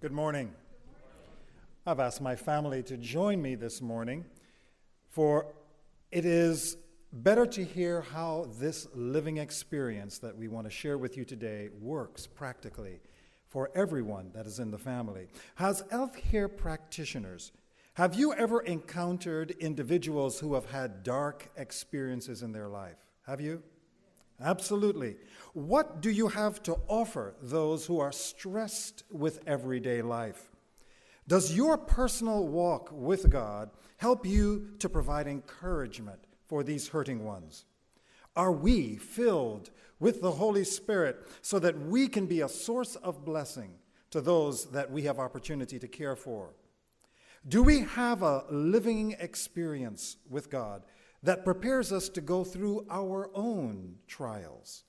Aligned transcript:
Good 0.00 0.12
morning. 0.12 0.54
I've 1.84 2.00
asked 2.00 2.22
my 2.22 2.34
family 2.34 2.82
to 2.84 2.96
join 2.96 3.42
me 3.42 3.54
this 3.54 3.82
morning, 3.82 4.24
for 5.10 5.52
it 6.10 6.24
is 6.24 6.78
better 7.12 7.44
to 7.44 7.62
hear 7.62 8.00
how 8.00 8.48
this 8.58 8.88
living 8.94 9.36
experience 9.36 10.16
that 10.20 10.34
we 10.34 10.48
want 10.48 10.66
to 10.66 10.70
share 10.70 10.96
with 10.96 11.18
you 11.18 11.26
today 11.26 11.68
works 11.78 12.26
practically 12.26 13.00
for 13.46 13.70
everyone 13.74 14.30
that 14.32 14.46
is 14.46 14.58
in 14.58 14.70
the 14.70 14.78
family. 14.78 15.26
As 15.58 15.82
healthcare 15.92 16.48
practitioners, 16.48 17.52
have 17.92 18.14
you 18.14 18.32
ever 18.32 18.62
encountered 18.62 19.50
individuals 19.60 20.40
who 20.40 20.54
have 20.54 20.70
had 20.70 21.02
dark 21.02 21.50
experiences 21.58 22.42
in 22.42 22.52
their 22.52 22.68
life? 22.68 22.96
Have 23.26 23.42
you? 23.42 23.62
Absolutely. 24.42 25.16
What 25.52 26.00
do 26.00 26.10
you 26.10 26.28
have 26.28 26.62
to 26.62 26.78
offer 26.88 27.34
those 27.42 27.86
who 27.86 28.00
are 28.00 28.12
stressed 28.12 29.04
with 29.10 29.40
everyday 29.46 30.00
life? 30.00 30.48
Does 31.28 31.54
your 31.54 31.76
personal 31.76 32.46
walk 32.46 32.88
with 32.92 33.30
God 33.30 33.70
help 33.98 34.24
you 34.24 34.70
to 34.78 34.88
provide 34.88 35.26
encouragement 35.26 36.20
for 36.48 36.62
these 36.62 36.88
hurting 36.88 37.24
ones? 37.24 37.66
Are 38.34 38.52
we 38.52 38.96
filled 38.96 39.70
with 39.98 40.22
the 40.22 40.32
Holy 40.32 40.64
Spirit 40.64 41.26
so 41.42 41.58
that 41.58 41.78
we 41.78 42.08
can 42.08 42.26
be 42.26 42.40
a 42.40 42.48
source 42.48 42.96
of 42.96 43.24
blessing 43.24 43.72
to 44.10 44.20
those 44.20 44.70
that 44.70 44.90
we 44.90 45.02
have 45.02 45.18
opportunity 45.18 45.78
to 45.78 45.88
care 45.88 46.16
for? 46.16 46.50
Do 47.46 47.62
we 47.62 47.80
have 47.80 48.22
a 48.22 48.44
living 48.50 49.16
experience 49.18 50.16
with 50.28 50.50
God 50.50 50.82
that 51.22 51.44
prepares 51.44 51.92
us 51.92 52.08
to 52.10 52.20
go 52.20 52.44
through 52.44 52.86
our 52.90 53.30
own 53.34 53.96
trials? 54.06 54.84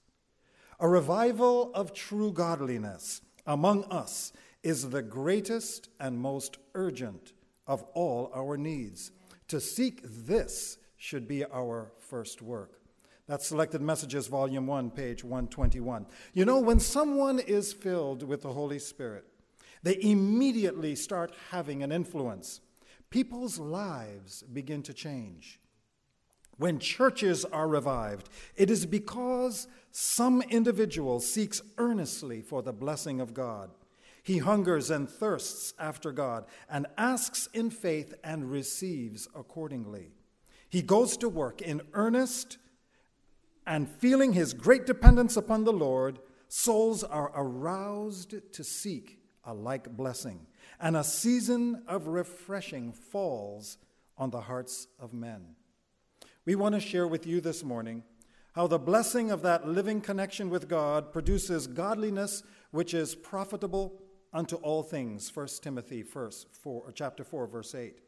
A 0.80 0.88
revival 0.88 1.72
of 1.74 1.94
true 1.94 2.32
godliness 2.32 3.22
among 3.46 3.84
us 3.86 4.34
is 4.64 4.90
the 4.90 5.02
greatest 5.02 5.90
and 6.00 6.20
most 6.20 6.58
urgent 6.76 7.34
of 7.68 7.84
all 7.94 8.32
our 8.36 8.58
needs. 8.58 9.12
To 9.48 9.60
seek 9.60 10.02
this 10.04 10.78
should 10.98 11.28
be 11.28 11.46
our 11.46 11.92
first 12.00 12.42
work. 12.42 12.82
That's 13.28 13.48
Selected 13.48 13.82
Messages, 13.82 14.28
Volume 14.28 14.68
1, 14.68 14.92
page 14.92 15.24
121. 15.24 16.06
You 16.34 16.44
know, 16.44 16.60
when 16.60 16.82
someone 16.82 17.40
is 17.40 17.72
filled 17.72 18.24
with 18.24 18.42
the 18.42 18.52
Holy 18.52 18.80
Spirit, 18.80 19.26
they 19.84 19.98
immediately 20.02 20.96
start 20.96 21.34
having 21.50 21.82
an 21.82 21.94
influence. 21.94 22.60
People's 23.10 23.58
lives 23.58 24.44
begin 24.44 24.84
to 24.84 24.94
change. 24.94 25.61
When 26.62 26.78
churches 26.78 27.44
are 27.44 27.68
revived, 27.68 28.30
it 28.56 28.70
is 28.70 28.86
because 28.86 29.68
some 29.92 30.44
individual 30.44 31.20
seeks 31.20 31.60
earnestly 31.80 32.44
for 32.44 32.62
the 32.62 32.72
blessing 32.72 33.20
of 33.20 33.34
God. 33.34 33.72
He 34.22 34.38
hungers 34.38 34.92
and 34.92 35.10
thirsts 35.10 35.74
after 35.80 36.12
God 36.12 36.46
and 36.70 36.86
asks 37.00 37.50
in 37.52 37.72
faith 37.72 38.14
and 38.24 38.52
receives 38.52 39.28
accordingly. 39.34 40.12
He 40.70 40.84
goes 40.84 41.18
to 41.18 41.30
work 41.30 41.64
in 41.64 41.82
earnest 41.94 42.60
and 43.66 43.90
feeling 43.90 44.34
his 44.34 44.54
great 44.54 44.86
dependence 44.86 45.36
upon 45.36 45.64
the 45.64 45.74
Lord, 45.74 46.20
souls 46.48 47.04
are 47.04 47.32
aroused 47.34 48.36
to 48.54 48.64
seek 48.64 49.18
a 49.46 49.54
like 49.56 49.98
blessing, 49.98 50.46
and 50.80 50.96
a 50.96 51.04
season 51.04 51.82
of 51.88 52.06
refreshing 52.06 52.94
falls 52.94 53.80
on 54.16 54.30
the 54.30 54.42
hearts 54.42 54.86
of 55.00 55.12
men. 55.12 55.56
We 56.44 56.56
want 56.56 56.74
to 56.74 56.82
share 56.82 57.08
with 57.08 57.28
you 57.28 57.40
this 57.40 57.64
morning 57.64 58.02
how 58.54 58.66
the 58.66 58.80
blessing 58.80 59.30
of 59.30 59.44
that 59.44 59.68
living 59.68 60.02
connection 60.02 60.50
with 60.50 60.68
God 60.68 61.14
produces 61.14 61.68
godliness 61.68 62.42
which 62.72 62.96
is 62.96 63.14
profitable 63.14 64.02
unto 64.34 64.56
all 64.56 64.82
things. 64.82 65.30
1 65.32 65.48
Timothy 65.62 66.02
4, 66.02 66.32
uh, 66.66 66.92
chapter 66.96 67.24
4, 67.24 67.46
verse 67.46 67.76
8. 67.76 68.00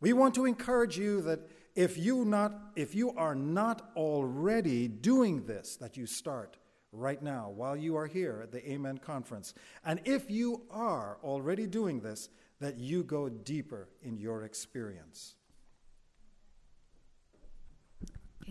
We 0.00 0.12
want 0.12 0.32
to 0.36 0.44
encourage 0.44 0.96
you 0.96 1.22
that 1.22 1.40
if 1.74 1.98
you, 1.98 2.24
not, 2.24 2.54
if 2.76 2.94
you 2.94 3.10
are 3.16 3.34
not 3.34 3.90
already 3.96 4.86
doing 4.86 5.44
this, 5.46 5.74
that 5.78 5.96
you 5.96 6.06
start 6.06 6.58
right 6.92 7.20
now 7.20 7.50
while 7.50 7.76
you 7.76 7.96
are 7.96 8.06
here 8.06 8.40
at 8.44 8.52
the 8.52 8.70
Amen 8.70 8.98
Conference. 8.98 9.54
And 9.84 10.00
if 10.04 10.30
you 10.30 10.62
are 10.70 11.18
already 11.24 11.66
doing 11.66 11.98
this, 11.98 12.28
that 12.60 12.78
you 12.78 13.02
go 13.02 13.28
deeper 13.28 13.88
in 14.02 14.18
your 14.18 14.44
experience. 14.44 15.34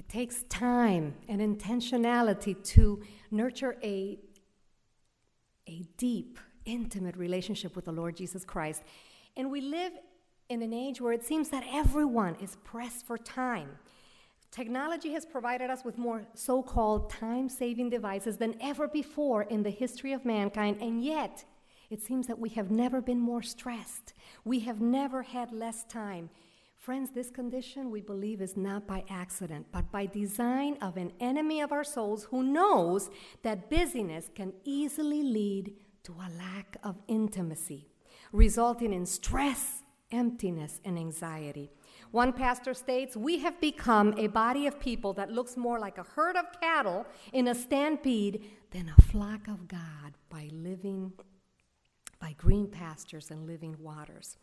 It 0.01 0.09
takes 0.09 0.41
time 0.49 1.13
and 1.27 1.39
intentionality 1.39 2.55
to 2.69 3.03
nurture 3.29 3.77
a, 3.83 4.17
a 5.67 5.83
deep, 5.97 6.39
intimate 6.65 7.15
relationship 7.15 7.75
with 7.75 7.85
the 7.85 7.91
Lord 7.91 8.15
Jesus 8.15 8.43
Christ. 8.43 8.81
And 9.37 9.51
we 9.51 9.61
live 9.61 9.93
in 10.49 10.63
an 10.63 10.73
age 10.73 10.99
where 10.99 11.13
it 11.13 11.23
seems 11.23 11.49
that 11.49 11.63
everyone 11.71 12.35
is 12.41 12.57
pressed 12.63 13.05
for 13.05 13.15
time. 13.15 13.69
Technology 14.49 15.13
has 15.13 15.23
provided 15.23 15.69
us 15.69 15.85
with 15.85 15.99
more 15.99 16.25
so 16.33 16.63
called 16.63 17.11
time 17.11 17.47
saving 17.47 17.91
devices 17.91 18.37
than 18.37 18.55
ever 18.59 18.87
before 18.87 19.43
in 19.43 19.61
the 19.61 19.69
history 19.69 20.13
of 20.13 20.25
mankind, 20.25 20.77
and 20.81 21.05
yet 21.05 21.45
it 21.91 22.01
seems 22.01 22.25
that 22.25 22.39
we 22.39 22.49
have 22.49 22.71
never 22.71 23.01
been 23.01 23.19
more 23.19 23.43
stressed. 23.43 24.15
We 24.45 24.61
have 24.61 24.81
never 24.81 25.21
had 25.21 25.51
less 25.51 25.83
time. 25.83 26.31
Friends, 26.81 27.11
this 27.11 27.29
condition 27.29 27.91
we 27.91 28.01
believe 28.01 28.41
is 28.41 28.57
not 28.57 28.87
by 28.87 29.03
accident, 29.07 29.67
but 29.71 29.91
by 29.91 30.07
design 30.07 30.79
of 30.81 30.97
an 30.97 31.11
enemy 31.19 31.61
of 31.61 31.71
our 31.71 31.83
souls 31.83 32.23
who 32.31 32.41
knows 32.41 33.11
that 33.43 33.69
busyness 33.69 34.31
can 34.33 34.51
easily 34.63 35.21
lead 35.21 35.75
to 36.01 36.13
a 36.13 36.33
lack 36.39 36.77
of 36.83 36.95
intimacy, 37.07 37.87
resulting 38.31 38.93
in 38.93 39.05
stress, 39.05 39.83
emptiness, 40.11 40.81
and 40.83 40.97
anxiety. 40.97 41.69
One 42.09 42.33
pastor 42.33 42.73
states, 42.73 43.15
We 43.15 43.37
have 43.41 43.61
become 43.61 44.15
a 44.17 44.25
body 44.25 44.65
of 44.65 44.79
people 44.79 45.13
that 45.13 45.31
looks 45.31 45.55
more 45.55 45.77
like 45.77 45.99
a 45.99 46.03
herd 46.15 46.35
of 46.35 46.45
cattle 46.59 47.05
in 47.31 47.47
a 47.47 47.53
stampede 47.53 48.43
than 48.71 48.89
a 48.89 49.01
flock 49.03 49.47
of 49.47 49.67
God 49.67 50.17
by 50.31 50.49
living 50.51 51.13
by 52.19 52.33
green 52.39 52.67
pastures 52.67 53.29
and 53.29 53.45
living 53.45 53.75
waters. 53.79 54.37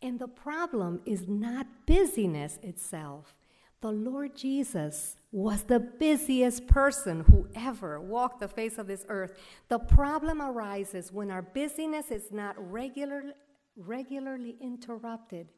And 0.00 0.18
the 0.18 0.28
problem 0.28 1.00
is 1.04 1.26
not 1.26 1.66
busyness 1.86 2.58
itself. 2.62 3.34
The 3.80 3.90
Lord 3.92 4.36
Jesus 4.36 5.16
was 5.30 5.62
the 5.62 5.78
busiest 5.78 6.66
person 6.66 7.20
who 7.20 7.48
ever 7.54 8.00
walked 8.00 8.40
the 8.40 8.48
face 8.48 8.78
of 8.78 8.88
this 8.88 9.04
earth. 9.08 9.38
The 9.68 9.78
problem 9.78 10.42
arises 10.42 11.12
when 11.12 11.30
our 11.30 11.42
busyness 11.42 12.10
is 12.10 12.32
not 12.32 12.56
regular, 12.58 13.22
regularly 13.76 14.56
interrupted 14.60 15.48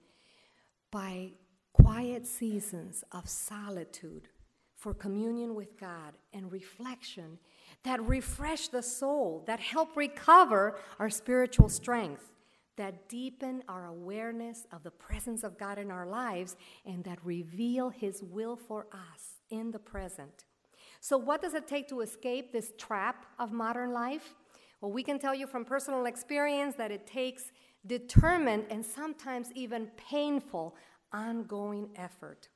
by 0.90 1.32
quiet 1.72 2.26
seasons 2.26 3.04
of 3.12 3.28
solitude 3.28 4.28
for 4.76 4.92
communion 4.92 5.54
with 5.54 5.78
God 5.78 6.14
and 6.32 6.50
reflection 6.50 7.38
that 7.84 8.02
refresh 8.06 8.68
the 8.68 8.82
soul, 8.82 9.44
that 9.46 9.60
help 9.60 9.96
recover 9.96 10.78
our 10.98 11.10
spiritual 11.10 11.68
strength 11.68 12.32
that 12.76 13.08
deepen 13.08 13.62
our 13.68 13.86
awareness 13.86 14.66
of 14.72 14.82
the 14.82 14.90
presence 14.90 15.44
of 15.44 15.58
God 15.58 15.78
in 15.78 15.90
our 15.90 16.06
lives 16.06 16.56
and 16.84 17.04
that 17.04 17.18
reveal 17.24 17.90
His 17.90 18.22
will 18.22 18.56
for 18.56 18.86
us 18.92 19.40
in 19.50 19.70
the 19.70 19.78
present. 19.78 20.44
So, 21.00 21.16
what 21.16 21.42
does 21.42 21.54
it 21.54 21.66
take 21.66 21.88
to 21.88 22.00
escape 22.00 22.52
this 22.52 22.72
trap 22.78 23.26
of 23.38 23.52
modern 23.52 23.92
life? 23.92 24.34
Well, 24.80 24.92
we 24.92 25.02
can 25.02 25.18
tell 25.18 25.34
you 25.34 25.46
from 25.46 25.64
personal 25.64 26.06
experience 26.06 26.74
that 26.76 26.90
it 26.90 27.06
takes 27.06 27.52
determined 27.86 28.64
and 28.70 28.84
sometimes 28.84 29.50
even 29.54 29.88
painful 29.96 30.76
ongoing 31.12 31.90
effort. 31.96 32.48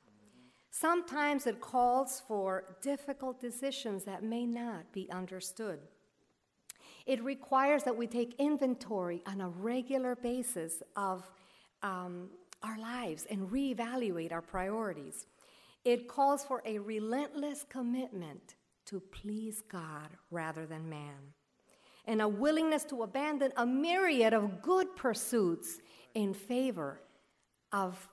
Sometimes 0.69 1.47
it 1.47 1.61
calls 1.61 2.21
for 2.27 2.77
difficult 2.81 3.39
decisions 3.39 4.03
that 4.03 4.23
may 4.23 4.45
not 4.45 4.91
be 4.91 5.09
understood. 5.11 5.79
It 7.05 7.23
requires 7.23 7.83
that 7.83 7.95
we 7.95 8.07
take 8.07 8.35
inventory 8.39 9.21
on 9.25 9.41
a 9.41 9.49
regular 9.49 10.15
basis 10.15 10.81
of 10.95 11.29
um, 11.83 12.29
our 12.63 12.79
lives 12.79 13.27
and 13.29 13.49
reevaluate 13.49 14.31
our 14.31 14.41
priorities. 14.41 15.27
It 15.83 16.07
calls 16.07 16.43
for 16.43 16.63
a 16.65 16.79
relentless 16.79 17.63
commitment 17.69 18.55
to 18.87 18.99
please 18.99 19.61
God 19.69 20.09
rather 20.31 20.65
than 20.65 20.89
man, 20.89 21.33
and 22.05 22.21
a 22.21 22.27
willingness 22.27 22.83
to 22.85 23.03
abandon 23.03 23.51
a 23.57 23.65
myriad 23.65 24.33
of 24.33 24.61
good 24.61 24.95
pursuits 24.95 25.79
in 26.15 26.33
favor 26.33 27.01
of 27.71 28.09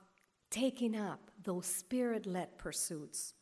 taking 0.50 0.96
up 0.96 1.30
those 1.42 1.66
spirit 1.66 2.26
led 2.26 2.58
pursuits. 2.58 3.34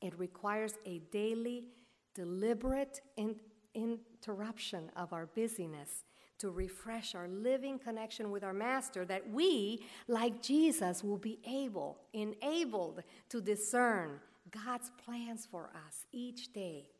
It 0.00 0.18
requires 0.18 0.74
a 0.84 0.98
daily, 1.12 1.68
deliberate, 2.14 3.00
and 3.16 3.36
interruption 3.74 4.90
of 4.96 5.12
our 5.12 5.26
busyness 5.26 6.04
to 6.38 6.50
refresh 6.50 7.14
our 7.14 7.28
living 7.28 7.78
connection 7.78 8.30
with 8.30 8.44
our 8.44 8.52
Master, 8.52 9.04
that 9.04 9.28
we, 9.30 9.82
like 10.06 10.40
Jesus, 10.40 11.02
will 11.02 11.18
be 11.18 11.38
able, 11.46 11.98
enabled 12.12 13.02
to 13.28 13.40
discern 13.40 14.20
God's 14.50 14.90
plans 15.04 15.46
for 15.50 15.70
us 15.86 16.06
each 16.12 16.52
day. 16.52 16.90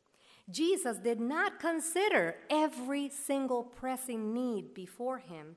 Jesus 0.51 0.97
did 0.99 1.21
not 1.21 1.61
consider 1.61 2.37
every 2.51 3.11
single 3.11 3.63
pressing 3.63 4.33
need 4.33 4.75
before 4.75 5.19
him 5.19 5.57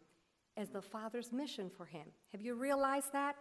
as 0.57 0.69
the 0.69 0.81
Father's 0.81 1.31
mission 1.31 1.69
for 1.75 1.85
him. 1.85 2.07
Have 2.31 2.41
you 2.41 2.55
realized 2.55 3.13
that? 3.13 3.35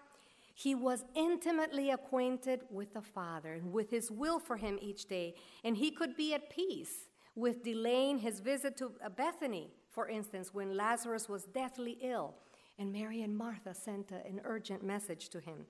He 0.54 0.74
was 0.74 1.04
intimately 1.14 1.90
acquainted 1.90 2.60
with 2.70 2.94
the 2.94 3.02
Father 3.02 3.54
and 3.54 3.72
with 3.72 3.90
his 3.90 4.10
will 4.10 4.38
for 4.38 4.56
him 4.56 4.78
each 4.80 5.06
day, 5.06 5.34
and 5.64 5.76
he 5.76 5.90
could 5.90 6.16
be 6.16 6.34
at 6.34 6.50
peace 6.50 7.08
with 7.34 7.62
delaying 7.62 8.18
his 8.18 8.40
visit 8.40 8.76
to 8.78 8.92
Bethany, 9.16 9.70
for 9.90 10.08
instance, 10.08 10.52
when 10.52 10.76
Lazarus 10.76 11.28
was 11.28 11.44
deathly 11.44 11.98
ill 12.02 12.34
and 12.78 12.92
Mary 12.92 13.22
and 13.22 13.36
Martha 13.36 13.74
sent 13.74 14.10
an 14.10 14.40
urgent 14.44 14.82
message 14.82 15.28
to 15.30 15.40
him. 15.40 15.66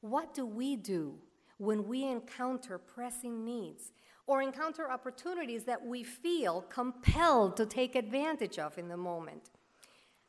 What 0.00 0.34
do 0.34 0.44
we 0.44 0.76
do 0.76 1.14
when 1.58 1.86
we 1.86 2.04
encounter 2.04 2.76
pressing 2.76 3.44
needs 3.44 3.92
or 4.26 4.42
encounter 4.42 4.90
opportunities 4.90 5.64
that 5.64 5.84
we 5.84 6.02
feel 6.02 6.62
compelled 6.62 7.56
to 7.56 7.66
take 7.66 7.94
advantage 7.94 8.58
of 8.58 8.78
in 8.78 8.88
the 8.88 8.96
moment? 8.96 9.50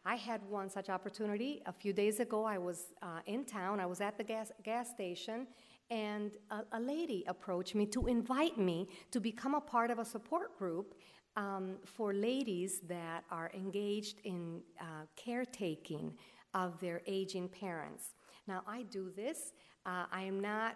I 0.05 0.15
had 0.15 0.43
one 0.49 0.69
such 0.69 0.89
opportunity 0.89 1.61
a 1.65 1.71
few 1.71 1.93
days 1.93 2.19
ago. 2.19 2.43
I 2.43 2.57
was 2.57 2.87
uh, 3.01 3.21
in 3.25 3.45
town, 3.45 3.79
I 3.79 3.85
was 3.85 4.01
at 4.01 4.17
the 4.17 4.23
gas, 4.23 4.51
gas 4.63 4.89
station, 4.89 5.47
and 5.89 6.31
a, 6.49 6.63
a, 6.73 6.79
lady 6.79 7.23
approached 7.27 7.75
me 7.75 7.85
to 7.87 8.07
invite 8.07 8.57
me 8.57 8.87
to 9.11 9.19
become 9.19 9.53
a 9.55 9.61
part 9.61 9.91
of 9.91 9.99
a 9.99 10.05
support 10.05 10.57
group 10.57 10.95
um, 11.35 11.77
for 11.85 12.13
ladies 12.13 12.79
that 12.87 13.23
are 13.31 13.51
engaged 13.53 14.19
in 14.23 14.61
uh, 14.79 15.05
caretaking 15.15 16.13
of 16.53 16.79
their 16.79 17.01
aging 17.07 17.49
parents. 17.49 18.13
Now, 18.47 18.61
I 18.67 18.83
do 18.83 19.11
this. 19.15 19.53
Uh, 19.85 20.05
I 20.11 20.23
am 20.23 20.39
not 20.39 20.75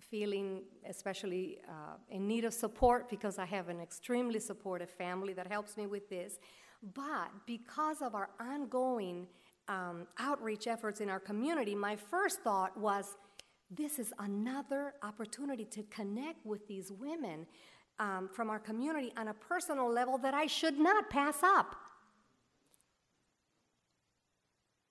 feeling 0.00 0.62
especially 0.88 1.58
uh, 1.68 1.96
in 2.10 2.26
need 2.26 2.44
of 2.44 2.54
support 2.54 3.08
because 3.08 3.38
I 3.38 3.44
have 3.46 3.68
an 3.68 3.80
extremely 3.80 4.38
supportive 4.38 4.90
family 4.90 5.32
that 5.34 5.46
helps 5.46 5.76
me 5.76 5.86
with 5.86 6.08
this. 6.08 6.38
But 6.94 7.30
because 7.46 8.02
of 8.02 8.14
our 8.14 8.30
ongoing 8.40 9.26
um, 9.68 10.06
outreach 10.18 10.66
efforts 10.66 11.00
in 11.00 11.10
our 11.10 11.20
community, 11.20 11.74
my 11.74 11.96
first 11.96 12.40
thought 12.40 12.76
was 12.78 13.16
this 13.70 13.98
is 13.98 14.12
another 14.18 14.94
opportunity 15.02 15.64
to 15.66 15.82
connect 15.84 16.44
with 16.44 16.66
these 16.66 16.90
women 16.90 17.46
um, 17.98 18.28
from 18.32 18.48
our 18.48 18.58
community 18.58 19.12
on 19.16 19.28
a 19.28 19.34
personal 19.34 19.90
level 19.90 20.18
that 20.18 20.34
I 20.34 20.46
should 20.46 20.78
not 20.78 21.10
pass 21.10 21.42
up. 21.42 21.76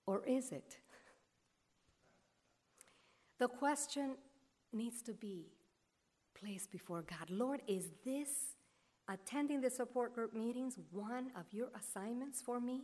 Or 0.06 0.24
is 0.26 0.52
it? 0.52 0.78
The 3.38 3.48
question 3.48 4.16
needs 4.72 5.02
to 5.02 5.12
be 5.12 5.46
placed 6.38 6.70
before 6.70 7.02
God 7.02 7.30
Lord, 7.30 7.62
is 7.66 7.90
this 8.04 8.56
attending 9.08 9.60
the 9.60 9.70
support 9.70 10.14
group 10.14 10.34
meetings 10.34 10.78
one 10.90 11.30
of 11.36 11.46
your 11.52 11.68
assignments 11.78 12.40
for 12.40 12.60
me? 12.60 12.82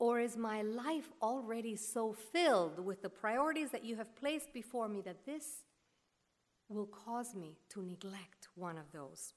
Or 0.00 0.18
is 0.18 0.34
my 0.34 0.62
life 0.62 1.10
already 1.20 1.76
so 1.76 2.14
filled 2.14 2.80
with 2.80 3.02
the 3.02 3.10
priorities 3.10 3.70
that 3.70 3.84
you 3.84 3.96
have 3.96 4.16
placed 4.16 4.50
before 4.54 4.88
me 4.88 5.02
that 5.02 5.26
this 5.26 5.64
will 6.70 6.86
cause 6.86 7.34
me 7.34 7.58
to 7.68 7.82
neglect 7.82 8.48
one 8.54 8.78
of 8.78 8.90
those? 8.92 9.34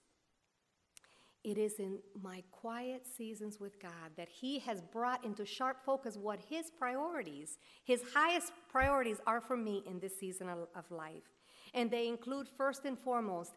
It 1.44 1.58
is 1.58 1.74
in 1.80 2.00
my 2.22 2.44
quiet 2.52 3.06
seasons 3.06 3.60
with 3.60 3.82
God 3.82 4.12
that 4.16 4.30
He 4.30 4.60
has 4.60 4.82
brought 4.82 5.26
into 5.26 5.46
sharp 5.46 5.84
focus 5.86 6.16
what 6.16 6.40
His 6.50 6.72
priorities, 6.72 7.58
His 7.84 8.02
highest 8.14 8.54
priorities, 8.72 9.18
are 9.28 9.42
for 9.42 9.58
me 9.58 9.84
in 9.86 10.00
this 10.00 10.18
season 10.18 10.48
of, 10.48 10.90
life. 10.90 11.24
And 11.74 11.92
they 11.92 12.08
include, 12.08 12.48
first 12.48 12.86
and 12.86 12.98
foremost, 12.98 13.52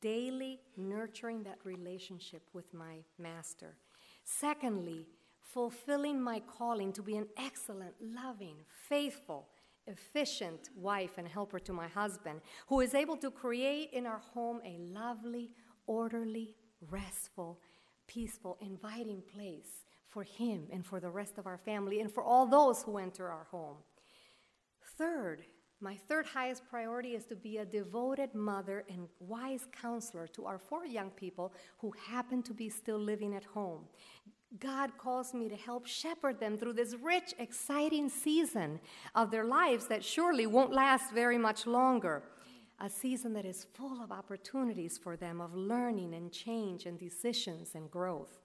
daily 0.00 0.60
nurturing 0.78 1.42
that 1.42 1.58
relationship 1.64 2.48
with 2.54 2.72
my 2.72 3.00
Master. 3.18 3.76
Secondly, 4.24 5.06
fulfilling 5.52 6.20
my 6.20 6.40
calling 6.40 6.92
to 6.92 7.02
be 7.02 7.16
an 7.16 7.26
excellent, 7.38 7.94
loving, 8.00 8.56
faithful, 8.88 9.48
efficient 9.86 10.68
wife 10.76 11.12
and 11.18 11.28
helper 11.28 11.58
to 11.60 11.72
my 11.72 11.88
husband, 11.88 12.40
who 12.66 12.80
is 12.80 12.94
able 12.94 13.16
to 13.16 13.30
create 13.30 13.90
in 13.92 14.06
our 14.06 14.20
home 14.34 14.60
a 14.64 14.76
lovely, 14.78 15.50
orderly, 15.86 16.54
restful, 16.90 17.60
peaceful, 18.06 18.58
inviting 18.60 19.22
place 19.22 19.84
for 20.08 20.22
him 20.22 20.66
and 20.72 20.84
for 20.84 21.00
the 21.00 21.10
rest 21.10 21.38
of 21.38 21.46
our 21.46 21.58
family 21.58 22.00
and 22.00 22.12
for 22.12 22.22
all 22.22 22.46
those 22.46 22.82
who 22.82 22.98
enter 22.98 23.28
our 23.28 23.44
home. 23.44 23.76
Third, 24.98 25.44
my 25.80 25.94
third 25.94 26.24
highest 26.24 26.62
priority 26.70 27.10
is 27.10 27.26
to 27.26 27.36
be 27.36 27.58
a 27.58 27.64
devoted 27.64 28.34
mother 28.34 28.84
and 28.88 29.08
wise 29.20 29.66
counselor 29.78 30.26
to 30.28 30.46
our 30.46 30.58
four 30.58 30.86
young 30.86 31.10
people 31.10 31.52
who 31.78 31.92
happen 32.08 32.42
to 32.44 32.54
be 32.54 32.70
still 32.70 32.98
living 32.98 33.34
at 33.34 33.44
home. 33.44 33.84
God 34.58 34.96
calls 34.96 35.34
me 35.34 35.48
to 35.48 35.56
help 35.56 35.86
shepherd 35.86 36.38
them 36.40 36.56
through 36.56 36.74
this 36.74 36.94
rich, 37.02 37.34
exciting 37.38 38.08
season 38.08 38.80
of 39.14 39.30
their 39.30 39.44
lives 39.44 39.86
that 39.88 40.04
surely 40.04 40.46
won't 40.46 40.72
last 40.72 41.12
very 41.12 41.36
much 41.36 41.66
longer. 41.66 42.22
A 42.78 42.88
season 42.88 43.32
that 43.32 43.44
is 43.44 43.66
full 43.74 44.02
of 44.02 44.12
opportunities 44.12 44.98
for 44.98 45.16
them 45.16 45.40
of 45.40 45.54
learning 45.54 46.14
and 46.14 46.32
change 46.32 46.86
and 46.86 46.98
decisions 46.98 47.74
and 47.74 47.90
growth. 47.90 48.38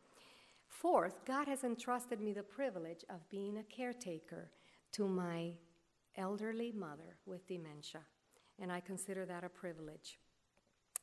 Fourth, 0.67 1.23
God 1.25 1.47
has 1.47 1.63
entrusted 1.63 2.19
me 2.19 2.33
the 2.33 2.43
privilege 2.43 3.03
of 3.09 3.29
being 3.29 3.57
a 3.57 3.63
caretaker 3.63 4.49
to 4.93 5.07
my 5.07 5.51
elderly 6.17 6.71
mother 6.71 7.17
with 7.25 7.47
dementia, 7.47 8.01
and 8.59 8.71
I 8.71 8.79
consider 8.79 9.25
that 9.25 9.43
a 9.43 9.49
privilege. 9.49 10.17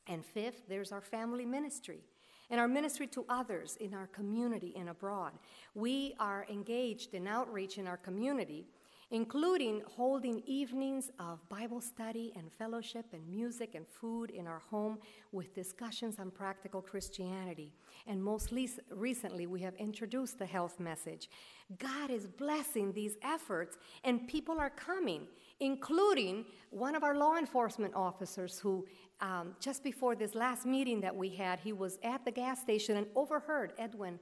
And 0.07 0.25
fifth, 0.25 0.63
there's 0.67 0.91
our 0.91 1.01
family 1.01 1.45
ministry 1.45 2.03
and 2.49 2.59
our 2.59 2.67
ministry 2.67 3.07
to 3.07 3.25
others 3.29 3.77
in 3.79 3.93
our 3.93 4.07
community 4.07 4.73
and 4.77 4.89
abroad. 4.89 5.33
We 5.75 6.15
are 6.19 6.45
engaged 6.49 7.13
in 7.13 7.27
outreach 7.27 7.77
in 7.77 7.87
our 7.87 7.97
community 7.97 8.65
including 9.11 9.81
holding 9.87 10.43
evenings 10.45 11.09
of 11.19 11.47
Bible 11.49 11.81
study 11.81 12.31
and 12.35 12.51
fellowship 12.51 13.05
and 13.11 13.27
music 13.27 13.73
and 13.73 13.87
food 13.87 14.29
in 14.29 14.45
our 14.45 14.59
home 14.59 14.99
with 15.31 15.53
discussions 15.55 16.19
on 16.19 16.29
practical 16.29 16.81
Christianity. 16.81 17.73
And 18.05 18.23
most 18.23 18.53
recently, 18.91 19.47
we 19.47 19.61
have 19.61 19.75
introduced 19.75 20.37
the 20.37 20.45
health 20.45 20.79
message. 20.79 21.29
God 21.77 22.11
is 22.11 22.27
blessing 22.27 22.91
these 22.93 23.17
efforts, 23.23 23.77
and 24.03 24.27
people 24.27 24.59
are 24.59 24.69
coming, 24.71 25.27
including 25.59 26.45
one 26.69 26.95
of 26.95 27.03
our 27.03 27.17
law 27.17 27.37
enforcement 27.37 27.93
officers 27.95 28.59
who, 28.59 28.85
um, 29.21 29.55
just 29.59 29.83
before 29.83 30.15
this 30.15 30.35
last 30.35 30.65
meeting 30.65 31.01
that 31.01 31.15
we 31.15 31.29
had, 31.29 31.59
he 31.59 31.73
was 31.73 31.97
at 32.03 32.23
the 32.25 32.31
gas 32.31 32.61
station 32.61 32.97
and 32.97 33.07
overheard 33.15 33.73
Edwin 33.77 34.19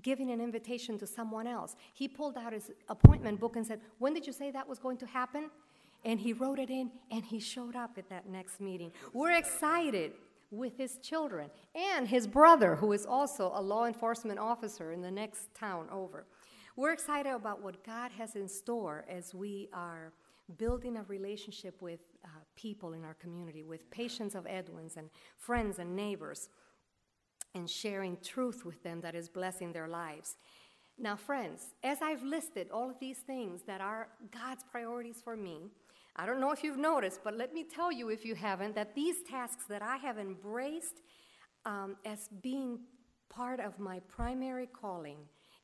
giving 0.00 0.30
an 0.30 0.40
invitation 0.40 0.98
to 0.98 1.06
someone 1.06 1.46
else. 1.46 1.76
He 1.92 2.08
pulled 2.08 2.36
out 2.36 2.52
his 2.52 2.70
appointment 2.88 3.40
book 3.40 3.56
and 3.56 3.66
said, 3.66 3.80
When 3.98 4.14
did 4.14 4.26
you 4.26 4.32
say 4.32 4.50
that 4.50 4.68
was 4.68 4.78
going 4.78 4.96
to 4.98 5.06
happen? 5.06 5.50
And 6.04 6.18
he 6.18 6.32
wrote 6.32 6.58
it 6.58 6.70
in 6.70 6.90
and 7.10 7.24
he 7.24 7.38
showed 7.38 7.76
up 7.76 7.92
at 7.98 8.08
that 8.08 8.28
next 8.28 8.60
meeting. 8.60 8.92
We're 9.12 9.36
excited 9.36 10.12
with 10.50 10.76
his 10.76 10.98
children 10.98 11.50
and 11.74 12.08
his 12.08 12.26
brother, 12.26 12.76
who 12.76 12.92
is 12.92 13.06
also 13.06 13.52
a 13.54 13.62
law 13.62 13.86
enforcement 13.86 14.38
officer 14.38 14.92
in 14.92 15.00
the 15.00 15.10
next 15.10 15.54
town 15.54 15.86
over. 15.90 16.26
We're 16.76 16.92
excited 16.92 17.32
about 17.32 17.62
what 17.62 17.84
God 17.84 18.12
has 18.12 18.34
in 18.34 18.48
store 18.48 19.04
as 19.08 19.34
we 19.34 19.68
are 19.72 20.12
building 20.58 20.96
a 20.96 21.02
relationship 21.04 21.80
with 21.80 22.00
uh, 22.24 22.28
people 22.56 22.94
in 22.94 23.04
our 23.04 23.14
community, 23.14 23.62
with 23.62 23.90
patients 23.90 24.34
of 24.34 24.46
Edwin's 24.46 24.96
and 24.96 25.08
friends 25.38 25.78
and 25.78 25.94
neighbors 25.94 26.48
and 27.54 27.68
sharing 27.68 28.16
truth 28.22 28.64
with 28.64 28.82
them 28.82 29.00
that 29.00 29.14
is 29.14 29.28
blessing 29.28 29.72
their 29.72 29.88
lives. 29.88 30.36
Now, 30.98 31.16
friends, 31.16 31.74
as 31.82 31.98
I've 32.02 32.22
listed 32.22 32.68
all 32.72 32.90
of 32.90 32.98
these 33.00 33.18
things 33.18 33.62
that 33.66 33.80
are 33.80 34.08
God's 34.30 34.64
priorities 34.70 35.20
for 35.22 35.36
me, 35.36 35.70
I 36.16 36.26
don't 36.26 36.40
know 36.40 36.50
if 36.50 36.62
you've 36.62 36.78
noticed, 36.78 37.20
but 37.24 37.36
let 37.36 37.54
me 37.54 37.64
tell 37.64 37.90
you 37.90 38.10
if 38.10 38.24
you 38.24 38.34
haven't, 38.34 38.74
that 38.74 38.94
these 38.94 39.22
tasks 39.22 39.64
that 39.68 39.82
I 39.82 39.96
have 39.96 40.18
embraced 40.18 41.00
um, 41.64 41.96
as 42.04 42.28
being 42.42 42.80
part 43.30 43.60
of 43.60 43.78
my 43.78 44.00
primary 44.00 44.66
calling 44.66 45.16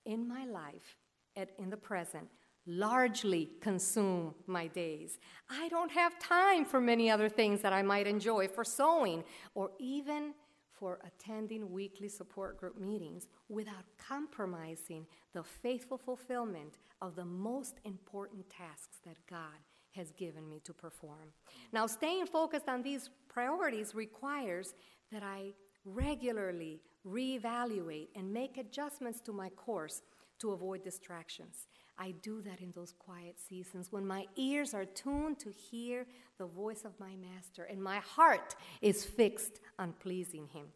in 0.06 0.26
my 0.26 0.46
life 0.46 0.96
at, 1.36 1.50
in 1.58 1.68
the 1.68 1.76
present 1.76 2.28
largely 2.66 3.50
consume 3.60 4.34
my 4.46 4.66
days. 4.66 5.18
I 5.48 5.68
don't 5.68 5.90
have 5.90 6.18
time 6.18 6.64
for 6.64 6.80
many 6.80 7.10
other 7.10 7.28
things 7.28 7.62
that 7.62 7.72
I 7.72 7.82
might 7.82 8.06
enjoy, 8.06 8.46
for 8.48 8.62
sewing, 8.62 9.24
or 9.54 9.70
even 9.78 10.34
for 10.78 10.98
attending 11.06 11.70
weekly 11.70 12.08
support 12.08 12.58
group 12.58 12.78
meetings 12.78 13.28
without 13.48 13.84
compromising 13.98 15.06
the 15.34 15.42
faithful 15.42 15.98
fulfillment 15.98 16.78
of 17.00 17.16
the 17.16 17.24
most 17.24 17.80
important 17.84 18.48
tasks 18.48 18.98
that 19.04 19.16
God 19.28 19.58
has 19.92 20.12
given 20.12 20.48
me 20.48 20.60
to 20.64 20.72
perform. 20.72 21.32
Now, 21.72 21.86
staying 21.86 22.26
focused 22.26 22.68
on 22.68 22.82
these 22.82 23.10
priorities 23.28 23.94
requires 23.94 24.74
that 25.10 25.22
I 25.22 25.52
regularly 25.84 26.80
reevaluate 27.06 28.08
and 28.14 28.32
make 28.32 28.58
adjustments 28.58 29.20
to 29.22 29.32
my 29.32 29.48
course 29.50 30.02
to 30.40 30.52
avoid 30.52 30.84
distractions. 30.84 31.66
I 31.98 32.12
do 32.22 32.40
that 32.42 32.60
in 32.60 32.72
those 32.74 32.92
quiet 32.92 33.36
seasons 33.40 33.90
when 33.90 34.06
my 34.06 34.26
ears 34.36 34.72
are 34.72 34.84
tuned 34.84 35.40
to 35.40 35.50
hear 35.50 36.06
the 36.38 36.46
voice 36.46 36.84
of 36.84 36.98
my 37.00 37.16
master 37.16 37.64
and 37.64 37.82
my 37.82 37.98
heart 37.98 38.54
is 38.80 39.04
fixed 39.04 39.60
on 39.78 39.92
pleasing 39.94 40.46
him. 40.46 40.66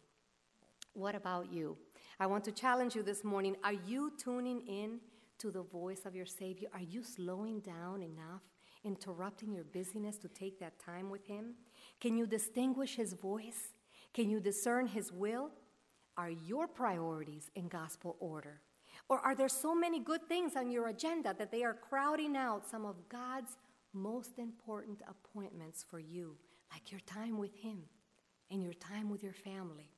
What 0.93 1.15
about 1.15 1.51
you? 1.51 1.77
I 2.19 2.27
want 2.27 2.43
to 2.43 2.51
challenge 2.51 2.93
you 2.95 3.03
this 3.03 3.23
morning. 3.23 3.55
Are 3.63 3.73
you 3.73 4.11
tuning 4.17 4.61
in 4.67 4.99
to 5.39 5.49
the 5.49 5.63
voice 5.63 6.05
of 6.05 6.15
your 6.15 6.25
Savior? 6.25 6.69
Are 6.73 6.81
you 6.81 7.03
slowing 7.03 7.61
down 7.61 8.01
enough, 8.01 8.41
interrupting 8.83 9.53
your 9.53 9.63
busyness 9.63 10.17
to 10.17 10.27
take 10.27 10.59
that 10.59 10.77
time 10.77 11.09
with 11.09 11.25
Him? 11.25 11.55
Can 11.99 12.17
you 12.17 12.27
distinguish 12.27 12.95
His 12.95 13.13
voice? 13.13 13.73
Can 14.13 14.29
you 14.29 14.39
discern 14.39 14.87
His 14.87 15.11
will? 15.11 15.49
Are 16.15 16.29
your 16.29 16.67
priorities 16.67 17.49
in 17.55 17.69
gospel 17.69 18.15
order? 18.19 18.61
Or 19.09 19.19
are 19.19 19.35
there 19.35 19.49
so 19.49 19.75
many 19.75 19.99
good 19.99 20.27
things 20.27 20.55
on 20.55 20.71
your 20.71 20.87
agenda 20.87 21.35
that 21.37 21.51
they 21.51 21.63
are 21.63 21.73
crowding 21.73 22.35
out 22.35 22.67
some 22.67 22.85
of 22.85 23.09
God's 23.09 23.57
most 23.93 24.39
important 24.39 25.01
appointments 25.07 25.85
for 25.87 25.99
you, 25.99 26.37
like 26.71 26.91
your 26.91 27.01
time 27.01 27.37
with 27.37 27.53
Him 27.55 27.83
and 28.49 28.63
your 28.63 28.73
time 28.73 29.09
with 29.09 29.23
your 29.23 29.33
family? 29.33 29.89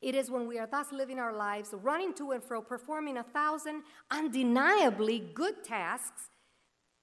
It 0.00 0.14
is 0.14 0.30
when 0.30 0.46
we 0.46 0.58
are 0.58 0.66
thus 0.66 0.92
living 0.92 1.18
our 1.18 1.34
lives, 1.34 1.70
running 1.72 2.14
to 2.14 2.30
and 2.32 2.42
fro, 2.42 2.62
performing 2.62 3.16
a 3.16 3.22
thousand 3.22 3.82
undeniably 4.10 5.18
good 5.34 5.64
tasks, 5.64 6.30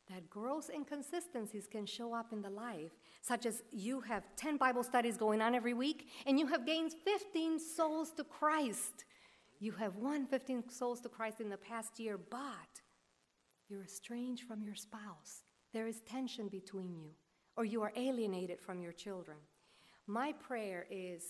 that 0.09 0.29
gross 0.29 0.69
inconsistencies 0.69 1.67
can 1.67 1.85
show 1.85 2.13
up 2.13 2.31
in 2.31 2.41
the 2.41 2.49
life, 2.49 2.91
such 3.21 3.45
as 3.45 3.63
you 3.71 4.01
have 4.01 4.23
10 4.35 4.57
Bible 4.57 4.83
studies 4.83 5.17
going 5.17 5.41
on 5.41 5.55
every 5.55 5.73
week 5.73 6.07
and 6.27 6.39
you 6.39 6.45
have 6.47 6.65
gained 6.65 6.93
15 7.03 7.59
souls 7.59 8.11
to 8.11 8.23
Christ. 8.23 9.05
You 9.59 9.71
have 9.73 9.95
won 9.95 10.25
15 10.25 10.69
souls 10.69 11.01
to 11.01 11.09
Christ 11.09 11.41
in 11.41 11.49
the 11.49 11.57
past 11.57 11.99
year, 11.99 12.17
but 12.17 12.81
you're 13.69 13.83
estranged 13.83 14.43
from 14.43 14.61
your 14.63 14.75
spouse. 14.75 15.43
There 15.73 15.87
is 15.87 16.01
tension 16.01 16.47
between 16.47 16.95
you, 16.95 17.11
or 17.57 17.65
you 17.65 17.81
are 17.81 17.93
alienated 17.95 18.61
from 18.61 18.81
your 18.81 18.91
children. 18.91 19.37
My 20.07 20.33
prayer 20.33 20.85
is 20.91 21.23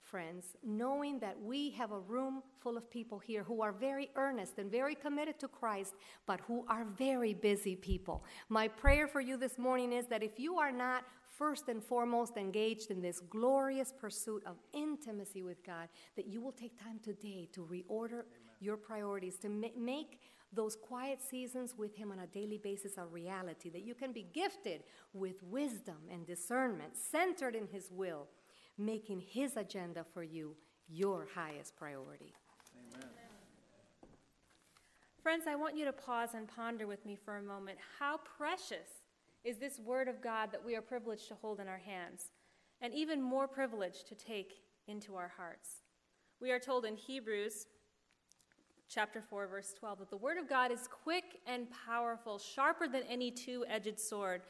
friends, 0.00 0.56
knowing 0.62 1.18
that 1.18 1.36
we 1.42 1.70
have 1.70 1.90
a 1.90 1.98
room 1.98 2.42
full 2.60 2.76
of 2.76 2.88
people 2.88 3.18
here 3.18 3.42
who 3.42 3.60
are 3.60 3.72
very 3.72 4.08
earnest 4.14 4.58
and 4.58 4.70
very 4.70 4.94
committed 4.94 5.38
to 5.40 5.48
Christ, 5.48 5.94
but 6.26 6.40
who 6.46 6.64
are 6.68 6.84
very 6.96 7.34
busy 7.34 7.74
people. 7.74 8.24
My 8.48 8.68
prayer 8.68 9.08
for 9.08 9.20
you 9.20 9.36
this 9.36 9.58
morning 9.58 9.92
is 9.92 10.06
that 10.06 10.22
if 10.22 10.38
you 10.38 10.58
are 10.58 10.70
not 10.70 11.04
first 11.36 11.68
and 11.68 11.82
foremost 11.82 12.36
engaged 12.36 12.90
in 12.90 13.00
this 13.00 13.20
glorious 13.20 13.92
pursuit 13.92 14.42
of 14.46 14.56
intimacy 14.72 15.42
with 15.42 15.64
God, 15.64 15.88
that 16.16 16.26
you 16.26 16.40
will 16.40 16.52
take 16.52 16.80
time 16.82 16.98
today 17.02 17.48
to 17.52 17.60
reorder 17.60 18.24
Amen. 18.24 18.56
your 18.60 18.76
priorities, 18.76 19.36
to 19.38 19.48
ma- 19.48 19.68
make 19.76 20.20
those 20.52 20.76
quiet 20.76 21.20
seasons 21.22 21.74
with 21.76 21.94
Him 21.94 22.12
on 22.12 22.20
a 22.20 22.26
daily 22.26 22.58
basis 22.58 22.96
a 22.96 23.04
reality, 23.04 23.68
that 23.70 23.84
you 23.84 23.94
can 23.94 24.12
be 24.12 24.26
gifted 24.32 24.84
with 25.12 25.42
wisdom 25.42 25.96
and 26.10 26.26
discernment, 26.26 26.96
centered 26.96 27.54
in 27.54 27.66
His 27.66 27.90
will, 27.90 28.28
making 28.78 29.20
His 29.20 29.56
agenda 29.56 30.04
for 30.14 30.22
you 30.22 30.56
your 30.88 31.26
highest 31.34 31.76
priority. 31.76 32.32
Amen. 32.94 33.10
Friends, 35.22 35.44
I 35.48 35.56
want 35.56 35.76
you 35.76 35.84
to 35.84 35.92
pause 35.92 36.30
and 36.34 36.46
ponder 36.46 36.86
with 36.86 37.04
me 37.04 37.16
for 37.16 37.38
a 37.38 37.42
moment 37.42 37.78
how 37.98 38.20
precious 38.38 39.02
is 39.46 39.58
this 39.58 39.78
Word 39.78 40.08
of 40.08 40.20
God 40.20 40.50
that 40.50 40.64
we 40.64 40.74
are 40.74 40.82
privileged 40.82 41.28
to 41.28 41.36
hold 41.36 41.60
in 41.60 41.68
our 41.68 41.78
hands, 41.78 42.32
and 42.80 42.92
even 42.92 43.22
more 43.22 43.46
privileged 43.46 44.08
to 44.08 44.16
take 44.16 44.54
into 44.88 45.14
our 45.14 45.32
hearts. 45.36 45.82
We 46.40 46.50
are 46.50 46.58
told 46.58 46.84
in 46.84 46.96
Hebrews 46.96 47.66
chapter 48.88 49.22
4 49.22 49.46
verse 49.46 49.72
12 49.78 50.00
that 50.00 50.10
the 50.10 50.16
word 50.16 50.36
of 50.38 50.48
God 50.48 50.70
is 50.70 50.88
quick 50.88 51.40
and 51.46 51.68
powerful, 51.86 52.38
sharper 52.38 52.88
than 52.88 53.02
any 53.08 53.30
two-edged 53.30 53.98
sword. 53.98 54.42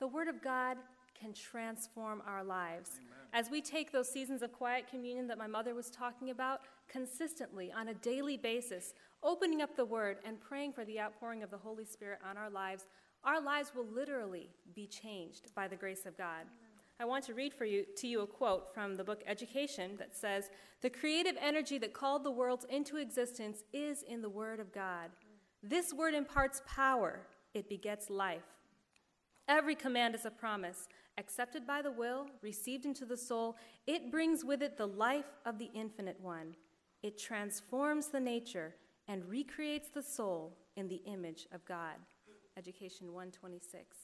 The 0.00 0.08
word 0.08 0.28
of 0.28 0.42
God 0.42 0.78
can 1.18 1.32
transform 1.32 2.22
our 2.26 2.42
lives. 2.42 2.92
Amen. 2.96 3.08
As 3.32 3.50
we 3.50 3.60
take 3.60 3.92
those 3.92 4.08
seasons 4.08 4.42
of 4.42 4.52
quiet 4.52 4.88
communion 4.88 5.26
that 5.28 5.38
my 5.38 5.46
mother 5.46 5.74
was 5.74 5.90
talking 5.90 6.30
about 6.30 6.60
consistently 6.88 7.72
on 7.72 7.88
a 7.88 7.94
daily 7.94 8.36
basis, 8.36 8.94
opening 9.22 9.62
up 9.62 9.76
the 9.76 9.84
word 9.84 10.18
and 10.24 10.40
praying 10.40 10.72
for 10.72 10.84
the 10.84 10.98
outpouring 10.98 11.42
of 11.42 11.50
the 11.50 11.58
Holy 11.58 11.84
Spirit 11.84 12.18
on 12.28 12.36
our 12.36 12.50
lives, 12.50 12.86
our 13.24 13.40
lives 13.40 13.72
will 13.74 13.86
literally 13.86 14.50
be 14.74 14.86
changed 14.86 15.54
by 15.54 15.68
the 15.68 15.76
grace 15.76 16.06
of 16.06 16.16
God. 16.16 16.46
I 16.98 17.04
want 17.04 17.24
to 17.24 17.34
read 17.34 17.54
for 17.54 17.64
you 17.64 17.86
to 17.96 18.06
you 18.06 18.20
a 18.20 18.26
quote 18.26 18.74
from 18.74 18.96
the 18.96 19.04
book 19.04 19.22
Education 19.26 19.96
that 19.96 20.14
says, 20.14 20.50
"The 20.82 20.90
creative 20.90 21.36
energy 21.40 21.78
that 21.78 21.94
called 21.94 22.24
the 22.24 22.30
worlds 22.30 22.66
into 22.66 22.98
existence 22.98 23.64
is 23.72 24.02
in 24.02 24.20
the 24.20 24.28
word 24.28 24.60
of 24.60 24.72
God. 24.72 25.10
This 25.62 25.92
word 25.92 26.14
imparts 26.14 26.62
power, 26.66 27.26
it 27.54 27.68
begets 27.68 28.10
life. 28.10 28.44
Every 29.48 29.74
command 29.74 30.14
is 30.14 30.26
a 30.26 30.30
promise, 30.30 30.88
accepted 31.18 31.66
by 31.66 31.82
the 31.82 31.90
will, 31.90 32.28
received 32.42 32.84
into 32.84 33.04
the 33.04 33.16
soul. 33.16 33.56
It 33.86 34.10
brings 34.10 34.44
with 34.44 34.62
it 34.62 34.76
the 34.76 34.86
life 34.86 35.32
of 35.44 35.58
the 35.58 35.70
infinite 35.74 36.20
one. 36.20 36.54
It 37.02 37.18
transforms 37.18 38.08
the 38.08 38.20
nature 38.20 38.76
and 39.08 39.24
recreates 39.24 39.88
the 39.88 40.02
soul 40.02 40.56
in 40.76 40.88
the 40.88 41.02
image 41.06 41.48
of 41.50 41.64
God." 41.64 41.96
Education 42.56 43.12
126. 43.12 43.96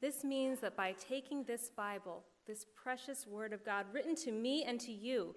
This 0.00 0.24
means 0.24 0.60
that 0.60 0.76
by 0.76 0.92
taking 0.92 1.44
this 1.44 1.70
Bible, 1.76 2.24
this 2.46 2.64
precious 2.74 3.26
Word 3.26 3.52
of 3.52 3.64
God 3.64 3.86
written 3.92 4.14
to 4.16 4.32
me 4.32 4.64
and 4.64 4.80
to 4.80 4.92
you, 4.92 5.34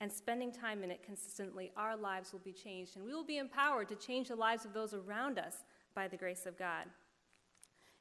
and 0.00 0.12
spending 0.12 0.52
time 0.52 0.84
in 0.84 0.90
it 0.90 1.02
consistently, 1.02 1.72
our 1.76 1.96
lives 1.96 2.32
will 2.32 2.40
be 2.40 2.52
changed, 2.52 2.96
and 2.96 3.04
we 3.04 3.12
will 3.12 3.24
be 3.24 3.38
empowered 3.38 3.88
to 3.88 3.96
change 3.96 4.28
the 4.28 4.36
lives 4.36 4.64
of 4.64 4.72
those 4.72 4.94
around 4.94 5.38
us 5.38 5.64
by 5.94 6.06
the 6.06 6.16
grace 6.16 6.46
of 6.46 6.58
God. 6.58 6.84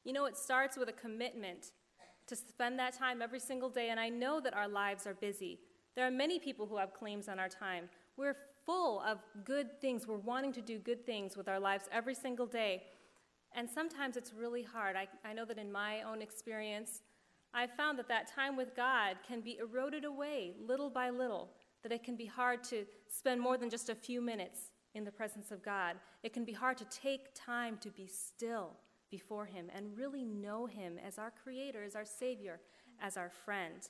You 0.03 0.13
know, 0.13 0.25
it 0.25 0.37
starts 0.37 0.77
with 0.77 0.89
a 0.89 0.93
commitment 0.93 1.71
to 2.27 2.35
spend 2.35 2.77
that 2.77 2.97
time 2.97 3.21
every 3.21 3.39
single 3.39 3.69
day, 3.69 3.89
and 3.89 3.99
I 3.99 4.09
know 4.09 4.39
that 4.41 4.53
our 4.53 4.67
lives 4.67 5.07
are 5.07 5.15
busy. 5.15 5.59
There 5.95 6.05
are 6.05 6.11
many 6.11 6.37
people 6.37 6.67
who 6.67 6.77
have 6.77 6.93
claims 6.93 7.27
on 7.27 7.39
our 7.39 7.49
time. 7.49 7.89
We're 8.15 8.37
full 8.65 9.01
of 9.01 9.19
good 9.43 9.81
things. 9.81 10.05
We're 10.07 10.17
wanting 10.17 10.53
to 10.53 10.61
do 10.61 10.77
good 10.77 11.05
things 11.05 11.35
with 11.35 11.47
our 11.47 11.59
lives 11.59 11.85
every 11.91 12.13
single 12.13 12.45
day. 12.45 12.83
And 13.57 13.67
sometimes 13.67 14.17
it's 14.17 14.33
really 14.33 14.61
hard. 14.61 14.95
I, 14.95 15.07
I 15.27 15.33
know 15.33 15.43
that 15.43 15.57
in 15.57 15.71
my 15.71 16.03
own 16.03 16.21
experience, 16.21 17.01
I've 17.55 17.71
found 17.71 17.97
that 17.97 18.07
that 18.07 18.31
time 18.31 18.55
with 18.55 18.75
God 18.75 19.17
can 19.27 19.41
be 19.41 19.57
eroded 19.57 20.05
away 20.05 20.53
little 20.63 20.91
by 20.91 21.09
little, 21.09 21.49
that 21.81 21.91
it 21.91 22.03
can 22.03 22.15
be 22.15 22.27
hard 22.27 22.63
to 22.65 22.85
spend 23.09 23.41
more 23.41 23.57
than 23.57 23.71
just 23.71 23.89
a 23.89 23.95
few 23.95 24.21
minutes 24.21 24.69
in 24.93 25.03
the 25.03 25.11
presence 25.11 25.49
of 25.49 25.63
God. 25.63 25.95
It 26.21 26.33
can 26.33 26.45
be 26.45 26.53
hard 26.53 26.77
to 26.77 26.85
take 26.85 27.33
time 27.33 27.77
to 27.81 27.89
be 27.89 28.05
still 28.05 28.77
before 29.09 29.47
Him 29.47 29.71
and 29.75 29.97
really 29.97 30.23
know 30.23 30.67
Him 30.67 30.99
as 31.03 31.17
our 31.17 31.33
Creator, 31.43 31.83
as 31.83 31.95
our 31.95 32.05
Savior, 32.05 32.59
as 33.01 33.17
our 33.17 33.31
friend. 33.31 33.89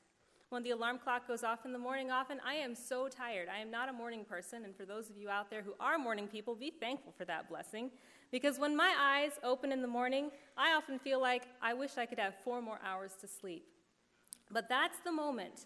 When 0.50 0.64
the 0.64 0.72
alarm 0.72 1.00
clock 1.04 1.28
goes 1.28 1.44
off 1.44 1.66
in 1.66 1.74
the 1.74 1.80
morning, 1.80 2.10
often 2.10 2.40
I 2.46 2.54
am 2.54 2.74
so 2.74 3.10
tired. 3.10 3.50
I 3.54 3.60
am 3.60 3.70
not 3.70 3.90
a 3.90 3.94
morning 3.94 4.24
person, 4.24 4.64
and 4.64 4.74
for 4.74 4.86
those 4.86 5.10
of 5.10 5.18
you 5.18 5.30
out 5.30 5.50
there 5.50 5.62
who 5.62 5.74
are 5.78 5.98
morning 5.98 6.28
people, 6.28 6.56
be 6.56 6.72
thankful 6.72 7.14
for 7.18 7.26
that 7.26 7.50
blessing. 7.50 7.92
Because 8.32 8.60
when 8.60 8.76
my 8.76 8.94
eyes 9.00 9.32
open 9.44 9.72
in 9.72 9.82
the 9.82 9.88
morning, 9.88 10.32
I 10.58 10.74
often 10.74 11.00
feel 11.00 11.22
like 11.22 11.44
I 11.62 11.74
wish 11.74 11.98
I 11.98 12.06
could 12.06 12.20
have 12.20 12.34
four 12.44 12.62
more 12.62 12.80
hours 12.84 13.14
to 13.22 13.28
sleep. 13.28 13.66
But 14.52 14.70
that's 14.70 15.00
the 15.00 15.12
moment 15.12 15.66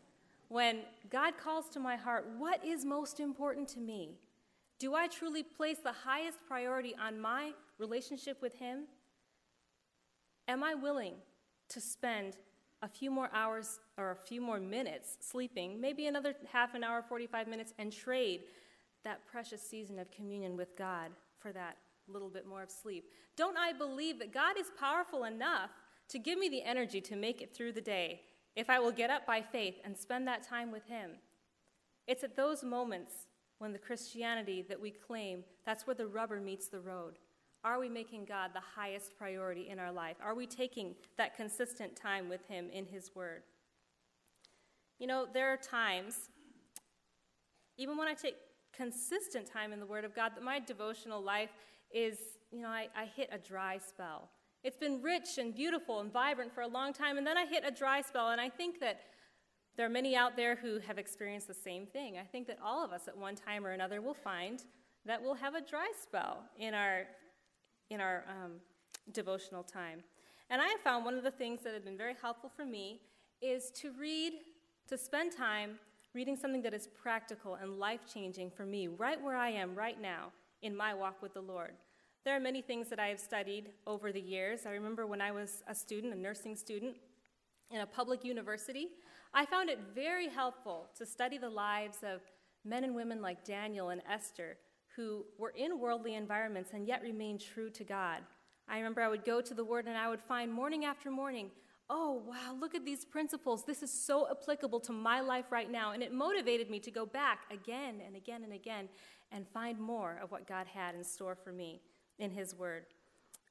when 0.49 0.79
God 1.09 1.35
calls 1.41 1.69
to 1.69 1.79
my 1.79 1.95
heart, 1.95 2.27
What 2.37 2.63
is 2.65 2.83
most 2.83 3.19
important 3.19 3.67
to 3.69 3.79
me? 3.79 4.17
Do 4.79 4.95
I 4.95 5.07
truly 5.07 5.43
place 5.43 5.77
the 5.83 5.91
highest 5.91 6.39
priority 6.47 6.95
on 7.01 7.19
my 7.19 7.53
relationship 7.77 8.41
with 8.41 8.55
Him? 8.55 8.85
Am 10.47 10.63
I 10.63 10.73
willing 10.73 11.13
to 11.69 11.79
spend 11.79 12.35
a 12.81 12.87
few 12.87 13.11
more 13.11 13.29
hours 13.33 13.79
or 13.97 14.11
a 14.11 14.15
few 14.15 14.41
more 14.41 14.59
minutes 14.59 15.17
sleeping, 15.21 15.79
maybe 15.79 16.07
another 16.07 16.33
half 16.51 16.73
an 16.73 16.83
hour, 16.83 17.01
45 17.07 17.47
minutes, 17.47 17.73
and 17.77 17.93
trade 17.93 18.41
that 19.03 19.25
precious 19.25 19.61
season 19.61 19.99
of 19.99 20.11
communion 20.11 20.57
with 20.57 20.75
God 20.75 21.11
for 21.39 21.51
that 21.53 21.77
little 22.11 22.29
bit 22.29 22.47
more 22.47 22.63
of 22.63 22.71
sleep. 22.71 23.05
Don't 23.35 23.57
I 23.57 23.73
believe 23.73 24.19
that 24.19 24.33
God 24.33 24.57
is 24.59 24.71
powerful 24.79 25.23
enough 25.23 25.71
to 26.09 26.19
give 26.19 26.37
me 26.37 26.49
the 26.49 26.63
energy 26.63 27.01
to 27.01 27.15
make 27.15 27.41
it 27.41 27.55
through 27.55 27.71
the 27.73 27.81
day 27.81 28.21
if 28.55 28.69
I 28.69 28.79
will 28.79 28.91
get 28.91 29.09
up 29.09 29.25
by 29.25 29.41
faith 29.41 29.75
and 29.83 29.97
spend 29.97 30.27
that 30.27 30.47
time 30.47 30.71
with 30.71 30.85
Him? 30.85 31.11
It's 32.07 32.23
at 32.23 32.35
those 32.35 32.63
moments 32.63 33.13
when 33.59 33.73
the 33.73 33.79
Christianity 33.79 34.65
that 34.67 34.81
we 34.81 34.91
claim, 34.91 35.43
that's 35.65 35.85
where 35.85 35.95
the 35.95 36.07
rubber 36.07 36.41
meets 36.41 36.67
the 36.67 36.79
road. 36.79 37.19
Are 37.63 37.79
we 37.79 37.89
making 37.89 38.25
God 38.25 38.51
the 38.53 38.59
highest 38.59 39.15
priority 39.15 39.69
in 39.69 39.77
our 39.77 39.91
life? 39.91 40.17
Are 40.23 40.33
we 40.33 40.47
taking 40.47 40.95
that 41.17 41.35
consistent 41.35 41.95
time 41.95 42.27
with 42.27 42.47
Him 42.47 42.69
in 42.73 42.87
His 42.87 43.11
Word? 43.13 43.43
You 44.97 45.05
know, 45.07 45.27
there 45.31 45.53
are 45.53 45.57
times, 45.57 46.29
even 47.77 47.97
when 47.97 48.07
I 48.07 48.13
take 48.15 48.35
consistent 48.75 49.45
time 49.45 49.73
in 49.73 49.79
the 49.79 49.85
Word 49.85 50.05
of 50.05 50.15
God, 50.15 50.31
that 50.35 50.43
my 50.43 50.59
devotional 50.59 51.21
life 51.21 51.51
is, 51.93 52.17
you 52.51 52.61
know, 52.61 52.69
I, 52.69 52.87
I 52.95 53.05
hit 53.05 53.29
a 53.31 53.37
dry 53.37 53.77
spell. 53.77 54.29
It's 54.63 54.77
been 54.77 55.01
rich 55.01 55.37
and 55.37 55.55
beautiful 55.55 55.99
and 55.99 56.11
vibrant 56.11 56.53
for 56.53 56.61
a 56.61 56.67
long 56.67 56.93
time, 56.93 57.17
and 57.17 57.25
then 57.25 57.37
I 57.37 57.45
hit 57.45 57.63
a 57.65 57.71
dry 57.71 58.01
spell, 58.01 58.29
and 58.29 58.39
I 58.39 58.49
think 58.49 58.79
that 58.79 59.01
there 59.77 59.85
are 59.85 59.89
many 59.89 60.15
out 60.15 60.35
there 60.35 60.55
who 60.55 60.79
have 60.79 60.97
experienced 60.97 61.47
the 61.47 61.53
same 61.53 61.85
thing. 61.85 62.17
I 62.17 62.23
think 62.23 62.47
that 62.47 62.59
all 62.63 62.83
of 62.83 62.91
us 62.91 63.07
at 63.07 63.17
one 63.17 63.35
time 63.35 63.65
or 63.65 63.71
another 63.71 64.01
will 64.01 64.13
find 64.13 64.63
that 65.05 65.21
we'll 65.21 65.33
have 65.35 65.55
a 65.55 65.61
dry 65.61 65.91
spell 65.99 66.43
in 66.59 66.73
our 66.73 67.07
in 67.89 67.99
our 67.99 68.23
um, 68.29 68.53
devotional 69.11 69.63
time. 69.63 70.01
And 70.49 70.61
I 70.61 70.67
have 70.67 70.79
found 70.81 71.05
one 71.05 71.15
of 71.15 71.23
the 71.23 71.31
things 71.31 71.61
that 71.63 71.73
have 71.73 71.83
been 71.83 71.97
very 71.97 72.15
helpful 72.21 72.49
for 72.55 72.65
me 72.65 73.01
is 73.41 73.71
to 73.81 73.91
read, 73.99 74.33
to 74.87 74.97
spend 74.97 75.35
time 75.35 75.79
reading 76.13 76.35
something 76.35 76.61
that 76.61 76.73
is 76.73 76.87
practical 76.87 77.55
and 77.55 77.79
life 77.79 78.01
changing 78.11 78.51
for 78.51 78.65
me 78.65 78.87
right 78.87 79.21
where 79.21 79.35
I 79.35 79.49
am 79.49 79.75
right 79.75 79.99
now 80.01 80.31
in 80.61 80.75
my 80.75 80.93
walk 80.93 81.21
with 81.21 81.33
the 81.33 81.41
Lord. 81.41 81.73
There 82.23 82.35
are 82.35 82.39
many 82.39 82.61
things 82.61 82.87
that 82.89 82.99
I 82.99 83.07
have 83.07 83.19
studied 83.19 83.69
over 83.87 84.11
the 84.11 84.21
years. 84.21 84.65
I 84.65 84.71
remember 84.71 85.07
when 85.07 85.21
I 85.21 85.31
was 85.31 85.63
a 85.67 85.73
student, 85.73 86.13
a 86.13 86.17
nursing 86.17 86.55
student, 86.55 86.97
in 87.71 87.81
a 87.81 87.85
public 87.85 88.23
university, 88.23 88.89
I 89.33 89.45
found 89.45 89.69
it 89.69 89.79
very 89.95 90.27
helpful 90.27 90.89
to 90.97 91.05
study 91.05 91.37
the 91.37 91.49
lives 91.49 91.99
of 92.03 92.21
men 92.65 92.83
and 92.83 92.93
women 92.93 93.21
like 93.21 93.45
Daniel 93.45 93.89
and 93.89 94.01
Esther 94.09 94.57
who 94.95 95.25
were 95.37 95.53
in 95.55 95.79
worldly 95.79 96.15
environments 96.15 96.71
and 96.73 96.85
yet 96.85 97.01
remained 97.01 97.39
true 97.39 97.69
to 97.69 97.83
God. 97.83 98.19
I 98.67 98.77
remember 98.77 99.01
I 99.01 99.07
would 99.07 99.23
go 99.23 99.41
to 99.41 99.53
the 99.53 99.63
Word 99.63 99.87
and 99.87 99.97
I 99.97 100.09
would 100.09 100.21
find 100.21 100.51
morning 100.51 100.83
after 100.83 101.09
morning, 101.09 101.49
oh, 101.89 102.21
wow, 102.25 102.55
look 102.59 102.75
at 102.75 102.85
these 102.85 103.03
principles. 103.03 103.65
This 103.65 103.83
is 103.83 103.91
so 103.91 104.27
applicable 104.29 104.79
to 104.81 104.93
my 104.93 105.19
life 105.21 105.45
right 105.49 105.69
now. 105.69 105.91
And 105.91 106.03
it 106.03 106.13
motivated 106.13 106.69
me 106.69 106.79
to 106.79 106.91
go 106.91 107.05
back 107.05 107.39
again 107.51 108.01
and 108.05 108.15
again 108.15 108.43
and 108.43 108.53
again 108.53 108.89
and 109.31 109.47
find 109.47 109.79
more 109.79 110.19
of 110.21 110.31
what 110.31 110.47
God 110.47 110.67
had 110.67 110.95
in 110.95 111.03
store 111.03 111.35
for 111.35 111.51
me 111.51 111.81
in 112.19 112.31
His 112.31 112.55
Word. 112.55 112.85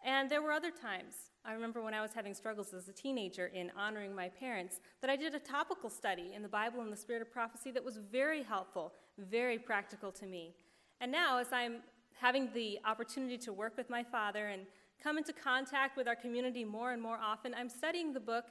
And 0.04 0.30
there 0.30 0.42
were 0.42 0.52
other 0.52 0.70
times. 0.70 1.14
I 1.44 1.52
remember 1.52 1.82
when 1.82 1.94
I 1.94 2.00
was 2.00 2.12
having 2.12 2.34
struggles 2.34 2.72
as 2.72 2.88
a 2.88 2.92
teenager 2.92 3.46
in 3.46 3.70
honoring 3.76 4.14
my 4.14 4.28
parents, 4.28 4.80
that 5.00 5.10
I 5.10 5.16
did 5.16 5.34
a 5.34 5.38
topical 5.38 5.90
study 5.90 6.32
in 6.34 6.42
the 6.42 6.48
Bible 6.48 6.80
and 6.80 6.92
the 6.92 6.96
Spirit 6.96 7.22
of 7.22 7.32
Prophecy 7.32 7.70
that 7.72 7.84
was 7.84 7.98
very 8.10 8.42
helpful, 8.42 8.92
very 9.18 9.58
practical 9.58 10.10
to 10.12 10.26
me. 10.26 10.54
And 11.00 11.12
now, 11.12 11.38
as 11.38 11.48
I'm 11.52 11.76
having 12.18 12.50
the 12.54 12.78
opportunity 12.84 13.38
to 13.38 13.52
work 13.52 13.76
with 13.76 13.88
my 13.90 14.02
father 14.02 14.48
and 14.48 14.62
come 15.02 15.16
into 15.16 15.32
contact 15.32 15.96
with 15.96 16.06
our 16.08 16.16
community 16.16 16.64
more 16.64 16.92
and 16.92 17.00
more 17.00 17.18
often, 17.22 17.54
I'm 17.54 17.70
studying 17.70 18.12
the 18.12 18.20
book 18.20 18.44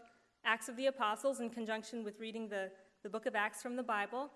Acts 0.45 0.69
of 0.69 0.75
the 0.75 0.87
Apostles 0.87 1.39
in 1.39 1.49
conjunction 1.49 2.03
with 2.03 2.19
reading 2.19 2.47
the, 2.47 2.71
the 3.03 3.09
book 3.09 3.25
of 3.25 3.35
Acts 3.35 3.61
from 3.61 3.75
the 3.75 3.83
Bible 3.83 4.31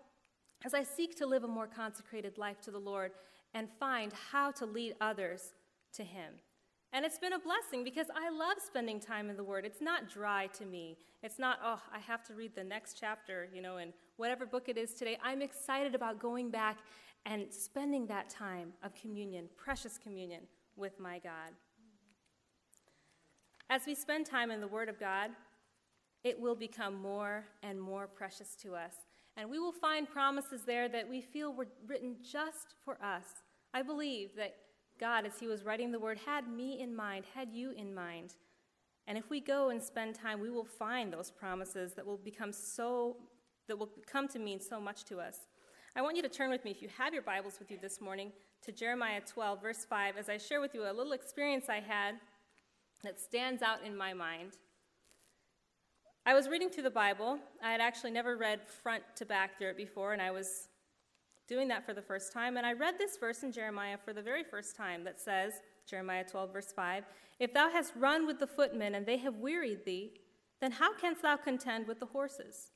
as 0.66 0.74
I 0.74 0.84
seek 0.84 1.18
to 1.18 1.26
live 1.26 1.44
a 1.44 1.48
more 1.48 1.68
consecrated 1.68 2.38
life 2.38 2.62
to 2.62 2.72
the 2.72 2.80
Lord 2.80 3.12
and 3.54 3.68
find 3.80 4.12
how 4.32 4.52
to 4.52 4.66
lead 4.66 4.96
others 5.02 5.54
to 5.94 6.04
Him. 6.04 6.34
And 6.92 7.04
it's 7.04 7.18
been 7.18 7.34
a 7.34 7.40
blessing 7.40 7.84
because 7.84 8.08
I 8.16 8.30
love 8.30 8.58
spending 8.66 9.00
time 9.00 9.30
in 9.30 9.36
the 9.36 9.44
Word. 9.44 9.66
It's 9.66 9.82
not 9.82 10.10
dry 10.10 10.48
to 10.58 10.66
me. 10.66 10.98
It's 11.24 11.40
not, 11.40 11.60
oh, 11.64 11.82
I 11.92 12.00
have 12.00 12.24
to 12.26 12.34
read 12.36 12.56
the 12.56 12.64
next 12.64 12.98
chapter, 13.00 13.50
you 13.54 13.62
know, 13.62 13.78
in 13.78 13.94
whatever 14.18 14.46
book 14.46 14.70
it 14.70 14.78
is 14.78 14.94
today. 14.94 15.18
I'm 15.24 15.42
excited 15.42 15.96
about 15.96 16.20
going 16.20 16.52
back 16.52 16.78
and 17.26 17.52
spending 17.52 18.06
that 18.08 18.30
time 18.30 18.74
of 18.84 18.94
communion, 18.94 19.50
precious 19.58 19.98
communion, 19.98 20.42
with 20.76 21.00
my 21.00 21.20
God. 21.20 21.52
As 23.70 23.86
we 23.88 23.96
spend 23.96 24.26
time 24.26 24.52
in 24.52 24.62
the 24.62 24.68
Word 24.68 24.90
of 24.90 25.00
God, 25.00 25.32
it 26.24 26.40
will 26.40 26.56
become 26.56 26.96
more 26.96 27.46
and 27.64 27.82
more 27.82 28.08
precious 28.08 28.56
to 28.62 28.76
us. 28.76 28.94
And 29.36 29.50
we 29.50 29.60
will 29.60 29.72
find 29.72 30.08
promises 30.08 30.62
there 30.66 30.88
that 30.90 31.10
we 31.10 31.22
feel 31.22 31.54
were 31.54 31.68
written 31.88 32.18
just 32.24 32.76
for 32.86 33.04
us. 33.04 33.26
I 33.74 33.82
believe 33.82 34.36
that 34.38 34.56
God, 35.00 35.26
as 35.26 35.40
He 35.40 35.48
was 35.48 35.64
writing 35.64 35.92
the 35.92 36.00
Word, 36.00 36.20
had 36.26 36.48
me 36.48 36.80
in 36.80 36.96
mind, 36.96 37.26
had 37.34 37.50
you 37.52 37.72
in 37.72 37.94
mind. 37.94 38.36
And 39.08 39.18
if 39.18 39.30
we 39.30 39.42
go 39.42 39.70
and 39.70 39.82
spend 39.82 40.16
time, 40.16 40.40
we 40.40 40.50
will 40.50 40.64
find 40.64 41.12
those 41.12 41.32
promises 41.32 41.94
that 41.94 42.06
will 42.06 42.18
become 42.18 42.54
so, 42.54 43.18
that 43.68 43.78
will 43.78 43.90
come 44.06 44.28
to 44.30 44.40
mean 44.40 44.60
so 44.60 44.80
much 44.80 45.04
to 45.06 45.20
us. 45.20 45.40
I 45.96 46.02
want 46.02 46.16
you 46.16 46.22
to 46.24 46.30
turn 46.30 46.50
with 46.50 46.64
me, 46.64 46.72
if 46.72 46.82
you 46.82 46.90
have 46.98 47.14
your 47.14 47.24
Bibles 47.24 47.60
with 47.60 47.70
you 47.70 47.78
this 47.82 48.02
morning, 48.02 48.32
to 48.64 48.72
Jeremiah 48.72 49.22
12, 49.26 49.62
verse 49.62 49.86
5, 49.86 50.18
as 50.18 50.30
I 50.30 50.38
share 50.38 50.62
with 50.62 50.74
you 50.74 50.84
a 50.84 50.94
little 50.94 51.12
experience 51.12 51.66
I 51.70 51.82
had 51.82 52.16
that 53.04 53.20
stands 53.20 53.62
out 53.62 53.84
in 53.86 53.96
my 53.96 54.14
mind. 54.14 54.54
I 56.26 56.34
was 56.34 56.48
reading 56.48 56.70
through 56.70 56.84
the 56.84 56.90
Bible. 56.90 57.38
I 57.62 57.74
had 57.74 57.82
actually 57.82 58.12
never 58.12 58.38
read 58.38 58.62
front 58.66 59.04
to 59.18 59.26
back 59.26 59.58
through 59.58 59.72
it 59.72 59.78
before, 59.78 60.14
and 60.14 60.22
I 60.22 60.32
was 60.32 60.70
doing 61.50 61.68
that 61.68 61.86
for 61.86 61.94
the 61.94 62.02
first 62.02 62.32
time. 62.32 62.56
And 62.56 62.66
I 62.66 62.72
read 62.72 62.98
this 62.98 63.18
verse 63.18 63.44
in 63.44 63.52
Jeremiah 63.52 63.98
for 63.98 64.14
the 64.14 64.22
very 64.22 64.46
first 64.46 64.78
time 64.78 65.04
that 65.04 65.20
says, 65.20 65.56
Jeremiah 65.86 66.24
12, 66.24 66.54
verse 66.54 66.72
5, 66.72 67.04
If 67.40 67.54
thou 67.54 67.70
hast 67.70 67.92
run 67.98 68.26
with 68.26 68.40
the 68.40 68.48
footmen, 68.48 68.96
and 68.96 69.06
they 69.06 69.18
have 69.18 69.36
wearied 69.36 69.84
thee, 69.84 70.14
then 70.62 70.72
how 70.72 70.96
canst 70.96 71.24
thou 71.24 71.36
contend 71.36 71.88
with 71.88 72.00
the 72.00 72.06
horses? 72.06 72.72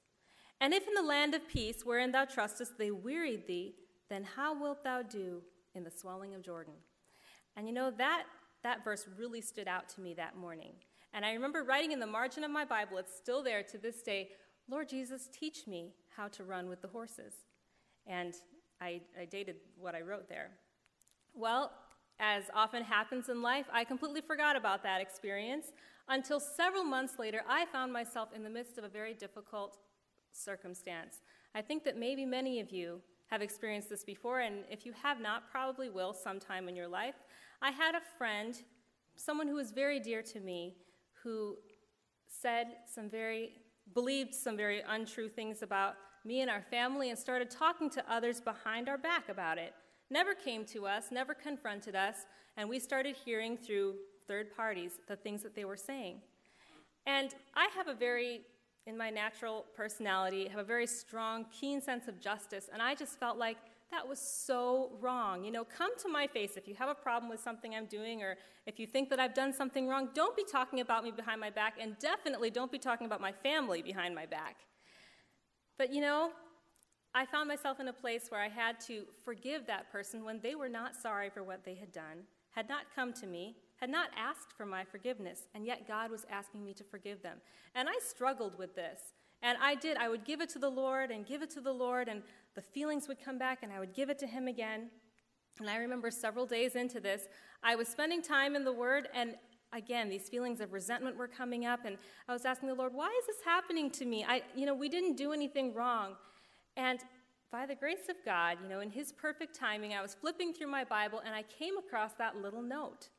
And 0.59 0.73
if 0.73 0.85
in 0.85 0.93
the 0.93 1.01
land 1.01 1.33
of 1.33 1.47
peace, 1.47 1.85
wherein 1.85 2.11
thou 2.11 2.25
trustest, 2.25 2.77
they 2.77 2.91
wearied 2.91 3.47
thee, 3.47 3.75
then 4.09 4.25
how 4.35 4.59
wilt 4.59 4.83
thou 4.83 5.03
do 5.03 5.41
in 5.73 5.85
the 5.85 5.91
swelling 5.91 6.35
of 6.35 6.43
Jordan? 6.43 6.73
And 7.55 7.65
you 7.65 7.73
know, 7.73 7.91
that 7.91 8.25
that 8.63 8.83
verse 8.83 9.07
really 9.17 9.39
stood 9.39 9.69
out 9.69 9.87
to 9.89 10.01
me 10.01 10.13
that 10.15 10.35
morning. 10.35 10.73
And 11.13 11.25
I 11.25 11.33
remember 11.33 11.63
writing 11.63 11.91
in 11.91 11.99
the 11.99 12.07
margin 12.07 12.43
of 12.43 12.51
my 12.51 12.65
Bible, 12.65 12.97
it's 12.97 13.15
still 13.15 13.43
there 13.43 13.63
to 13.63 13.77
this 13.77 14.01
day 14.01 14.29
Lord 14.69 14.89
Jesus, 14.89 15.29
teach 15.31 15.65
me 15.65 15.93
how 16.09 16.27
to 16.27 16.43
run 16.43 16.67
with 16.67 16.81
the 16.81 16.89
horses. 16.89 17.33
And 18.05 18.33
I, 18.81 18.99
I 19.19 19.23
dated 19.23 19.55
what 19.79 19.95
I 19.95 20.01
wrote 20.01 20.27
there. 20.27 20.49
Well, 21.33 21.71
as 22.19 22.43
often 22.53 22.83
happens 22.83 23.29
in 23.29 23.41
life, 23.41 23.65
I 23.71 23.85
completely 23.85 24.21
forgot 24.21 24.57
about 24.57 24.83
that 24.83 24.99
experience 24.99 25.67
until 26.09 26.39
several 26.39 26.83
months 26.83 27.19
later, 27.19 27.43
I 27.47 27.65
found 27.65 27.91
myself 27.91 28.29
in 28.35 28.43
the 28.43 28.49
midst 28.49 28.77
of 28.77 28.83
a 28.83 28.89
very 28.89 29.13
difficult 29.13 29.77
circumstance. 30.31 31.21
I 31.53 31.61
think 31.61 31.83
that 31.83 31.97
maybe 31.97 32.25
many 32.25 32.59
of 32.59 32.71
you 32.71 33.01
have 33.27 33.41
experienced 33.41 33.89
this 33.89 34.03
before, 34.03 34.39
and 34.39 34.63
if 34.69 34.85
you 34.85 34.93
have 35.03 35.19
not, 35.19 35.51
probably 35.51 35.89
will 35.89 36.13
sometime 36.13 36.69
in 36.69 36.75
your 36.75 36.87
life. 36.87 37.15
I 37.61 37.71
had 37.71 37.93
a 37.93 38.01
friend, 38.17 38.55
someone 39.15 39.47
who 39.47 39.55
was 39.55 39.71
very 39.71 39.99
dear 39.99 40.21
to 40.23 40.39
me, 40.39 40.75
who 41.23 41.55
said 42.27 42.67
some 42.93 43.09
very, 43.09 43.51
believed 43.93 44.33
some 44.33 44.57
very 44.57 44.81
untrue 44.87 45.29
things 45.29 45.61
about 45.61 45.95
me 46.25 46.41
and 46.41 46.49
our 46.49 46.61
family 46.61 47.09
and 47.09 47.17
started 47.17 47.49
talking 47.49 47.89
to 47.89 48.11
others 48.11 48.41
behind 48.41 48.89
our 48.89 48.97
back 48.97 49.29
about 49.29 49.57
it. 49.57 49.73
Never 50.09 50.33
came 50.33 50.65
to 50.65 50.85
us, 50.85 51.05
never 51.11 51.33
confronted 51.33 51.95
us, 51.95 52.25
and 52.55 52.69
we 52.69 52.79
started 52.79 53.15
hearing 53.25 53.57
through 53.57 53.95
third 54.27 54.55
parties 54.55 54.99
the 55.07 55.15
things 55.15 55.41
that 55.43 55.55
they 55.55 55.65
were 55.65 55.77
saying. 55.77 56.21
And 57.05 57.33
I 57.55 57.69
have 57.75 57.87
a 57.87 57.93
very, 57.93 58.41
in 58.85 58.97
my 58.97 59.09
natural 59.09 59.65
personality, 59.75 60.47
have 60.47 60.59
a 60.59 60.63
very 60.63 60.87
strong, 60.87 61.45
keen 61.57 61.81
sense 61.81 62.07
of 62.07 62.19
justice, 62.19 62.69
and 62.71 62.81
I 62.81 62.95
just 62.95 63.19
felt 63.19 63.37
like 63.37 63.57
that 63.91 64.07
was 64.07 64.19
so 64.19 64.91
wrong. 64.99 65.43
You 65.43 65.51
know, 65.51 65.63
come 65.63 65.91
to 65.99 66.09
my 66.09 66.27
face 66.27 66.57
if 66.57 66.67
you 66.67 66.75
have 66.75 66.89
a 66.89 66.95
problem 66.95 67.29
with 67.29 67.39
something 67.39 67.73
I'm 67.73 67.85
doing 67.85 68.21
or 68.21 68.35
if 68.65 68.79
you 68.79 68.85
think 68.85 69.09
that 69.09 69.19
I've 69.19 69.33
done 69.33 69.53
something 69.53 69.87
wrong. 69.87 70.09
Don't 70.13 70.35
be 70.35 70.43
talking 70.43 70.81
about 70.81 71.03
me 71.03 71.11
behind 71.11 71.39
my 71.39 71.49
back, 71.49 71.75
and 71.79 71.97
definitely 71.99 72.49
don't 72.49 72.71
be 72.71 72.79
talking 72.79 73.07
about 73.07 73.21
my 73.21 73.31
family 73.31 73.81
behind 73.81 74.13
my 74.13 74.25
back. 74.25 74.57
But 75.77 75.93
you 75.93 76.01
know, 76.01 76.31
I 77.15 77.25
found 77.25 77.47
myself 77.47 77.79
in 77.79 77.87
a 77.87 77.93
place 77.93 78.27
where 78.29 78.41
I 78.41 78.49
had 78.49 78.79
to 78.81 79.05
forgive 79.23 79.65
that 79.67 79.91
person 79.91 80.25
when 80.25 80.39
they 80.41 80.55
were 80.55 80.69
not 80.69 80.95
sorry 80.95 81.29
for 81.29 81.43
what 81.43 81.63
they 81.63 81.75
had 81.75 81.91
done, 81.91 82.25
had 82.51 82.67
not 82.67 82.93
come 82.93 83.13
to 83.13 83.25
me, 83.25 83.55
had 83.77 83.89
not 83.89 84.09
asked 84.17 84.51
for 84.57 84.65
my 84.65 84.83
forgiveness, 84.83 85.43
and 85.55 85.65
yet 85.65 85.87
God 85.87 86.11
was 86.11 86.25
asking 86.29 86.65
me 86.65 86.73
to 86.73 86.83
forgive 86.83 87.23
them. 87.23 87.37
And 87.73 87.87
I 87.87 87.97
struggled 88.05 88.57
with 88.57 88.75
this. 88.75 88.99
And 89.43 89.57
I 89.61 89.75
did. 89.75 89.97
I 89.97 90.09
would 90.09 90.25
give 90.25 90.41
it 90.41 90.49
to 90.49 90.59
the 90.59 90.69
Lord 90.69 91.11
and 91.11 91.25
give 91.25 91.43
it 91.43 91.51
to 91.51 91.61
the 91.61 91.71
Lord, 91.71 92.07
and 92.07 92.23
the 92.57 92.61
feelings 92.63 93.07
would 93.07 93.23
come 93.23 93.37
back, 93.37 93.59
and 93.61 93.71
I 93.71 93.79
would 93.79 93.93
give 93.93 94.09
it 94.09 94.17
to 94.17 94.27
Him 94.27 94.47
again. 94.47 94.89
And 95.59 95.69
I 95.69 95.77
remember 95.77 96.09
several 96.09 96.47
days 96.47 96.75
into 96.75 96.99
this, 96.99 97.27
I 97.61 97.75
was 97.75 97.87
spending 97.87 98.23
time 98.23 98.55
in 98.55 98.65
the 98.65 98.73
Word, 98.73 99.09
and 99.13 99.35
again, 99.73 100.09
these 100.09 100.27
feelings 100.27 100.59
of 100.59 100.73
resentment 100.73 101.17
were 101.17 101.27
coming 101.27 101.67
up, 101.67 101.85
and 101.85 101.97
I 102.27 102.33
was 102.33 102.45
asking 102.45 102.69
the 102.69 102.75
Lord, 102.75 102.95
why 102.95 103.15
is 103.19 103.27
this 103.27 103.45
happening 103.45 103.91
to 103.91 104.05
me? 104.05 104.25
I, 104.27 104.41
you 104.55 104.65
know, 104.65 104.73
we 104.73 104.89
didn't 104.89 105.17
do 105.17 105.33
anything 105.33 105.75
wrong. 105.75 106.15
And 106.75 106.99
by 107.51 107.67
the 107.67 107.75
grace 107.75 108.09
of 108.09 108.15
God, 108.25 108.57
you 108.63 108.67
know, 108.67 108.79
in 108.79 108.89
His 108.89 109.11
perfect 109.11 109.55
timing, 109.55 109.93
I 109.93 110.01
was 110.01 110.15
flipping 110.15 110.51
through 110.51 110.71
my 110.71 110.83
Bible, 110.83 111.21
and 111.23 111.35
I 111.35 111.43
came 111.43 111.77
across 111.77 112.13
that 112.13 112.37
little 112.37 112.63
note. 112.63 113.09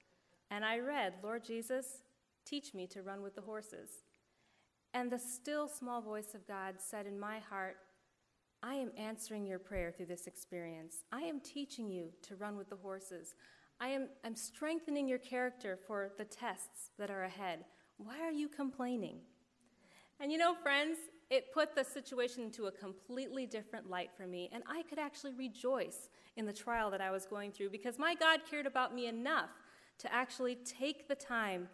And 0.51 0.65
I 0.65 0.81
read, 0.81 1.15
Lord 1.23 1.45
Jesus, 1.45 2.03
teach 2.45 2.75
me 2.75 2.89
to 2.89 3.03
run 3.03 3.23
with 3.23 3.37
the 3.37 3.43
horses. 3.43 4.03
And 4.95 5.13
the 5.13 5.19
still 5.19 5.69
small 5.69 6.03
voice 6.03 6.35
of 6.35 6.49
God 6.49 6.77
said 6.79 7.07
in 7.07 7.21
my 7.21 7.39
heart, 7.39 7.77
I 8.63 8.75
am 8.75 8.91
answering 8.97 9.47
your 9.47 9.59
prayer 9.59 9.93
through 9.93 10.07
this 10.07 10.27
experience. 10.27 11.05
I 11.13 11.23
am 11.23 11.41
teaching 11.41 11.91
you 11.91 12.11
to 12.23 12.37
run 12.37 12.57
with 12.57 12.69
the 12.69 12.77
horses. 12.77 13.35
I 13.81 13.89
am 13.89 14.09
I'm 14.25 14.35
strengthening 14.35 15.09
your 15.09 15.19
character 15.19 15.79
for 15.87 16.11
the 16.19 16.25
tests 16.25 16.91
that 16.99 17.11
are 17.11 17.25
ahead. 17.25 17.65
Why 17.99 18.21
are 18.21 18.33
you 18.33 18.49
complaining? 18.49 19.21
And 20.21 20.33
you 20.33 20.39
know, 20.39 20.55
friends, 20.55 20.99
it 21.31 21.53
put 21.53 21.75
the 21.75 21.85
situation 21.85 22.43
into 22.43 22.67
a 22.67 22.73
completely 22.73 23.47
different 23.47 23.89
light 23.89 24.11
for 24.17 24.27
me, 24.27 24.49
and 24.53 24.65
I 24.67 24.83
could 24.83 24.99
actually 24.99 25.35
rejoice 25.35 26.09
in 26.37 26.47
the 26.47 26.53
trial 26.53 26.91
that 26.91 27.01
I 27.01 27.11
was 27.11 27.27
going 27.27 27.53
through 27.53 27.71
because 27.71 27.99
my 27.99 28.15
God 28.15 28.41
cared 28.51 28.67
about 28.67 28.95
me 28.95 29.07
enough 29.07 29.51
to 29.99 30.13
actually 30.13 30.57
take 30.57 31.07
the 31.07 31.15
time 31.15 31.69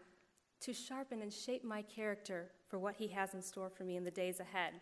to 0.61 0.73
sharpen 0.73 1.23
and 1.23 1.33
shape 1.33 1.65
my 1.65 1.83
character 1.83 2.51
for 2.69 2.79
what 2.79 2.97
He 2.97 3.09
has 3.09 3.33
in 3.33 3.41
store 3.41 3.71
for 3.71 3.85
me 3.85 3.97
in 3.97 4.05
the 4.05 4.11
days 4.11 4.41
ahead. 4.41 4.75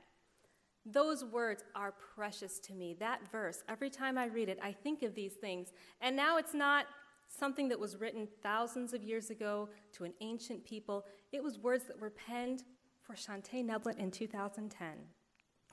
Those 0.85 1.25
words 1.25 1.63
are 1.75 1.95
precious 2.15 2.59
to 2.61 2.75
me. 2.75 2.97
That 2.99 3.21
verse, 3.31 3.63
every 3.69 3.91
time 3.91 4.19
I 4.19 4.27
read 4.27 4.49
it, 4.49 4.59
I 4.63 4.73
think 4.73 5.03
of 5.03 5.15
these 5.15 5.35
things. 5.35 5.73
And 6.01 6.17
now 6.17 6.39
it's 6.39 6.55
not 6.55 6.87
something 7.29 7.69
that 7.69 7.79
was 7.79 7.97
written 7.97 8.29
thousands 8.43 8.93
of 8.93 9.03
years 9.03 9.31
ago 9.31 9.69
to 9.93 10.05
an 10.05 10.13
ancient 10.21 10.65
people. 10.65 11.05
It 11.31 11.43
was 11.43 11.59
words 11.59 11.85
that 11.85 12.01
were 12.01 12.11
penned 12.11 12.65
for 13.01 13.15
Shantae 13.15 13.65
Neblett 13.65 13.99
in 13.99 14.11
2010. 14.11 14.89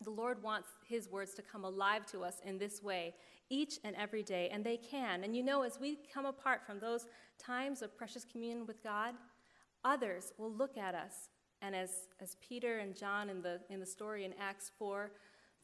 The 0.02 0.10
Lord 0.10 0.41
wants 0.41 0.69
His 0.88 1.10
words 1.10 1.34
to 1.34 1.41
come 1.41 1.65
alive 1.65 2.06
to 2.08 2.24
us 2.24 2.38
in 2.45 2.58
this 2.58 2.82
way 2.82 3.15
each 3.50 3.80
and 3.84 3.95
every 3.95 4.24
day, 4.24 4.50
and 4.52 4.63
they 4.63 4.78
can. 4.78 5.24
And 5.24 5.36
you 5.36 5.43
know, 5.43 5.63
as 5.63 5.80
we 5.80 5.98
come 6.13 6.26
apart 6.26 6.62
from 6.65 6.80
those 6.80 7.08
times 7.39 7.82
of 7.82 7.98
precious 7.98 8.24
communion 8.24 8.65
with 8.65 8.84
God, 8.84 9.15
others 9.84 10.32
will 10.38 10.52
look 10.52 10.78
at 10.78 10.95
us. 10.95 11.30
And 11.62 11.76
as, 11.76 12.08
as 12.22 12.38
Peter 12.48 12.80
and 12.80 12.95
John 12.95 13.30
in 13.30 13.41
the, 13.41 13.60
in 13.69 13.80
the 13.80 13.86
story 13.86 14.26
in 14.26 14.34
Acts 14.39 14.72
4, 14.80 15.12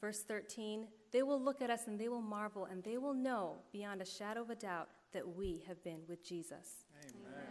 verse 0.00 0.22
13, 0.22 0.86
they 1.12 1.22
will 1.22 1.40
look 1.40 1.62
at 1.62 1.70
us 1.70 1.86
and 1.86 1.98
they 1.98 2.08
will 2.08 2.20
marvel 2.20 2.66
and 2.66 2.82
they 2.84 2.98
will 2.98 3.14
know 3.14 3.56
beyond 3.72 4.02
a 4.02 4.04
shadow 4.04 4.42
of 4.42 4.50
a 4.50 4.54
doubt 4.54 4.88
that 5.12 5.36
we 5.36 5.64
have 5.66 5.82
been 5.82 6.00
with 6.08 6.22
Jesus. 6.22 6.84
Amen. 7.02 7.46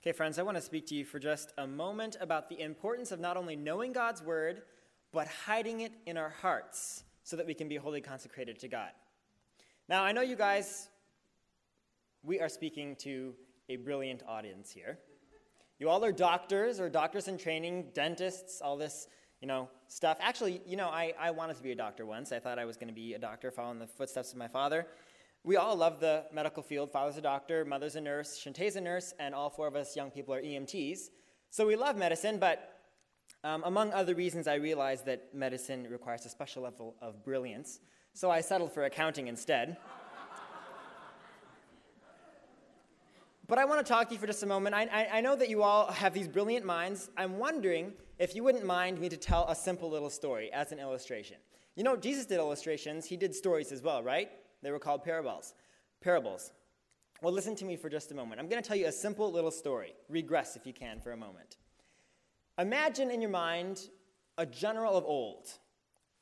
Okay, 0.00 0.12
friends, 0.12 0.38
I 0.38 0.42
want 0.42 0.56
to 0.56 0.62
speak 0.62 0.86
to 0.86 0.94
you 0.94 1.04
for 1.04 1.18
just 1.18 1.52
a 1.58 1.66
moment 1.66 2.16
about 2.22 2.48
the 2.48 2.58
importance 2.60 3.12
of 3.12 3.20
not 3.20 3.36
only 3.36 3.54
knowing 3.54 3.92
God's 3.92 4.22
word, 4.22 4.62
but 5.12 5.28
hiding 5.28 5.82
it 5.82 5.92
in 6.06 6.16
our 6.16 6.30
hearts 6.30 7.04
so 7.22 7.36
that 7.36 7.46
we 7.46 7.52
can 7.52 7.68
be 7.68 7.76
wholly 7.76 8.00
consecrated 8.00 8.58
to 8.60 8.68
God. 8.68 8.90
Now, 9.90 10.02
I 10.02 10.12
know 10.12 10.22
you 10.22 10.36
guys, 10.36 10.88
we 12.22 12.40
are 12.40 12.48
speaking 12.48 12.96
to 13.00 13.34
a 13.70 13.76
brilliant 13.76 14.22
audience 14.26 14.72
here. 14.72 14.98
You 15.78 15.88
all 15.88 16.04
are 16.04 16.10
doctors 16.10 16.80
or 16.80 16.90
doctors 16.90 17.28
in 17.28 17.38
training, 17.38 17.90
dentists, 17.94 18.60
all 18.60 18.76
this, 18.76 19.06
you 19.40 19.46
know, 19.46 19.68
stuff. 19.86 20.18
Actually, 20.20 20.60
you 20.66 20.76
know, 20.76 20.88
I, 20.88 21.14
I 21.18 21.30
wanted 21.30 21.56
to 21.56 21.62
be 21.62 21.70
a 21.70 21.76
doctor 21.76 22.04
once. 22.04 22.32
I 22.32 22.40
thought 22.40 22.58
I 22.58 22.64
was 22.64 22.76
going 22.76 22.88
to 22.88 22.94
be 22.94 23.14
a 23.14 23.18
doctor 23.18 23.52
following 23.52 23.78
the 23.78 23.86
footsteps 23.86 24.32
of 24.32 24.38
my 24.38 24.48
father. 24.48 24.88
We 25.44 25.56
all 25.56 25.76
love 25.76 26.00
the 26.00 26.24
medical 26.32 26.64
field. 26.64 26.90
Father's 26.90 27.16
a 27.16 27.22
doctor, 27.22 27.64
mother's 27.64 27.94
a 27.94 28.00
nurse, 28.00 28.42
Shantae's 28.44 28.74
a 28.74 28.80
nurse, 28.80 29.14
and 29.20 29.34
all 29.34 29.48
four 29.48 29.68
of 29.68 29.76
us 29.76 29.94
young 29.94 30.10
people 30.10 30.34
are 30.34 30.42
EMTs. 30.42 31.02
So 31.50 31.64
we 31.64 31.76
love 31.76 31.96
medicine, 31.96 32.38
but 32.38 32.76
um, 33.44 33.62
among 33.64 33.92
other 33.92 34.16
reasons, 34.16 34.48
I 34.48 34.56
realized 34.56 35.06
that 35.06 35.32
medicine 35.32 35.86
requires 35.88 36.26
a 36.26 36.28
special 36.28 36.64
level 36.64 36.96
of 37.00 37.24
brilliance. 37.24 37.78
So 38.14 38.30
I 38.30 38.40
settled 38.40 38.72
for 38.72 38.84
accounting 38.84 39.28
instead. 39.28 39.76
But 43.50 43.58
I 43.58 43.64
want 43.64 43.84
to 43.84 43.92
talk 43.92 44.06
to 44.06 44.14
you 44.14 44.20
for 44.20 44.28
just 44.28 44.44
a 44.44 44.46
moment. 44.46 44.76
I, 44.76 44.84
I, 44.84 45.18
I 45.18 45.20
know 45.20 45.34
that 45.34 45.50
you 45.50 45.64
all 45.64 45.90
have 45.90 46.14
these 46.14 46.28
brilliant 46.28 46.64
minds. 46.64 47.10
I'm 47.16 47.36
wondering 47.36 47.92
if 48.20 48.36
you 48.36 48.44
wouldn't 48.44 48.64
mind 48.64 49.00
me 49.00 49.08
to 49.08 49.16
tell 49.16 49.44
a 49.48 49.56
simple 49.56 49.90
little 49.90 50.08
story 50.08 50.52
as 50.52 50.70
an 50.70 50.78
illustration. 50.78 51.36
You 51.74 51.82
know, 51.82 51.96
Jesus 51.96 52.26
did 52.26 52.38
illustrations, 52.38 53.06
he 53.06 53.16
did 53.16 53.34
stories 53.34 53.72
as 53.72 53.82
well, 53.82 54.04
right? 54.04 54.30
They 54.62 54.70
were 54.70 54.78
called 54.78 55.02
parables. 55.02 55.54
Parables. 56.00 56.52
Well, 57.22 57.32
listen 57.32 57.56
to 57.56 57.64
me 57.64 57.74
for 57.74 57.88
just 57.88 58.12
a 58.12 58.14
moment. 58.14 58.40
I'm 58.40 58.48
going 58.48 58.62
to 58.62 58.66
tell 58.66 58.76
you 58.76 58.86
a 58.86 58.92
simple 58.92 59.32
little 59.32 59.50
story. 59.50 59.94
Regress, 60.08 60.54
if 60.54 60.64
you 60.64 60.72
can, 60.72 61.00
for 61.00 61.10
a 61.10 61.16
moment. 61.16 61.56
Imagine 62.56 63.10
in 63.10 63.20
your 63.20 63.32
mind 63.32 63.88
a 64.38 64.46
general 64.46 64.96
of 64.96 65.04
old, 65.04 65.48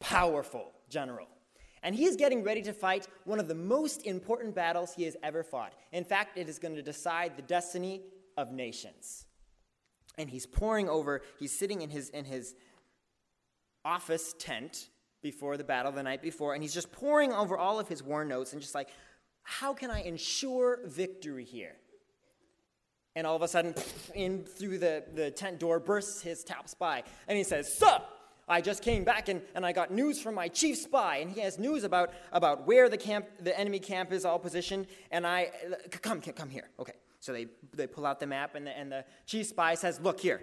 powerful 0.00 0.72
general. 0.88 1.26
And 1.88 1.96
he 1.96 2.04
is 2.04 2.16
getting 2.16 2.44
ready 2.44 2.60
to 2.60 2.74
fight 2.74 3.08
one 3.24 3.40
of 3.40 3.48
the 3.48 3.54
most 3.54 4.04
important 4.04 4.54
battles 4.54 4.92
he 4.92 5.04
has 5.04 5.16
ever 5.22 5.42
fought. 5.42 5.72
In 5.90 6.04
fact, 6.04 6.36
it 6.36 6.46
is 6.46 6.58
going 6.58 6.74
to 6.74 6.82
decide 6.82 7.34
the 7.34 7.40
destiny 7.40 8.02
of 8.36 8.52
nations. 8.52 9.24
And 10.18 10.28
he's 10.28 10.44
poring 10.44 10.90
over, 10.90 11.22
he's 11.38 11.58
sitting 11.58 11.80
in 11.80 11.88
his, 11.88 12.10
in 12.10 12.26
his 12.26 12.54
office 13.86 14.34
tent, 14.38 14.90
before 15.22 15.56
the 15.56 15.64
battle 15.64 15.90
the 15.90 16.02
night 16.02 16.20
before, 16.20 16.52
and 16.52 16.62
he's 16.62 16.74
just 16.74 16.92
poring 16.92 17.32
over 17.32 17.56
all 17.56 17.80
of 17.80 17.88
his 17.88 18.02
war 18.02 18.22
notes 18.22 18.52
and 18.52 18.60
just 18.60 18.74
like, 18.74 18.90
how 19.42 19.72
can 19.72 19.90
I 19.90 20.02
ensure 20.02 20.80
victory 20.84 21.44
here? 21.44 21.76
And 23.16 23.26
all 23.26 23.34
of 23.34 23.40
a 23.40 23.48
sudden, 23.48 23.74
in 24.14 24.44
through 24.44 24.76
the, 24.76 25.04
the 25.14 25.30
tent 25.30 25.58
door 25.58 25.80
bursts 25.80 26.20
his 26.20 26.44
top 26.44 26.68
spy, 26.68 27.02
and 27.26 27.38
he 27.38 27.44
says, 27.44 27.72
Sir, 27.72 28.02
I 28.48 28.60
just 28.60 28.82
came 28.82 29.04
back 29.04 29.28
and, 29.28 29.42
and 29.54 29.64
I 29.64 29.72
got 29.72 29.90
news 29.90 30.20
from 30.20 30.34
my 30.34 30.48
chief 30.48 30.78
spy, 30.78 31.18
and 31.18 31.30
he 31.30 31.40
has 31.40 31.58
news 31.58 31.84
about, 31.84 32.12
about 32.32 32.66
where 32.66 32.88
the 32.88 32.96
camp, 32.96 33.26
the 33.40 33.58
enemy 33.58 33.78
camp 33.78 34.12
is 34.12 34.24
all 34.24 34.38
positioned, 34.38 34.86
and 35.10 35.26
I, 35.26 35.50
come, 36.02 36.20
come 36.20 36.48
here. 36.48 36.70
Okay, 36.80 36.94
so 37.20 37.32
they, 37.32 37.46
they 37.74 37.86
pull 37.86 38.06
out 38.06 38.20
the 38.20 38.26
map, 38.26 38.54
and 38.54 38.66
the, 38.66 38.76
and 38.76 38.90
the 38.90 39.04
chief 39.26 39.46
spy 39.46 39.74
says, 39.74 40.00
Look 40.00 40.20
here, 40.20 40.40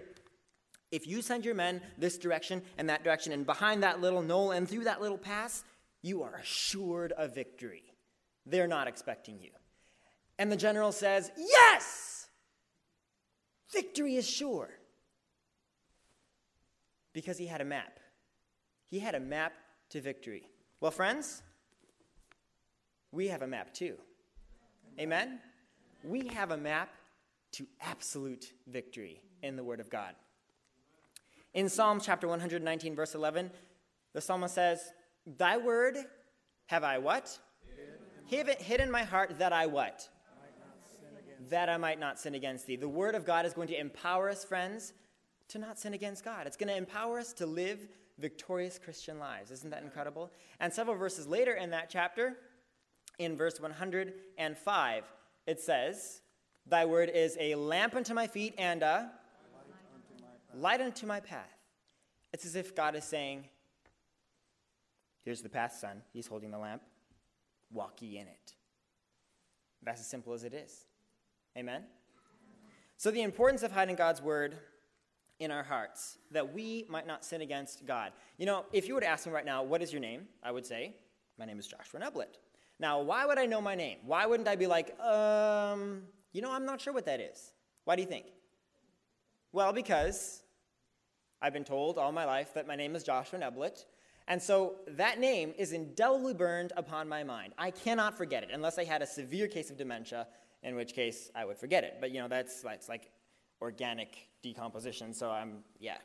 if 0.91 1.07
you 1.07 1.21
send 1.21 1.43
your 1.43 1.55
men 1.55 1.81
this 1.97 2.17
direction 2.17 2.61
and 2.77 2.89
that 2.89 3.03
direction, 3.03 3.33
and 3.33 3.45
behind 3.45 3.83
that 3.83 4.01
little 4.01 4.21
knoll 4.21 4.51
and 4.51 4.69
through 4.69 4.83
that 4.85 5.01
little 5.01 5.17
pass, 5.17 5.63
you 6.01 6.21
are 6.23 6.35
assured 6.35 7.11
of 7.13 7.33
victory. 7.33 7.83
They're 8.45 8.67
not 8.67 8.87
expecting 8.87 9.39
you. 9.41 9.49
And 10.37 10.51
the 10.51 10.57
general 10.57 10.91
says, 10.91 11.31
Yes! 11.37 12.27
Victory 13.73 14.15
is 14.15 14.29
sure. 14.29 14.69
Because 17.15 17.37
he 17.37 17.47
had 17.47 17.61
a 17.61 17.65
map. 17.65 17.99
He 18.87 18.99
had 18.99 19.15
a 19.15 19.19
map 19.19 19.53
to 19.89 20.01
victory. 20.01 20.43
Well, 20.81 20.91
friends, 20.91 21.41
we 23.11 23.29
have 23.29 23.41
a 23.41 23.47
map 23.47 23.73
too. 23.73 23.95
Amen? 24.99 25.39
We 26.03 26.27
have 26.27 26.51
a 26.51 26.57
map 26.57 26.89
to 27.53 27.65
absolute 27.81 28.51
victory 28.67 29.21
in 29.41 29.55
the 29.55 29.63
Word 29.63 29.79
of 29.79 29.89
God. 29.89 30.13
In 31.53 31.69
Psalm 31.69 32.01
chapter 32.01 32.27
119, 32.27 32.95
verse 32.95 33.15
11, 33.15 33.49
the 34.13 34.19
psalmist 34.19 34.53
says, 34.53 34.91
Thy 35.25 35.55
word 35.55 35.95
have 36.65 36.83
I 36.83 36.97
what? 36.97 37.39
Hidden, 38.27 38.55
hidden 38.59 38.91
my 38.91 39.03
heart 39.03 39.39
that 39.39 39.53
I 39.53 39.65
what? 39.67 40.09
that 41.49 41.69
I 41.69 41.77
might 41.77 41.99
not 41.99 42.19
sin 42.19 42.35
against 42.35 42.65
thee. 42.65 42.75
The 42.75 42.89
word 42.89 43.15
of 43.15 43.25
God 43.25 43.45
is 43.45 43.53
going 43.53 43.67
to 43.69 43.79
empower 43.79 44.29
us, 44.29 44.43
friends, 44.43 44.93
to 45.49 45.59
not 45.59 45.79
sin 45.79 45.93
against 45.93 46.23
God. 46.23 46.47
It's 46.47 46.57
going 46.57 46.69
to 46.69 46.75
empower 46.75 47.19
us 47.19 47.33
to 47.33 47.45
live 47.45 47.87
victorious 48.17 48.79
Christian 48.79 49.19
lives. 49.19 49.51
Isn't 49.51 49.69
that 49.71 49.83
incredible? 49.83 50.31
And 50.59 50.73
several 50.73 50.95
verses 50.95 51.27
later 51.27 51.53
in 51.53 51.71
that 51.71 51.89
chapter, 51.89 52.37
in 53.19 53.37
verse 53.37 53.59
105, 53.59 55.03
it 55.47 55.59
says, 55.59 56.21
Thy 56.67 56.85
word 56.85 57.11
is 57.13 57.37
a 57.39 57.55
lamp 57.55 57.95
unto 57.95 58.13
my 58.13 58.27
feet 58.27 58.55
and 58.57 58.81
a 58.81 59.11
light 60.53 60.81
unto 60.81 61.05
my 61.05 61.19
path. 61.19 61.49
It's 62.33 62.45
as 62.45 62.55
if 62.55 62.75
God 62.75 62.95
is 62.95 63.03
saying, 63.03 63.45
Here's 65.23 65.41
the 65.41 65.49
path, 65.49 65.73
son. 65.73 66.03
He's 66.13 66.27
holding 66.27 66.51
the 66.51 66.59
lamp. 66.59 66.83
Walk 67.71 67.99
ye 68.01 68.17
in 68.17 68.27
it. 68.27 68.53
That's 69.81 69.99
as 69.99 70.07
simple 70.07 70.33
as 70.33 70.43
it 70.43 70.53
is. 70.53 70.85
Amen? 71.57 71.83
So, 72.97 73.09
the 73.09 73.23
importance 73.23 73.63
of 73.63 73.71
hiding 73.71 73.95
God's 73.95 74.21
word 74.21 74.57
in 75.39 75.51
our 75.51 75.63
hearts, 75.63 76.17
that 76.31 76.53
we 76.53 76.85
might 76.89 77.05
not 77.05 77.25
sin 77.25 77.41
against 77.41 77.85
God. 77.85 78.13
You 78.37 78.45
know, 78.45 78.65
if 78.71 78.87
you 78.87 78.93
were 78.93 79.01
to 79.01 79.07
ask 79.07 79.25
me 79.25 79.33
right 79.33 79.45
now, 79.45 79.63
what 79.63 79.81
is 79.81 79.91
your 79.91 80.01
name? 80.01 80.27
I 80.41 80.51
would 80.51 80.65
say, 80.65 80.95
my 81.37 81.45
name 81.45 81.59
is 81.59 81.67
Joshua 81.67 81.99
Neblett. 81.99 82.37
Now, 82.79 83.01
why 83.01 83.25
would 83.25 83.37
I 83.37 83.45
know 83.45 83.61
my 83.61 83.75
name? 83.75 83.97
Why 84.05 84.25
wouldn't 84.25 84.47
I 84.47 84.55
be 84.55 84.67
like, 84.67 84.99
um, 84.99 86.03
you 86.33 86.41
know, 86.41 86.51
I'm 86.51 86.65
not 86.65 86.81
sure 86.81 86.93
what 86.93 87.05
that 87.05 87.19
is? 87.19 87.51
Why 87.85 87.95
do 87.95 88.01
you 88.01 88.07
think? 88.07 88.25
Well, 89.51 89.71
because 89.71 90.43
I've 91.41 91.53
been 91.53 91.63
told 91.63 91.97
all 91.97 92.11
my 92.11 92.25
life 92.25 92.53
that 92.53 92.67
my 92.67 92.75
name 92.75 92.95
is 92.95 93.03
Joshua 93.03 93.39
Neblett. 93.39 93.85
And 94.27 94.41
so 94.41 94.75
that 94.87 95.19
name 95.19 95.53
is 95.57 95.71
indelibly 95.71 96.33
burned 96.33 96.73
upon 96.75 97.07
my 97.07 97.23
mind. 97.23 97.53
I 97.57 97.71
cannot 97.71 98.17
forget 98.17 98.43
it 98.43 98.49
unless 98.51 98.79
I 98.79 98.83
had 98.83 99.01
a 99.01 99.07
severe 99.07 99.47
case 99.47 99.69
of 99.69 99.77
dementia, 99.77 100.27
in 100.63 100.75
which 100.75 100.93
case 100.93 101.29
I 101.35 101.45
would 101.45 101.57
forget 101.57 101.83
it. 101.83 101.97
But 102.01 102.11
you 102.11 102.21
know, 102.21 102.27
that's, 102.27 102.61
that's 102.61 102.89
like 102.89 103.11
organic 103.61 104.29
decomposition, 104.41 105.13
so 105.13 105.31
I'm, 105.31 105.63
yeah. 105.79 105.97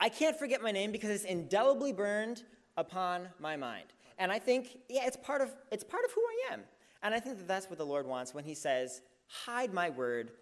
I 0.00 0.08
can't 0.08 0.38
forget 0.38 0.62
my 0.62 0.70
name 0.70 0.92
because 0.92 1.10
it's 1.10 1.24
indelibly 1.24 1.92
burned 1.92 2.42
upon 2.76 3.28
my 3.38 3.56
mind. 3.56 3.86
And 4.18 4.30
I 4.30 4.38
think, 4.38 4.78
yeah, 4.88 5.06
it's 5.06 5.16
part 5.16 5.40
of, 5.40 5.50
it's 5.70 5.84
part 5.84 6.04
of 6.04 6.12
who 6.12 6.20
I 6.20 6.54
am. 6.54 6.60
And 7.02 7.14
I 7.14 7.20
think 7.20 7.38
that 7.38 7.48
that's 7.48 7.68
what 7.68 7.78
the 7.78 7.86
Lord 7.86 8.06
wants 8.06 8.34
when 8.34 8.44
He 8.44 8.54
says, 8.54 9.02
Hide 9.26 9.72
my 9.72 9.90
word 9.90 10.32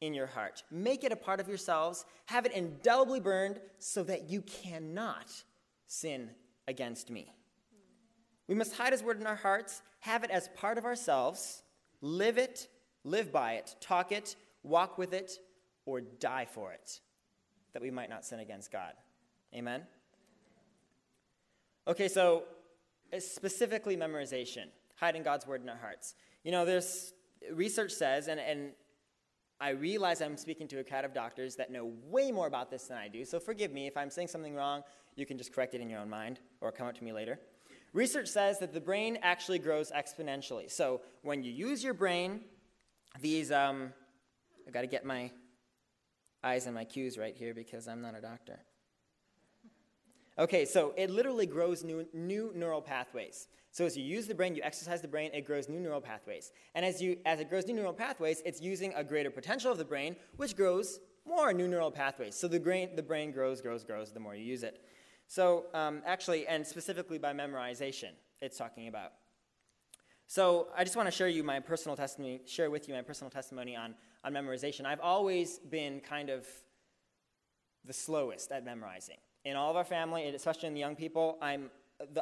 in 0.00 0.14
your 0.14 0.26
heart. 0.26 0.62
Make 0.70 1.04
it 1.04 1.12
a 1.12 1.16
part 1.16 1.40
of 1.40 1.48
yourselves. 1.48 2.04
Have 2.26 2.46
it 2.46 2.52
indelibly 2.52 3.20
burned 3.20 3.60
so 3.78 4.02
that 4.04 4.28
you 4.28 4.42
cannot 4.42 5.30
sin 5.86 6.30
against 6.68 7.10
me. 7.10 7.32
We 8.48 8.54
must 8.54 8.74
hide 8.74 8.92
his 8.92 9.02
word 9.02 9.20
in 9.20 9.26
our 9.26 9.36
hearts, 9.36 9.82
have 10.00 10.24
it 10.24 10.30
as 10.30 10.48
part 10.56 10.78
of 10.78 10.84
ourselves, 10.84 11.62
live 12.00 12.38
it, 12.38 12.68
live 13.04 13.32
by 13.32 13.54
it, 13.54 13.76
talk 13.80 14.12
it, 14.12 14.36
walk 14.62 14.98
with 14.98 15.12
it, 15.12 15.32
or 15.86 16.00
die 16.00 16.44
for 16.44 16.72
it, 16.72 17.00
that 17.72 17.82
we 17.82 17.90
might 17.90 18.10
not 18.10 18.24
sin 18.24 18.40
against 18.40 18.70
God. 18.70 18.92
Amen? 19.54 19.82
Okay, 21.88 22.08
so 22.08 22.44
uh, 23.12 23.18
specifically 23.18 23.96
memorization, 23.96 24.66
hiding 24.96 25.22
God's 25.22 25.46
word 25.46 25.62
in 25.62 25.68
our 25.68 25.76
hearts. 25.76 26.14
You 26.44 26.52
know, 26.52 26.64
there's 26.64 27.12
research 27.52 27.92
says, 27.92 28.28
and, 28.28 28.38
and 28.38 28.70
I 29.60 29.70
realize 29.70 30.20
I'm 30.20 30.36
speaking 30.36 30.68
to 30.68 30.78
a 30.78 30.84
crowd 30.84 31.04
of 31.04 31.14
doctors 31.14 31.56
that 31.56 31.72
know 31.72 31.92
way 32.08 32.30
more 32.30 32.46
about 32.46 32.70
this 32.70 32.84
than 32.84 32.98
I 32.98 33.08
do, 33.08 33.24
so 33.24 33.40
forgive 33.40 33.72
me 33.72 33.86
if 33.86 33.96
I'm 33.96 34.10
saying 34.10 34.28
something 34.28 34.54
wrong. 34.54 34.82
You 35.16 35.26
can 35.26 35.36
just 35.36 35.52
correct 35.52 35.74
it 35.74 35.80
in 35.80 35.90
your 35.90 36.00
own 36.00 36.08
mind 36.08 36.40
or 36.60 36.70
come 36.70 36.86
up 36.86 36.96
to 36.96 37.04
me 37.04 37.12
later. 37.12 37.38
Research 37.92 38.28
says 38.28 38.58
that 38.60 38.72
the 38.72 38.80
brain 38.80 39.18
actually 39.22 39.58
grows 39.58 39.90
exponentially. 39.90 40.70
So 40.70 41.00
when 41.22 41.42
you 41.42 41.50
use 41.50 41.82
your 41.82 41.94
brain, 41.94 42.42
these, 43.20 43.50
um, 43.50 43.92
I 44.66 44.70
got 44.70 44.82
to 44.82 44.86
get 44.86 45.04
my 45.04 45.30
eyes 46.42 46.66
and 46.66 46.74
my 46.74 46.84
cues 46.84 47.18
right 47.18 47.36
here 47.36 47.54
because 47.54 47.88
I'm 47.88 48.00
not 48.00 48.14
a 48.16 48.20
doctor. 48.20 48.60
Okay, 50.38 50.64
so 50.64 50.94
it 50.96 51.10
literally 51.10 51.46
grows 51.46 51.84
new, 51.84 52.06
new 52.14 52.52
neural 52.54 52.80
pathways. 52.80 53.48
So 53.72 53.84
as 53.84 53.96
you 53.96 54.04
use 54.04 54.26
the 54.26 54.34
brain, 54.34 54.54
you 54.54 54.62
exercise 54.62 55.00
the 55.00 55.08
brain, 55.08 55.30
it 55.34 55.42
grows 55.42 55.68
new 55.68 55.78
neural 55.78 56.00
pathways. 56.00 56.50
And 56.74 56.84
as, 56.84 57.00
you, 57.00 57.18
as 57.26 57.40
it 57.40 57.50
grows 57.50 57.66
new 57.66 57.74
neural 57.74 57.92
pathways, 57.92 58.42
it's 58.44 58.60
using 58.60 58.92
a 58.94 59.04
greater 59.04 59.30
potential 59.30 59.70
of 59.70 59.78
the 59.78 59.84
brain, 59.84 60.16
which 60.36 60.56
grows 60.56 60.98
more 61.26 61.52
new 61.52 61.68
neural 61.68 61.90
pathways. 61.90 62.34
So 62.34 62.48
the 62.48 62.58
brain, 62.58 62.96
the 62.96 63.02
brain 63.02 63.30
grows, 63.32 63.60
grows, 63.60 63.84
grows 63.84 64.12
the 64.12 64.20
more 64.20 64.34
you 64.34 64.44
use 64.44 64.62
it. 64.62 64.82
So 65.26 65.66
um, 65.74 66.02
actually, 66.04 66.46
and 66.46 66.66
specifically 66.66 67.18
by 67.18 67.32
memorization, 67.32 68.10
it's 68.40 68.56
talking 68.56 68.88
about. 68.88 69.12
So 70.30 70.68
I 70.76 70.84
just 70.84 70.94
want 70.94 71.08
to 71.08 71.10
share 71.10 71.26
you 71.26 71.42
my 71.42 71.58
personal 71.58 71.96
testimony, 71.96 72.40
share 72.46 72.70
with 72.70 72.86
you 72.86 72.94
my 72.94 73.02
personal 73.02 73.32
testimony 73.32 73.74
on, 73.74 73.96
on 74.22 74.32
memorization. 74.32 74.86
I've 74.86 75.00
always 75.00 75.58
been 75.58 75.98
kind 75.98 76.30
of 76.30 76.46
the 77.84 77.92
slowest 77.92 78.52
at 78.52 78.64
memorizing 78.64 79.16
in 79.44 79.56
all 79.56 79.70
of 79.70 79.76
our 79.76 79.82
family, 79.82 80.28
especially 80.28 80.68
in 80.68 80.74
the 80.74 80.78
young 80.78 80.94
people, 80.94 81.36
I'm, 81.42 81.68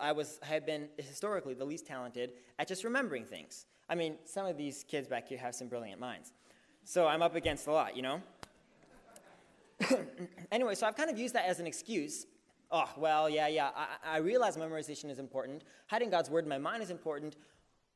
I 0.01 0.13
was, 0.13 0.39
have 0.43 0.65
been 0.65 0.89
historically 0.97 1.53
the 1.53 1.67
least 1.67 1.87
talented 1.87 2.33
at 2.59 2.67
just 2.67 2.83
remembering 2.83 3.27
things. 3.27 3.67
I 3.91 3.95
mean, 3.95 4.15
some 4.25 4.47
of 4.47 4.57
these 4.57 4.87
kids 4.89 5.07
back 5.07 5.29
here 5.29 5.37
have 5.37 5.55
some 5.55 5.69
brilliant 5.69 6.01
minds. 6.01 6.33
So 6.85 7.07
I'm 7.07 7.21
up 7.21 7.35
against 7.35 7.67
a 7.67 7.73
lot, 7.73 7.95
you 7.95 8.01
know? 8.01 8.23
anyway, 10.51 10.77
so 10.77 10.87
I've 10.87 10.97
kind 10.97 11.11
of 11.11 11.19
used 11.19 11.35
that 11.35 11.45
as 11.45 11.61
an 11.61 11.67
excuse. 11.67 12.25
Oh, 12.71 12.89
well, 12.97 13.29
yeah, 13.29 13.49
yeah, 13.49 13.69
I, 13.77 14.15
I 14.15 14.17
realize 14.21 14.57
memorization 14.57 15.11
is 15.11 15.19
important. 15.19 15.65
Hiding 15.89 16.09
God's 16.09 16.31
word 16.31 16.45
in 16.45 16.49
my 16.49 16.57
mind 16.57 16.83
is 16.83 16.89
important, 16.89 17.37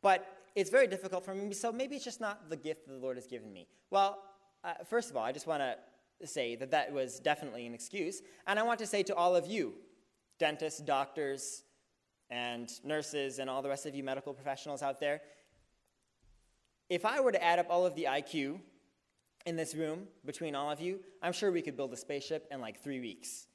but 0.02 0.26
it's 0.54 0.70
very 0.70 0.86
difficult 0.86 1.24
for 1.24 1.34
me, 1.34 1.54
so 1.54 1.72
maybe 1.72 1.96
it's 1.96 2.04
just 2.04 2.20
not 2.20 2.50
the 2.50 2.56
gift 2.56 2.86
that 2.86 2.92
the 2.92 2.98
Lord 2.98 3.16
has 3.16 3.26
given 3.26 3.52
me. 3.52 3.66
Well, 3.90 4.18
uh, 4.64 4.74
first 4.88 5.10
of 5.10 5.16
all, 5.16 5.24
I 5.24 5.32
just 5.32 5.46
want 5.46 5.62
to 5.62 6.26
say 6.26 6.56
that 6.56 6.70
that 6.70 6.92
was 6.92 7.18
definitely 7.18 7.66
an 7.66 7.74
excuse. 7.74 8.22
And 8.46 8.58
I 8.58 8.62
want 8.62 8.78
to 8.80 8.86
say 8.86 9.02
to 9.04 9.14
all 9.14 9.34
of 9.34 9.46
you, 9.46 9.74
dentists, 10.38 10.80
doctors, 10.80 11.64
and 12.30 12.70
nurses, 12.84 13.38
and 13.38 13.48
all 13.48 13.62
the 13.62 13.68
rest 13.68 13.86
of 13.86 13.94
you 13.94 14.04
medical 14.04 14.32
professionals 14.32 14.82
out 14.82 15.00
there, 15.00 15.20
if 16.88 17.04
I 17.04 17.20
were 17.20 17.32
to 17.32 17.42
add 17.42 17.58
up 17.58 17.66
all 17.70 17.86
of 17.86 17.94
the 17.94 18.04
IQ 18.04 18.60
in 19.46 19.56
this 19.56 19.74
room 19.74 20.06
between 20.24 20.54
all 20.54 20.70
of 20.70 20.80
you, 20.80 21.00
I'm 21.22 21.32
sure 21.32 21.50
we 21.50 21.62
could 21.62 21.76
build 21.76 21.92
a 21.92 21.96
spaceship 21.96 22.48
in 22.50 22.60
like 22.60 22.82
three 22.82 23.00
weeks. 23.00 23.46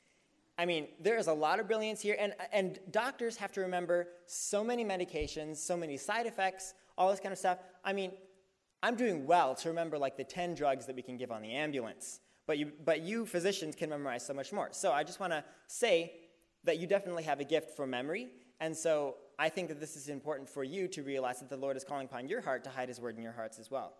I 0.57 0.65
mean, 0.65 0.87
there 0.99 1.17
is 1.17 1.27
a 1.27 1.33
lot 1.33 1.59
of 1.59 1.67
brilliance 1.67 2.01
here, 2.01 2.15
and, 2.19 2.33
and 2.51 2.79
doctors 2.89 3.37
have 3.37 3.51
to 3.53 3.61
remember 3.61 4.07
so 4.25 4.63
many 4.63 4.83
medications, 4.83 5.57
so 5.57 5.77
many 5.77 5.97
side 5.97 6.25
effects, 6.25 6.73
all 6.97 7.11
this 7.11 7.19
kind 7.19 7.31
of 7.31 7.37
stuff. 7.37 7.59
I 7.85 7.93
mean, 7.93 8.11
I'm 8.81 8.95
doing 8.95 9.27
well 9.27 9.53
to 9.55 9.69
remember 9.69 9.97
like 9.97 10.17
the 10.17 10.23
10 10.23 10.55
drugs 10.55 10.85
that 10.87 10.95
we 10.95 11.01
can 11.01 11.17
give 11.17 11.31
on 11.31 11.41
the 11.41 11.51
ambulance. 11.51 12.19
But 12.47 12.57
you, 12.57 12.71
but 12.85 13.01
you 13.01 13.25
physicians 13.25 13.75
can 13.75 13.89
memorize 13.89 14.25
so 14.25 14.33
much 14.33 14.53
more. 14.53 14.69
So 14.71 14.91
I 14.93 15.03
just 15.03 15.19
want 15.19 15.33
to 15.33 15.43
say 15.67 16.13
that 16.63 16.79
you 16.79 16.87
definitely 16.87 17.23
have 17.23 17.39
a 17.39 17.43
gift 17.43 17.75
for 17.75 17.85
memory. 17.85 18.29
And 18.59 18.75
so 18.75 19.15
I 19.37 19.49
think 19.49 19.67
that 19.67 19.79
this 19.79 19.95
is 19.95 20.09
important 20.09 20.49
for 20.49 20.63
you 20.63 20.87
to 20.89 21.03
realize 21.03 21.39
that 21.39 21.49
the 21.49 21.57
Lord 21.57 21.77
is 21.77 21.83
calling 21.83 22.05
upon 22.05 22.27
your 22.27 22.41
heart 22.41 22.63
to 22.63 22.69
hide 22.69 22.87
his 22.87 22.99
word 22.99 23.17
in 23.17 23.21
your 23.21 23.33
hearts 23.33 23.59
as 23.59 23.69
well. 23.69 23.93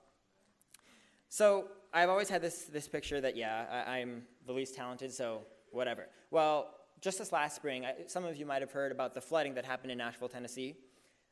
So 1.29 1.67
I've 1.93 2.09
always 2.09 2.29
had 2.29 2.41
this, 2.41 2.63
this 2.63 2.87
picture 2.87 3.19
that, 3.21 3.35
yeah, 3.35 3.83
I, 3.85 3.99
am 3.99 4.23
the 4.45 4.53
least 4.53 4.75
talented, 4.75 5.11
so 5.13 5.41
whatever. 5.71 6.07
Well, 6.31 6.73
just 7.01 7.19
this 7.19 7.31
last 7.31 7.55
spring, 7.55 7.85
I, 7.85 7.93
some 8.07 8.25
of 8.25 8.37
you 8.37 8.45
might 8.45 8.61
have 8.61 8.71
heard 8.71 8.91
about 8.91 9.13
the 9.13 9.21
flooding 9.21 9.53
that 9.55 9.65
happened 9.65 9.91
in 9.91 9.97
Nashville, 9.97 10.29
Tennessee. 10.29 10.75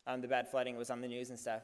Um, 0.07 0.21
the 0.21 0.27
bad 0.27 0.47
flooding 0.49 0.77
was 0.77 0.89
on 0.89 1.01
the 1.01 1.07
news 1.07 1.29
and 1.31 1.39
stuff. 1.39 1.63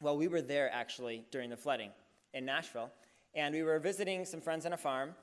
Well, 0.00 0.16
we 0.16 0.26
were 0.26 0.42
there 0.42 0.70
actually 0.72 1.24
during 1.30 1.50
the 1.50 1.56
flooding 1.56 1.90
in 2.34 2.44
Nashville 2.44 2.90
and 3.34 3.54
we 3.54 3.62
were 3.62 3.78
visiting 3.78 4.24
some 4.24 4.40
friends 4.40 4.66
on 4.66 4.72
a 4.72 4.76
farm, 4.76 5.14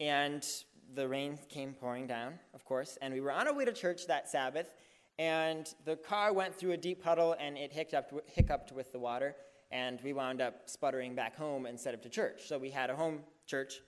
and 0.00 0.46
the 0.94 1.06
rain 1.06 1.38
came 1.48 1.72
pouring 1.72 2.06
down, 2.06 2.38
of 2.54 2.64
course, 2.64 2.98
and 3.00 3.12
we 3.12 3.20
were 3.20 3.32
on 3.32 3.46
our 3.46 3.54
way 3.54 3.64
to 3.64 3.72
church 3.72 4.06
that 4.06 4.28
Sabbath, 4.28 4.74
and 5.18 5.74
the 5.84 5.96
car 5.96 6.32
went 6.32 6.54
through 6.54 6.72
a 6.72 6.76
deep 6.76 7.02
puddle 7.02 7.34
and 7.40 7.58
it 7.58 7.72
hiccuped, 7.72 8.12
hiccuped 8.26 8.72
with 8.72 8.92
the 8.92 8.98
water, 8.98 9.34
and 9.70 10.00
we 10.02 10.12
wound 10.12 10.40
up 10.40 10.62
sputtering 10.66 11.14
back 11.14 11.36
home 11.36 11.66
instead 11.66 11.92
of 11.92 12.00
to 12.02 12.08
church. 12.08 12.46
So 12.46 12.56
we 12.56 12.70
had 12.70 12.90
a 12.90 12.96
home 12.96 13.20
church 13.46 13.80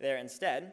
there 0.00 0.16
instead. 0.16 0.72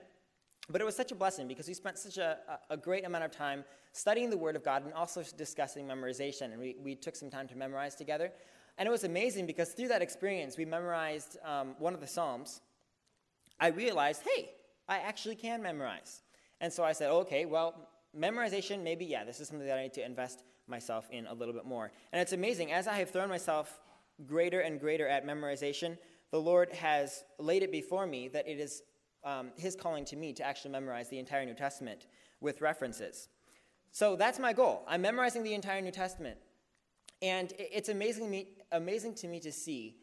But 0.69 0.79
it 0.79 0.85
was 0.85 0.95
such 0.95 1.11
a 1.11 1.15
blessing 1.15 1.47
because 1.47 1.67
we 1.67 1.73
spent 1.73 1.97
such 1.97 2.17
a, 2.17 2.37
a 2.69 2.77
great 2.77 3.05
amount 3.05 3.23
of 3.23 3.31
time 3.31 3.63
studying 3.91 4.29
the 4.29 4.37
Word 4.37 4.55
of 4.55 4.63
God 4.63 4.85
and 4.85 4.93
also 4.93 5.23
discussing 5.37 5.87
memorization. 5.87 6.53
And 6.53 6.59
we, 6.59 6.75
we 6.81 6.95
took 6.95 7.15
some 7.15 7.29
time 7.29 7.47
to 7.49 7.55
memorize 7.55 7.95
together. 7.95 8.31
And 8.77 8.87
it 8.87 8.91
was 8.91 9.03
amazing 9.03 9.47
because 9.47 9.73
through 9.73 9.89
that 9.89 10.01
experience, 10.01 10.57
we 10.57 10.65
memorized 10.65 11.37
um, 11.43 11.75
one 11.79 11.93
of 11.93 11.99
the 11.99 12.07
Psalms. 12.07 12.61
I 13.59 13.67
realized, 13.67 14.21
hey, 14.23 14.51
I 14.87 14.99
actually 14.99 15.35
can 15.35 15.61
memorize. 15.61 16.21
And 16.61 16.71
so 16.71 16.83
I 16.83 16.93
said, 16.93 17.09
okay, 17.11 17.45
well, 17.45 17.89
memorization, 18.17 18.83
maybe, 18.83 19.05
yeah, 19.05 19.23
this 19.23 19.39
is 19.39 19.47
something 19.47 19.67
that 19.67 19.77
I 19.77 19.83
need 19.83 19.93
to 19.93 20.05
invest 20.05 20.43
myself 20.67 21.07
in 21.11 21.25
a 21.27 21.33
little 21.33 21.53
bit 21.53 21.65
more. 21.65 21.91
And 22.11 22.21
it's 22.21 22.33
amazing, 22.33 22.71
as 22.71 22.87
I 22.87 22.95
have 22.95 23.09
thrown 23.09 23.29
myself 23.29 23.79
greater 24.25 24.61
and 24.61 24.79
greater 24.79 25.07
at 25.07 25.25
memorization, 25.25 25.97
the 26.31 26.39
Lord 26.39 26.71
has 26.73 27.23
laid 27.39 27.63
it 27.63 27.71
before 27.71 28.07
me 28.07 28.27
that 28.29 28.47
it 28.47 28.59
is 28.59 28.83
um, 29.23 29.51
His 29.57 29.75
calling 29.75 30.05
to 30.05 30.15
me 30.15 30.33
to 30.33 30.43
actually 30.43 30.71
memorize 30.71 31.09
the 31.09 31.19
entire 31.19 31.45
New 31.45 31.53
Testament 31.53 32.07
with 32.39 32.61
references. 32.61 33.29
So 33.91 34.15
that's 34.15 34.39
my 34.39 34.53
goal. 34.53 34.83
I'm 34.87 35.01
memorizing 35.01 35.43
the 35.43 35.53
entire 35.53 35.81
New 35.81 35.91
Testament. 35.91 36.37
And 37.21 37.53
it's 37.57 37.89
amazing, 37.89 38.29
me, 38.29 38.47
amazing 38.71 39.15
to 39.15 39.27
me 39.27 39.39
to 39.41 39.51
see 39.51 39.97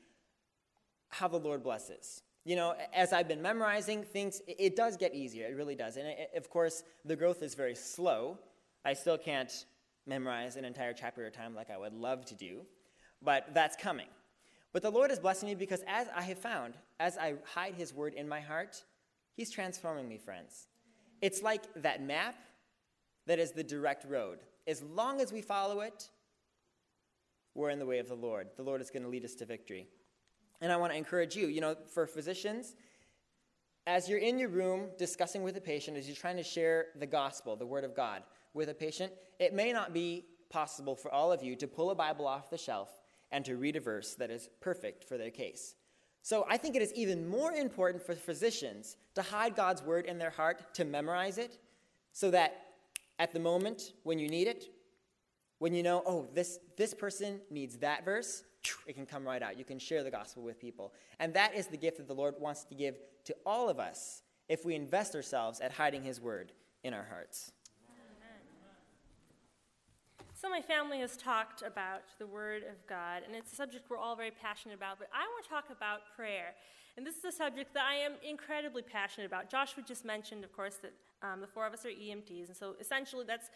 how 1.08 1.26
the 1.26 1.38
Lord 1.38 1.62
blesses. 1.62 2.22
You 2.44 2.56
know, 2.56 2.74
as 2.94 3.12
I've 3.12 3.28
been 3.28 3.42
memorizing 3.42 4.04
things, 4.04 4.40
it 4.46 4.76
does 4.76 4.96
get 4.96 5.14
easier. 5.14 5.46
It 5.46 5.56
really 5.56 5.74
does. 5.74 5.96
And 5.96 6.06
it, 6.06 6.30
of 6.36 6.48
course, 6.48 6.84
the 7.04 7.16
growth 7.16 7.42
is 7.42 7.54
very 7.54 7.74
slow. 7.74 8.38
I 8.84 8.94
still 8.94 9.18
can't 9.18 9.66
memorize 10.06 10.56
an 10.56 10.64
entire 10.64 10.92
chapter 10.92 11.26
at 11.26 11.34
a 11.34 11.36
time 11.36 11.54
like 11.54 11.70
I 11.70 11.76
would 11.76 11.92
love 11.92 12.24
to 12.26 12.34
do, 12.34 12.60
but 13.22 13.48
that's 13.52 13.76
coming. 13.76 14.06
But 14.72 14.82
the 14.82 14.90
Lord 14.90 15.10
is 15.10 15.18
blessing 15.18 15.48
me 15.48 15.54
because 15.54 15.82
as 15.86 16.06
I 16.14 16.22
have 16.22 16.38
found, 16.38 16.74
as 17.00 17.18
I 17.18 17.34
hide 17.44 17.74
His 17.74 17.92
word 17.92 18.14
in 18.14 18.28
my 18.28 18.40
heart, 18.40 18.82
He's 19.38 19.52
transforming 19.52 20.08
me, 20.08 20.18
friends. 20.18 20.66
It's 21.22 21.42
like 21.42 21.62
that 21.76 22.02
map 22.02 22.34
that 23.28 23.38
is 23.38 23.52
the 23.52 23.62
direct 23.62 24.04
road. 24.04 24.40
As 24.66 24.82
long 24.82 25.20
as 25.20 25.32
we 25.32 25.42
follow 25.42 25.78
it, 25.78 26.10
we're 27.54 27.70
in 27.70 27.78
the 27.78 27.86
way 27.86 28.00
of 28.00 28.08
the 28.08 28.16
Lord. 28.16 28.48
The 28.56 28.64
Lord 28.64 28.80
is 28.80 28.90
going 28.90 29.04
to 29.04 29.08
lead 29.08 29.24
us 29.24 29.36
to 29.36 29.46
victory. 29.46 29.86
And 30.60 30.72
I 30.72 30.76
want 30.76 30.90
to 30.90 30.98
encourage 30.98 31.36
you, 31.36 31.46
you 31.46 31.60
know, 31.60 31.76
for 31.94 32.04
physicians, 32.08 32.74
as 33.86 34.08
you're 34.08 34.18
in 34.18 34.40
your 34.40 34.48
room 34.48 34.88
discussing 34.98 35.44
with 35.44 35.56
a 35.56 35.60
patient, 35.60 35.96
as 35.96 36.08
you're 36.08 36.16
trying 36.16 36.38
to 36.38 36.42
share 36.42 36.86
the 36.98 37.06
gospel, 37.06 37.54
the 37.54 37.64
word 37.64 37.84
of 37.84 37.94
God, 37.94 38.24
with 38.54 38.68
a 38.70 38.74
patient, 38.74 39.12
it 39.38 39.54
may 39.54 39.72
not 39.72 39.94
be 39.94 40.24
possible 40.50 40.96
for 40.96 41.12
all 41.12 41.30
of 41.30 41.44
you 41.44 41.54
to 41.54 41.68
pull 41.68 41.90
a 41.90 41.94
Bible 41.94 42.26
off 42.26 42.50
the 42.50 42.58
shelf 42.58 42.88
and 43.30 43.44
to 43.44 43.56
read 43.56 43.76
a 43.76 43.80
verse 43.80 44.16
that 44.16 44.32
is 44.32 44.50
perfect 44.60 45.04
for 45.04 45.16
their 45.16 45.30
case. 45.30 45.76
So 46.22 46.46
I 46.48 46.56
think 46.56 46.76
it 46.76 46.82
is 46.82 46.92
even 46.94 47.28
more 47.28 47.52
important 47.52 48.04
for 48.04 48.14
physicians 48.14 48.96
to 49.14 49.22
hide 49.22 49.56
God's 49.56 49.82
word 49.82 50.06
in 50.06 50.18
their 50.18 50.30
heart, 50.30 50.74
to 50.74 50.84
memorize 50.84 51.38
it, 51.38 51.58
so 52.12 52.30
that 52.30 52.66
at 53.18 53.32
the 53.32 53.40
moment 53.40 53.92
when 54.02 54.18
you 54.18 54.28
need 54.28 54.46
it, 54.46 54.66
when 55.58 55.74
you 55.74 55.82
know, 55.82 56.02
oh, 56.06 56.28
this, 56.34 56.58
this 56.76 56.94
person 56.94 57.40
needs 57.50 57.78
that 57.78 58.04
verse, 58.04 58.44
it 58.86 58.94
can 58.94 59.06
come 59.06 59.24
right 59.24 59.42
out. 59.42 59.58
You 59.58 59.64
can 59.64 59.78
share 59.78 60.02
the 60.02 60.10
gospel 60.10 60.42
with 60.42 60.60
people. 60.60 60.92
And 61.18 61.34
that 61.34 61.54
is 61.54 61.66
the 61.66 61.76
gift 61.76 61.96
that 61.98 62.06
the 62.06 62.14
Lord 62.14 62.34
wants 62.38 62.64
to 62.64 62.74
give 62.74 62.96
to 63.24 63.36
all 63.44 63.68
of 63.68 63.78
us 63.78 64.22
if 64.48 64.64
we 64.64 64.74
invest 64.74 65.14
ourselves 65.14 65.60
at 65.60 65.72
hiding 65.72 66.02
his 66.02 66.20
word 66.20 66.52
in 66.84 66.94
our 66.94 67.04
hearts. 67.04 67.52
So, 70.40 70.48
my 70.48 70.60
family 70.62 71.00
has 71.00 71.16
talked 71.16 71.62
about 71.62 72.02
the 72.20 72.26
Word 72.26 72.62
of 72.62 72.86
God, 72.88 73.22
and 73.26 73.34
it's 73.34 73.52
a 73.52 73.56
subject 73.56 73.90
we're 73.90 73.96
all 73.96 74.14
very 74.14 74.30
passionate 74.30 74.76
about, 74.76 75.00
but 75.00 75.08
I 75.12 75.26
want 75.34 75.42
to 75.42 75.50
talk 75.50 75.64
about 75.76 76.14
prayer. 76.14 76.54
And 76.96 77.04
this 77.04 77.16
is 77.16 77.24
a 77.24 77.32
subject 77.32 77.74
that 77.74 77.84
I 77.84 77.94
am 77.94 78.12
incredibly 78.22 78.82
passionate 78.82 79.26
about. 79.26 79.50
Joshua 79.50 79.82
just 79.84 80.04
mentioned, 80.04 80.44
of 80.44 80.52
course, 80.52 80.76
that 80.76 80.92
um, 81.26 81.40
the 81.40 81.48
four 81.48 81.66
of 81.66 81.72
us 81.72 81.84
are 81.84 81.88
EMTs, 81.88 82.46
and 82.46 82.56
so 82.56 82.76
essentially 82.78 83.24
that's 83.26 83.50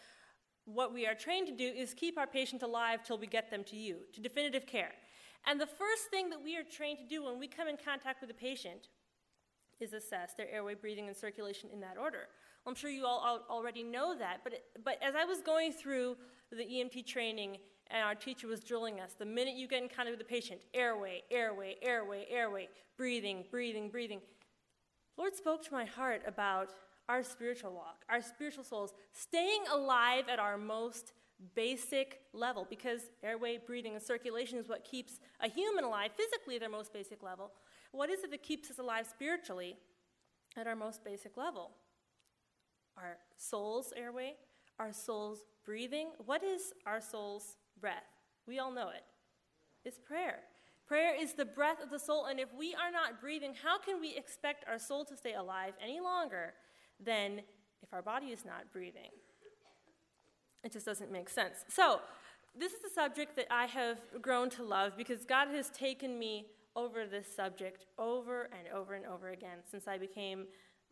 what 0.65 0.93
we 0.93 1.07
are 1.07 1.15
trained 1.15 1.47
to 1.47 1.53
do 1.53 1.67
is 1.67 1.93
keep 1.93 2.17
our 2.17 2.27
patient 2.27 2.63
alive 2.63 3.01
till 3.01 3.17
we 3.17 3.27
get 3.27 3.49
them 3.49 3.63
to 3.63 3.77
you, 3.77 3.99
to 4.11 4.19
definitive 4.19 4.65
care. 4.65 4.91
And 5.47 5.61
the 5.61 5.65
first 5.65 6.09
thing 6.11 6.29
that 6.31 6.43
we 6.43 6.57
are 6.57 6.63
trained 6.63 6.97
to 6.97 7.07
do 7.07 7.23
when 7.23 7.39
we 7.39 7.47
come 7.47 7.69
in 7.69 7.77
contact 7.77 8.19
with 8.19 8.29
a 8.29 8.33
patient 8.33 8.89
is 9.79 9.93
assess 9.93 10.33
their 10.33 10.51
airway, 10.51 10.75
breathing, 10.75 11.07
and 11.07 11.15
circulation 11.15 11.69
in 11.71 11.79
that 11.79 11.97
order. 11.97 12.27
Well, 12.65 12.71
I'm 12.71 12.75
sure 12.75 12.89
you 12.89 13.05
all 13.05 13.41
already 13.49 13.83
know 13.83 14.17
that, 14.17 14.41
but, 14.43 14.51
it, 14.51 14.63
but 14.83 14.97
as 15.01 15.15
I 15.15 15.23
was 15.23 15.39
going 15.39 15.71
through 15.71 16.17
the 16.55 16.63
EMT 16.63 17.05
training 17.05 17.57
and 17.87 18.03
our 18.03 18.15
teacher 18.15 18.47
was 18.47 18.63
drilling 18.63 18.99
us, 18.99 19.13
the 19.17 19.25
minute 19.25 19.55
you 19.55 19.67
get 19.67 19.81
in 19.83 19.89
contact 19.89 20.11
with 20.11 20.19
the 20.19 20.25
patient, 20.25 20.61
airway, 20.73 21.21
airway, 21.29 21.75
airway, 21.81 22.25
airway, 22.29 22.69
breathing, 22.97 23.43
breathing, 23.51 23.89
breathing. 23.89 24.19
Lord 25.17 25.35
spoke 25.35 25.63
to 25.65 25.73
my 25.73 25.85
heart 25.85 26.23
about 26.25 26.69
our 27.09 27.23
spiritual 27.23 27.73
walk, 27.73 28.03
our 28.09 28.21
spiritual 28.21 28.63
souls, 28.63 28.93
staying 29.11 29.63
alive 29.71 30.25
at 30.29 30.39
our 30.39 30.57
most 30.57 31.13
basic 31.55 32.21
level 32.33 32.65
because 32.69 33.01
airway, 33.21 33.59
breathing, 33.65 33.93
and 33.93 34.01
circulation 34.01 34.57
is 34.57 34.69
what 34.69 34.83
keeps 34.83 35.19
a 35.41 35.49
human 35.49 35.83
alive 35.83 36.11
physically 36.15 36.55
at 36.55 36.61
their 36.61 36.69
most 36.69 36.93
basic 36.93 37.21
level. 37.21 37.51
What 37.91 38.09
is 38.09 38.23
it 38.23 38.31
that 38.31 38.41
keeps 38.41 38.71
us 38.71 38.79
alive 38.79 39.05
spiritually 39.07 39.77
at 40.57 40.67
our 40.67 40.75
most 40.75 41.03
basic 41.03 41.37
level? 41.37 41.71
Our 42.97 43.17
soul's 43.37 43.93
airway, 43.95 44.35
our 44.79 44.93
soul's 44.93 45.39
breathing. 45.65 46.09
What 46.25 46.43
is 46.43 46.73
our 46.85 47.01
soul's 47.01 47.57
breath? 47.79 48.03
We 48.47 48.59
all 48.59 48.71
know 48.71 48.89
it. 48.89 49.03
It's 49.85 49.99
prayer. 49.99 50.39
Prayer 50.87 51.13
is 51.19 51.33
the 51.33 51.45
breath 51.45 51.81
of 51.81 51.89
the 51.89 51.99
soul, 51.99 52.25
and 52.25 52.39
if 52.39 52.49
we 52.57 52.75
are 52.75 52.91
not 52.91 53.21
breathing, 53.21 53.53
how 53.63 53.79
can 53.79 54.01
we 54.01 54.15
expect 54.15 54.65
our 54.67 54.77
soul 54.77 55.05
to 55.05 55.15
stay 55.15 55.33
alive 55.33 55.73
any 55.81 55.99
longer 55.99 56.53
than 57.03 57.39
if 57.81 57.93
our 57.93 58.01
body 58.01 58.27
is 58.27 58.43
not 58.45 58.71
breathing? 58.71 59.11
It 60.63 60.73
just 60.73 60.85
doesn't 60.85 61.11
make 61.11 61.29
sense. 61.29 61.65
So, 61.69 61.99
this 62.57 62.73
is 62.73 62.83
a 62.83 62.93
subject 62.93 63.35
that 63.37 63.47
I 63.51 63.65
have 63.65 63.97
grown 64.21 64.49
to 64.51 64.63
love 64.63 64.93
because 64.95 65.25
God 65.25 65.47
has 65.47 65.69
taken 65.69 66.19
me 66.19 66.47
over 66.75 67.05
this 67.05 67.27
subject 67.33 67.85
over 67.97 68.43
and 68.43 68.67
over 68.73 68.93
and 68.93 69.05
over 69.05 69.29
again 69.29 69.59
since 69.69 69.87
I 69.87 69.97
became, 69.97 70.45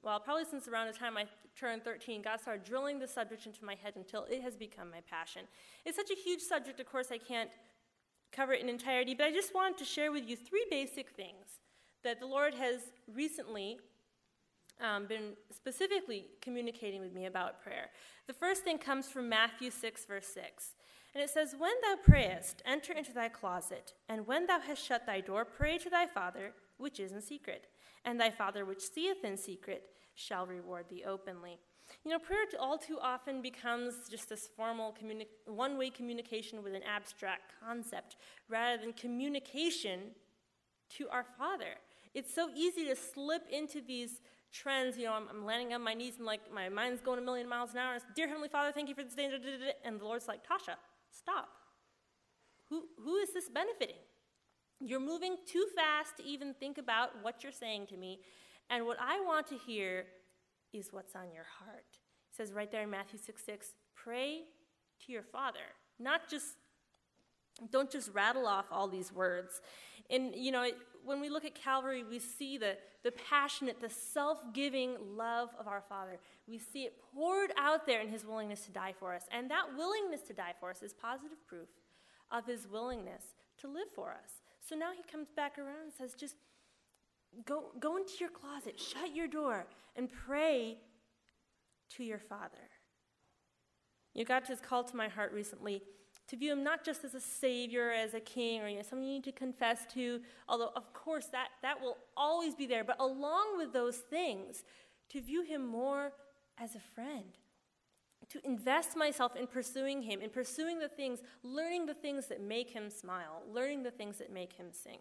well, 0.03 0.19
probably 0.19 0.45
since 0.45 0.67
around 0.67 0.87
the 0.87 0.93
time 0.93 1.17
I 1.17 1.25
turned 1.55 1.83
13. 1.83 2.21
God 2.21 2.39
started 2.39 2.63
drilling 2.63 2.99
the 2.99 3.07
subject 3.07 3.45
into 3.45 3.63
my 3.63 3.75
head 3.75 3.93
until 3.95 4.23
it 4.25 4.41
has 4.41 4.55
become 4.55 4.89
my 4.89 5.01
passion. 5.09 5.43
It's 5.85 5.97
such 5.97 6.09
a 6.11 6.15
huge 6.15 6.41
subject, 6.41 6.79
of 6.79 6.85
course, 6.85 7.07
I 7.11 7.17
can't 7.17 7.49
cover 8.31 8.53
it 8.53 8.61
in 8.61 8.69
entirety, 8.69 9.13
but 9.13 9.25
I 9.25 9.31
just 9.31 9.53
wanted 9.53 9.77
to 9.79 9.85
share 9.85 10.11
with 10.11 10.27
you 10.27 10.35
three 10.35 10.65
basic 10.69 11.09
things 11.09 11.59
that 12.03 12.19
the 12.19 12.25
Lord 12.25 12.53
has 12.55 12.79
recently 13.13 13.79
um, 14.79 15.05
been 15.05 15.33
specifically 15.53 16.27
communicating 16.41 17.01
with 17.01 17.13
me 17.13 17.25
about 17.25 17.61
prayer. 17.61 17.89
The 18.27 18.33
first 18.33 18.63
thing 18.63 18.77
comes 18.77 19.07
from 19.07 19.29
Matthew 19.29 19.69
6, 19.69 20.05
verse 20.05 20.27
6. 20.27 20.75
And 21.13 21.23
it 21.23 21.29
says, 21.29 21.55
When 21.57 21.73
thou 21.83 21.95
prayest, 22.03 22.63
enter 22.65 22.93
into 22.93 23.13
thy 23.13 23.27
closet, 23.27 23.93
and 24.07 24.25
when 24.25 24.47
thou 24.47 24.59
hast 24.59 24.83
shut 24.83 25.05
thy 25.05 25.19
door, 25.19 25.45
pray 25.45 25.77
to 25.77 25.89
thy 25.89 26.07
Father 26.07 26.53
which 26.77 26.99
is 26.99 27.11
in 27.11 27.21
secret. 27.21 27.67
And 28.05 28.19
thy 28.19 28.31
Father 28.31 28.65
which 28.65 28.81
seeth 28.81 29.23
in 29.23 29.37
secret 29.37 29.83
shall 30.15 30.45
reward 30.45 30.85
thee 30.89 31.03
openly. 31.05 31.59
You 32.03 32.11
know, 32.11 32.19
prayer 32.19 32.45
all 32.59 32.77
too 32.77 32.97
often 33.01 33.41
becomes 33.41 34.09
just 34.09 34.29
this 34.29 34.47
formal 34.55 34.95
communi- 35.01 35.27
one 35.45 35.77
way 35.77 35.89
communication 35.89 36.63
with 36.63 36.73
an 36.73 36.83
abstract 36.83 37.53
concept 37.63 38.15
rather 38.49 38.81
than 38.81 38.93
communication 38.93 40.11
to 40.97 41.09
our 41.09 41.25
Father. 41.37 41.75
It's 42.13 42.33
so 42.33 42.49
easy 42.55 42.85
to 42.85 42.95
slip 42.95 43.43
into 43.51 43.81
these 43.81 44.21
trends. 44.51 44.97
You 44.97 45.05
know, 45.05 45.13
I'm, 45.13 45.27
I'm, 45.29 45.45
landing 45.45 45.73
on 45.73 45.81
my 45.81 45.93
knees 45.93 46.15
and 46.17 46.25
like 46.25 46.41
my 46.53 46.69
mind's 46.69 47.01
going 47.01 47.19
a 47.19 47.21
million 47.21 47.47
miles 47.47 47.71
an 47.71 47.77
hour. 47.77 47.93
And 47.93 48.03
Dear 48.15 48.27
Heavenly 48.27 48.49
Father, 48.49 48.71
thank 48.71 48.89
you 48.89 48.95
for 48.95 49.03
this 49.03 49.15
day. 49.15 49.29
And 49.85 49.99
the 49.99 50.05
Lord's 50.05 50.27
like, 50.27 50.41
Tasha, 50.45 50.75
stop. 51.11 51.49
Who, 52.69 52.83
who 53.03 53.17
is 53.17 53.33
this 53.33 53.49
benefiting? 53.49 53.97
You're 54.83 54.99
moving 54.99 55.37
too 55.45 55.65
fast 55.75 56.17
to 56.17 56.23
even 56.25 56.53
think 56.53 56.77
about 56.77 57.11
what 57.21 57.43
you're 57.43 57.51
saying 57.51 57.87
to 57.87 57.97
me. 57.97 58.19
And 58.69 58.85
what 58.85 58.97
I 58.99 59.19
want 59.21 59.47
to 59.47 59.55
hear 59.55 60.05
is 60.73 60.91
what's 60.91 61.15
on 61.15 61.31
your 61.33 61.45
heart. 61.59 61.85
It 61.91 62.35
says 62.35 62.53
right 62.53 62.71
there 62.71 62.83
in 62.83 62.89
Matthew 62.89 63.19
6 63.19 63.43
6, 63.43 63.67
pray 63.95 64.43
to 65.05 65.11
your 65.11 65.23
Father. 65.23 65.59
Not 65.99 66.21
just, 66.29 66.55
don't 67.69 67.91
just 67.91 68.11
rattle 68.13 68.47
off 68.47 68.65
all 68.71 68.87
these 68.87 69.13
words. 69.13 69.61
And, 70.09 70.33
you 70.35 70.51
know, 70.51 70.63
it, 70.63 70.77
when 71.03 71.21
we 71.21 71.29
look 71.29 71.45
at 71.45 71.55
Calvary, 71.55 72.03
we 72.03 72.19
see 72.19 72.57
the, 72.57 72.77
the 73.03 73.11
passionate, 73.11 73.81
the 73.81 73.89
self 73.89 74.39
giving 74.53 74.95
love 75.15 75.49
of 75.59 75.67
our 75.67 75.83
Father. 75.87 76.19
We 76.47 76.57
see 76.57 76.83
it 76.83 76.93
poured 77.13 77.51
out 77.57 77.85
there 77.85 78.01
in 78.01 78.09
His 78.09 78.25
willingness 78.25 78.65
to 78.65 78.71
die 78.71 78.93
for 78.97 79.13
us. 79.13 79.23
And 79.31 79.49
that 79.51 79.75
willingness 79.77 80.21
to 80.27 80.33
die 80.33 80.53
for 80.59 80.69
us 80.69 80.81
is 80.81 80.93
positive 80.93 81.45
proof 81.47 81.69
of 82.31 82.45
His 82.45 82.67
willingness 82.67 83.23
to 83.61 83.67
live 83.67 83.89
for 83.93 84.11
us. 84.11 84.40
So 84.67 84.75
now 84.75 84.91
He 84.95 85.03
comes 85.09 85.27
back 85.35 85.57
around 85.57 85.83
and 85.83 85.93
says, 85.93 86.13
just 86.13 86.35
go, 87.45 87.71
go 87.79 87.97
into 87.97 88.13
your 88.19 88.29
closet, 88.29 88.79
shut 88.79 89.15
your 89.15 89.27
door, 89.27 89.67
and 89.95 90.09
pray 90.11 90.77
to 91.95 92.03
your 92.03 92.19
Father. 92.19 92.69
You 94.13 94.23
know, 94.23 94.27
God 94.27 94.43
called 94.61 94.87
to 94.87 94.95
my 94.95 95.07
heart 95.07 95.31
recently 95.33 95.81
to 96.27 96.37
view 96.37 96.51
him 96.53 96.63
not 96.63 96.85
just 96.85 97.03
as 97.03 97.13
a 97.13 97.19
savior, 97.19 97.91
as 97.91 98.13
a 98.13 98.19
king, 98.19 98.61
or 98.61 98.67
you 98.67 98.77
know, 98.77 98.83
someone 98.83 99.05
you 99.05 99.15
need 99.15 99.23
to 99.25 99.33
confess 99.33 99.85
to, 99.93 100.21
although 100.47 100.71
of 100.77 100.93
course 100.93 101.25
that, 101.27 101.49
that 101.61 101.81
will 101.81 101.97
always 102.15 102.55
be 102.55 102.65
there, 102.65 102.85
but 102.85 102.95
along 102.99 103.57
with 103.57 103.73
those 103.73 103.97
things, 103.97 104.63
to 105.09 105.19
view 105.21 105.43
him 105.43 105.65
more 105.65 106.13
as 106.57 106.75
a 106.75 106.79
friend. 106.95 107.37
To 108.29 108.39
invest 108.45 108.95
myself 108.95 109.35
in 109.35 109.47
pursuing 109.47 110.01
him, 110.01 110.21
in 110.21 110.29
pursuing 110.29 110.79
the 110.79 110.87
things, 110.87 111.19
learning 111.43 111.85
the 111.85 111.93
things 111.93 112.27
that 112.27 112.41
make 112.41 112.69
him 112.69 112.89
smile, 112.89 113.41
learning 113.51 113.83
the 113.83 113.91
things 113.91 114.17
that 114.19 114.31
make 114.31 114.53
him 114.53 114.67
sing. 114.71 114.99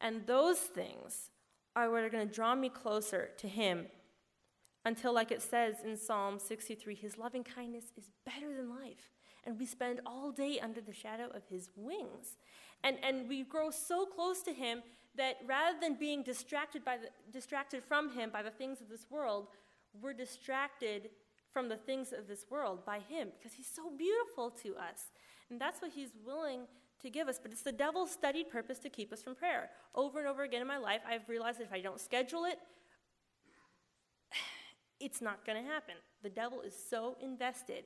And 0.00 0.26
those 0.26 0.58
things 0.58 1.30
are 1.76 1.90
what 1.90 2.02
are 2.02 2.10
going 2.10 2.26
to 2.26 2.34
draw 2.34 2.54
me 2.54 2.68
closer 2.68 3.30
to 3.38 3.46
him 3.46 3.86
until, 4.84 5.14
like 5.14 5.30
it 5.30 5.42
says 5.42 5.76
in 5.84 5.96
Psalm 5.96 6.38
63, 6.38 6.94
his 6.96 7.18
loving 7.18 7.44
kindness 7.44 7.84
is 7.96 8.10
better 8.24 8.52
than 8.56 8.68
life 8.68 9.12
and 9.44 9.58
we 9.58 9.66
spend 9.66 10.00
all 10.06 10.30
day 10.30 10.60
under 10.60 10.80
the 10.80 10.92
shadow 10.92 11.28
of 11.34 11.42
his 11.48 11.70
wings. 11.76 12.36
And, 12.84 12.96
and 13.02 13.28
we 13.28 13.42
grow 13.42 13.70
so 13.70 14.06
close 14.06 14.42
to 14.42 14.52
him 14.52 14.82
that 15.16 15.36
rather 15.46 15.78
than 15.80 15.94
being 15.94 16.22
distracted, 16.22 16.84
by 16.84 16.96
the, 16.98 17.08
distracted 17.30 17.82
from 17.84 18.10
him 18.10 18.30
by 18.30 18.42
the 18.42 18.50
things 18.50 18.80
of 18.80 18.88
this 18.88 19.06
world, 19.10 19.48
we're 20.00 20.14
distracted 20.14 21.10
from 21.52 21.68
the 21.68 21.76
things 21.76 22.12
of 22.12 22.28
this 22.28 22.46
world 22.50 22.84
by 22.84 22.98
him 22.98 23.28
because 23.36 23.52
he's 23.52 23.68
so 23.68 23.90
beautiful 23.96 24.50
to 24.62 24.76
us. 24.76 25.10
And 25.50 25.60
that's 25.60 25.82
what 25.82 25.92
he's 25.92 26.10
willing 26.24 26.62
to 27.02 27.10
give 27.10 27.28
us. 27.28 27.38
But 27.42 27.52
it's 27.52 27.62
the 27.62 27.72
devil's 27.72 28.10
studied 28.10 28.50
purpose 28.50 28.78
to 28.80 28.88
keep 28.88 29.12
us 29.12 29.22
from 29.22 29.34
prayer. 29.34 29.70
Over 29.94 30.20
and 30.20 30.28
over 30.28 30.42
again 30.42 30.62
in 30.62 30.68
my 30.68 30.78
life, 30.78 31.02
I've 31.08 31.28
realized 31.28 31.58
that 31.58 31.64
if 31.64 31.72
I 31.72 31.80
don't 31.80 32.00
schedule 32.00 32.44
it, 32.44 32.58
it's 35.00 35.20
not 35.20 35.44
going 35.44 35.62
to 35.62 35.68
happen. 35.68 35.94
The 36.22 36.30
devil 36.30 36.60
is 36.62 36.74
so 36.88 37.16
invested 37.20 37.84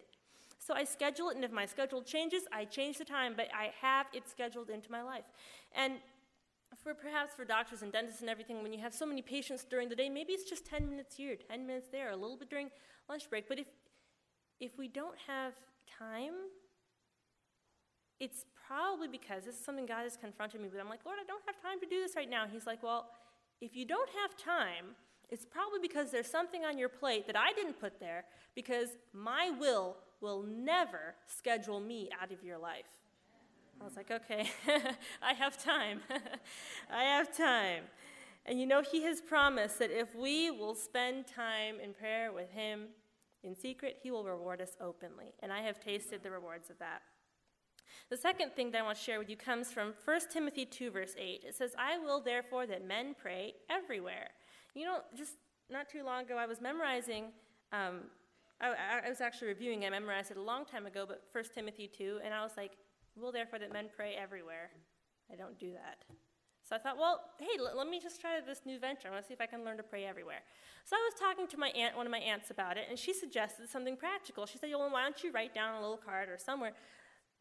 so 0.59 0.74
I 0.74 0.83
schedule 0.83 1.29
it, 1.29 1.37
and 1.37 1.44
if 1.44 1.52
my 1.52 1.64
schedule 1.64 2.02
changes, 2.02 2.42
I 2.52 2.64
change 2.64 2.98
the 2.98 3.05
time, 3.05 3.35
but 3.37 3.48
I 3.55 3.70
have 3.81 4.07
it 4.12 4.29
scheduled 4.29 4.68
into 4.68 4.90
my 4.90 5.02
life. 5.02 5.26
And 5.76 5.94
for 6.83 6.94
perhaps 6.94 7.35
for 7.35 7.44
doctors 7.44 7.83
and 7.83 7.92
dentists 7.92 8.20
and 8.20 8.31
everything, 8.31 8.62
when 8.62 8.72
you 8.72 8.81
have 8.81 8.94
so 8.94 9.07
many 9.07 9.22
patients 9.22 9.64
during 9.68 9.88
the 9.88 9.96
day, 9.96 10.09
maybe 10.09 10.33
it's 10.33 10.48
just 10.48 10.66
10 10.66 10.88
minutes 10.88 11.16
here, 11.16 11.37
10 11.37 11.66
minutes 11.66 11.88
there, 11.90 12.11
a 12.11 12.16
little 12.16 12.37
bit 12.37 12.50
during 12.50 12.70
lunch 13.09 13.29
break. 13.31 13.48
But 13.48 13.59
if 13.59 13.66
if 14.59 14.79
we 14.79 14.88
don't 14.88 15.16
have 15.26 15.52
time, 15.98 16.33
it's 18.18 18.46
probably 18.66 19.09
because 19.09 19.44
this 19.44 19.55
is 19.55 19.64
something 19.64 19.85
God 19.85 20.05
has 20.05 20.16
confronted 20.16 20.61
me 20.61 20.68
with. 20.68 20.81
I'm 20.81 20.88
like, 20.88 21.05
Lord, 21.05 21.18
I 21.20 21.26
don't 21.26 21.42
have 21.46 21.61
time 21.61 21.79
to 21.81 21.87
do 21.87 22.00
this 22.00 22.16
right 22.16 22.29
now. 22.29 22.46
He's 22.50 22.66
like, 22.66 22.83
Well, 22.83 23.11
if 23.61 23.76
you 23.76 23.85
don't 23.85 24.09
have 24.22 24.37
time, 24.37 24.96
it's 25.29 25.44
probably 25.44 25.81
because 25.81 26.11
there's 26.11 26.31
something 26.31 26.64
on 26.64 26.79
your 26.79 26.88
plate 26.88 27.26
that 27.26 27.37
I 27.37 27.52
didn't 27.52 27.81
put 27.81 27.98
there 28.00 28.24
because 28.55 28.90
my 29.12 29.50
will 29.50 29.96
will 30.20 30.42
never 30.42 31.14
schedule 31.26 31.81
me 31.81 32.09
out 32.20 32.33
of 32.33 32.42
your 32.42 32.59
life. 32.59 32.87
I 33.81 33.85
was 33.85 33.97
like, 33.97 34.11
okay, 34.11 34.51
I 35.23 35.35
have 35.35 35.62
time. 35.62 36.01
I 36.91 37.03
have 37.05 37.37
time. 37.37 37.85
And 38.45 38.61
you 38.61 38.67
know, 38.67 38.83
He 38.83 39.03
has 39.03 39.21
promised 39.21 39.79
that 39.79 39.91
if 39.91 40.15
we 40.15 40.51
will 40.51 40.75
spend 40.75 41.27
time 41.27 41.77
in 41.83 41.93
prayer 41.93 42.33
with 42.33 42.51
Him 42.51 42.89
in 43.43 43.55
secret, 43.55 43.99
He 44.03 44.11
will 44.11 44.25
reward 44.25 44.61
us 44.61 44.77
openly. 44.81 45.35
And 45.41 45.53
I 45.53 45.61
have 45.61 45.81
tasted 45.81 46.23
the 46.23 46.31
rewards 46.31 46.71
of 46.71 46.79
that. 46.79 47.03
The 48.09 48.17
second 48.17 48.53
thing 48.53 48.71
that 48.71 48.81
I 48.81 48.83
want 48.83 48.99
to 48.99 49.05
share 49.05 49.19
with 49.19 49.29
you 49.29 49.37
comes 49.37 49.73
from 49.73 49.95
1 50.05 50.21
Timothy 50.33 50.65
2, 50.65 50.91
verse 50.91 51.15
8. 51.19 51.43
It 51.47 51.57
says, 51.57 51.73
I 51.79 51.99
will 51.99 52.21
therefore 52.21 52.67
that 52.67 52.87
men 52.87 53.15
pray 53.21 53.55
everywhere. 53.69 54.29
You 54.75 54.85
know, 54.85 54.99
just 55.17 55.33
not 55.71 55.89
too 55.89 56.05
long 56.05 56.25
ago, 56.25 56.37
I 56.37 56.47
was 56.47 56.61
memorizing 56.61 57.27
um, 57.73 58.03
I, 58.61 59.03
I, 59.05 59.09
was 59.09 59.21
actually 59.21 59.49
reviewing. 59.49 59.85
I 59.85 59.91
memorized 59.91 60.31
it 60.31 60.37
a 60.37 60.43
long 60.43 60.65
time 60.65 60.87
ago, 60.87 61.05
but 61.07 61.23
1 61.33 61.45
Timothy 61.55 61.89
2, 61.89 62.21
and 62.25 62.33
I 62.33 62.43
was 62.43 62.53
like, 62.57 62.73
will 63.20 63.33
therefore 63.33 63.59
that 63.59 63.72
men 63.72 63.87
pray 63.94 64.14
everywhere. 64.14 64.70
I 65.33 65.37
don't 65.37 65.59
do 65.59 65.72
that. 65.72 66.05
So 66.68 66.74
I 66.74 66.79
thought, 66.79 66.98
well, 66.98 67.20
hey, 67.38 67.59
l- 67.59 67.76
let 67.76 67.88
me 67.88 68.00
just 68.00 68.20
try 68.20 68.40
this 68.44 68.62
new 68.64 68.79
venture. 68.79 69.08
I 69.08 69.10
want 69.12 69.23
to 69.23 69.29
see 69.29 69.35
if 69.35 69.40
I 69.40 69.46
can 69.46 69.64
learn 69.64 69.77
to 69.77 69.83
pray 69.83 70.04
everywhere. 70.04 70.40
So 70.85 70.96
I 70.96 71.10
was 71.10 71.19
talking 71.19 71.46
to 71.48 71.56
my 71.56 71.69
aunt, 71.71 71.96
one 71.96 72.06
of 72.06 72.12
my 72.12 72.19
aunts, 72.19 72.50
about 72.50 72.77
it, 72.77 72.87
and 72.88 72.98
she 72.98 73.12
suggested 73.12 73.69
something 73.69 73.96
practical. 73.96 74.46
She 74.46 74.58
said, 74.58 74.71
well, 74.71 74.90
why 74.90 75.02
don't 75.02 75.23
you 75.23 75.31
write 75.31 75.54
down 75.54 75.77
a 75.77 75.81
little 75.81 75.96
card 75.96 76.29
or 76.29 76.38
somewhere 76.38 76.73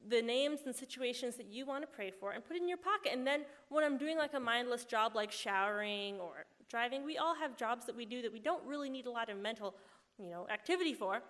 the 0.08 0.22
names 0.22 0.60
and 0.66 0.76
situations 0.76 1.36
that 1.36 1.48
you 1.48 1.66
want 1.66 1.82
to 1.84 1.88
pray 1.88 2.12
for 2.12 2.32
and 2.32 2.46
put 2.46 2.56
it 2.56 2.62
in 2.62 2.68
your 2.68 2.78
pocket. 2.78 3.12
And 3.14 3.26
then 3.26 3.46
when 3.70 3.84
I'm 3.84 3.98
doing 3.98 4.18
like 4.18 4.34
a 4.34 4.40
mindless 4.40 4.86
job 4.86 5.16
like 5.16 5.32
showering 5.32 6.20
or 6.20 6.46
driving, 6.70 7.04
we 7.04 7.18
all 7.18 7.36
have 7.36 7.58
jobs 7.58 7.86
that 7.86 7.96
we 7.96 8.06
do 8.06 8.22
that 8.22 8.32
we 8.32 8.40
don't 8.40 8.64
really 8.66 8.90
need 8.90 9.08
a 9.08 9.12
lot 9.12 9.30
of 9.30 9.38
mental 9.38 9.76
you 10.22 10.30
know, 10.30 10.48
activity 10.52 10.94
for, 10.94 11.22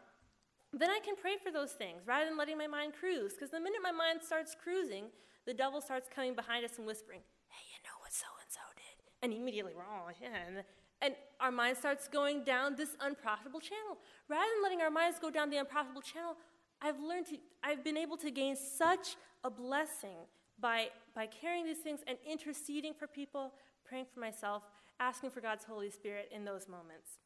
then 0.80 0.89
I 0.89 0.99
can 1.03 1.15
pray 1.15 1.38
for 1.41 1.51
those 1.51 1.71
things 1.71 2.01
rather 2.05 2.26
than 2.26 2.38
letting 2.38 2.57
my 2.57 2.67
mind 2.67 2.93
cruise. 2.99 3.34
Because 3.34 3.51
the 3.51 3.59
minute 3.59 3.80
my 3.82 3.91
mind 3.91 4.19
starts 4.21 4.55
cruising, 4.55 5.05
the 5.45 5.53
devil 5.53 5.82
starts 5.82 6.09
coming 6.13 6.36
behind 6.36 6.65
us 6.65 6.78
and 6.78 6.86
whispering, 6.86 7.21
hey, 7.47 7.63
you 7.71 7.80
know 7.84 7.97
what 8.01 8.11
so 8.11 8.26
and 8.41 8.49
so 8.49 8.59
did? 8.76 8.97
And 9.23 9.34
immediately 9.34 9.73
we're 9.76 9.84
all, 9.84 10.09
yeah. 10.21 10.30
And, 10.47 10.63
and 11.01 11.15
our 11.39 11.51
mind 11.51 11.78
starts 11.78 12.07
going 12.07 12.43
down 12.43 12.76
this 12.76 12.97
unprofitable 12.99 13.59
channel. 13.59 13.97
Rather 14.28 14.49
than 14.55 14.63
letting 14.63 14.82
our 14.82 14.89
minds 14.89 15.19
go 15.19 15.30
down 15.30 15.49
the 15.49 15.57
unprofitable 15.57 16.01
channel, 16.01 16.36
I've 16.82 16.99
learned 16.99 17.28
to, 17.28 17.38
I've 17.63 17.84
been 17.84 17.97
able 17.97 18.17
to 18.17 18.32
gain 18.32 18.55
such 18.55 19.15
a 19.43 19.49
blessing 19.49 20.17
by, 20.59 20.89
by 21.13 21.28
carrying 21.28 21.65
these 21.65 21.80
things 21.80 22.01
and 22.07 22.17
interceding 22.30 22.93
for 22.93 23.07
people, 23.07 23.53
praying 23.86 24.05
for 24.13 24.19
myself, 24.19 24.63
asking 24.99 25.30
for 25.30 25.41
God's 25.41 25.65
Holy 25.65 25.89
Spirit 25.89 26.32
in 26.34 26.45
those 26.45 26.67
moments. 26.67 27.19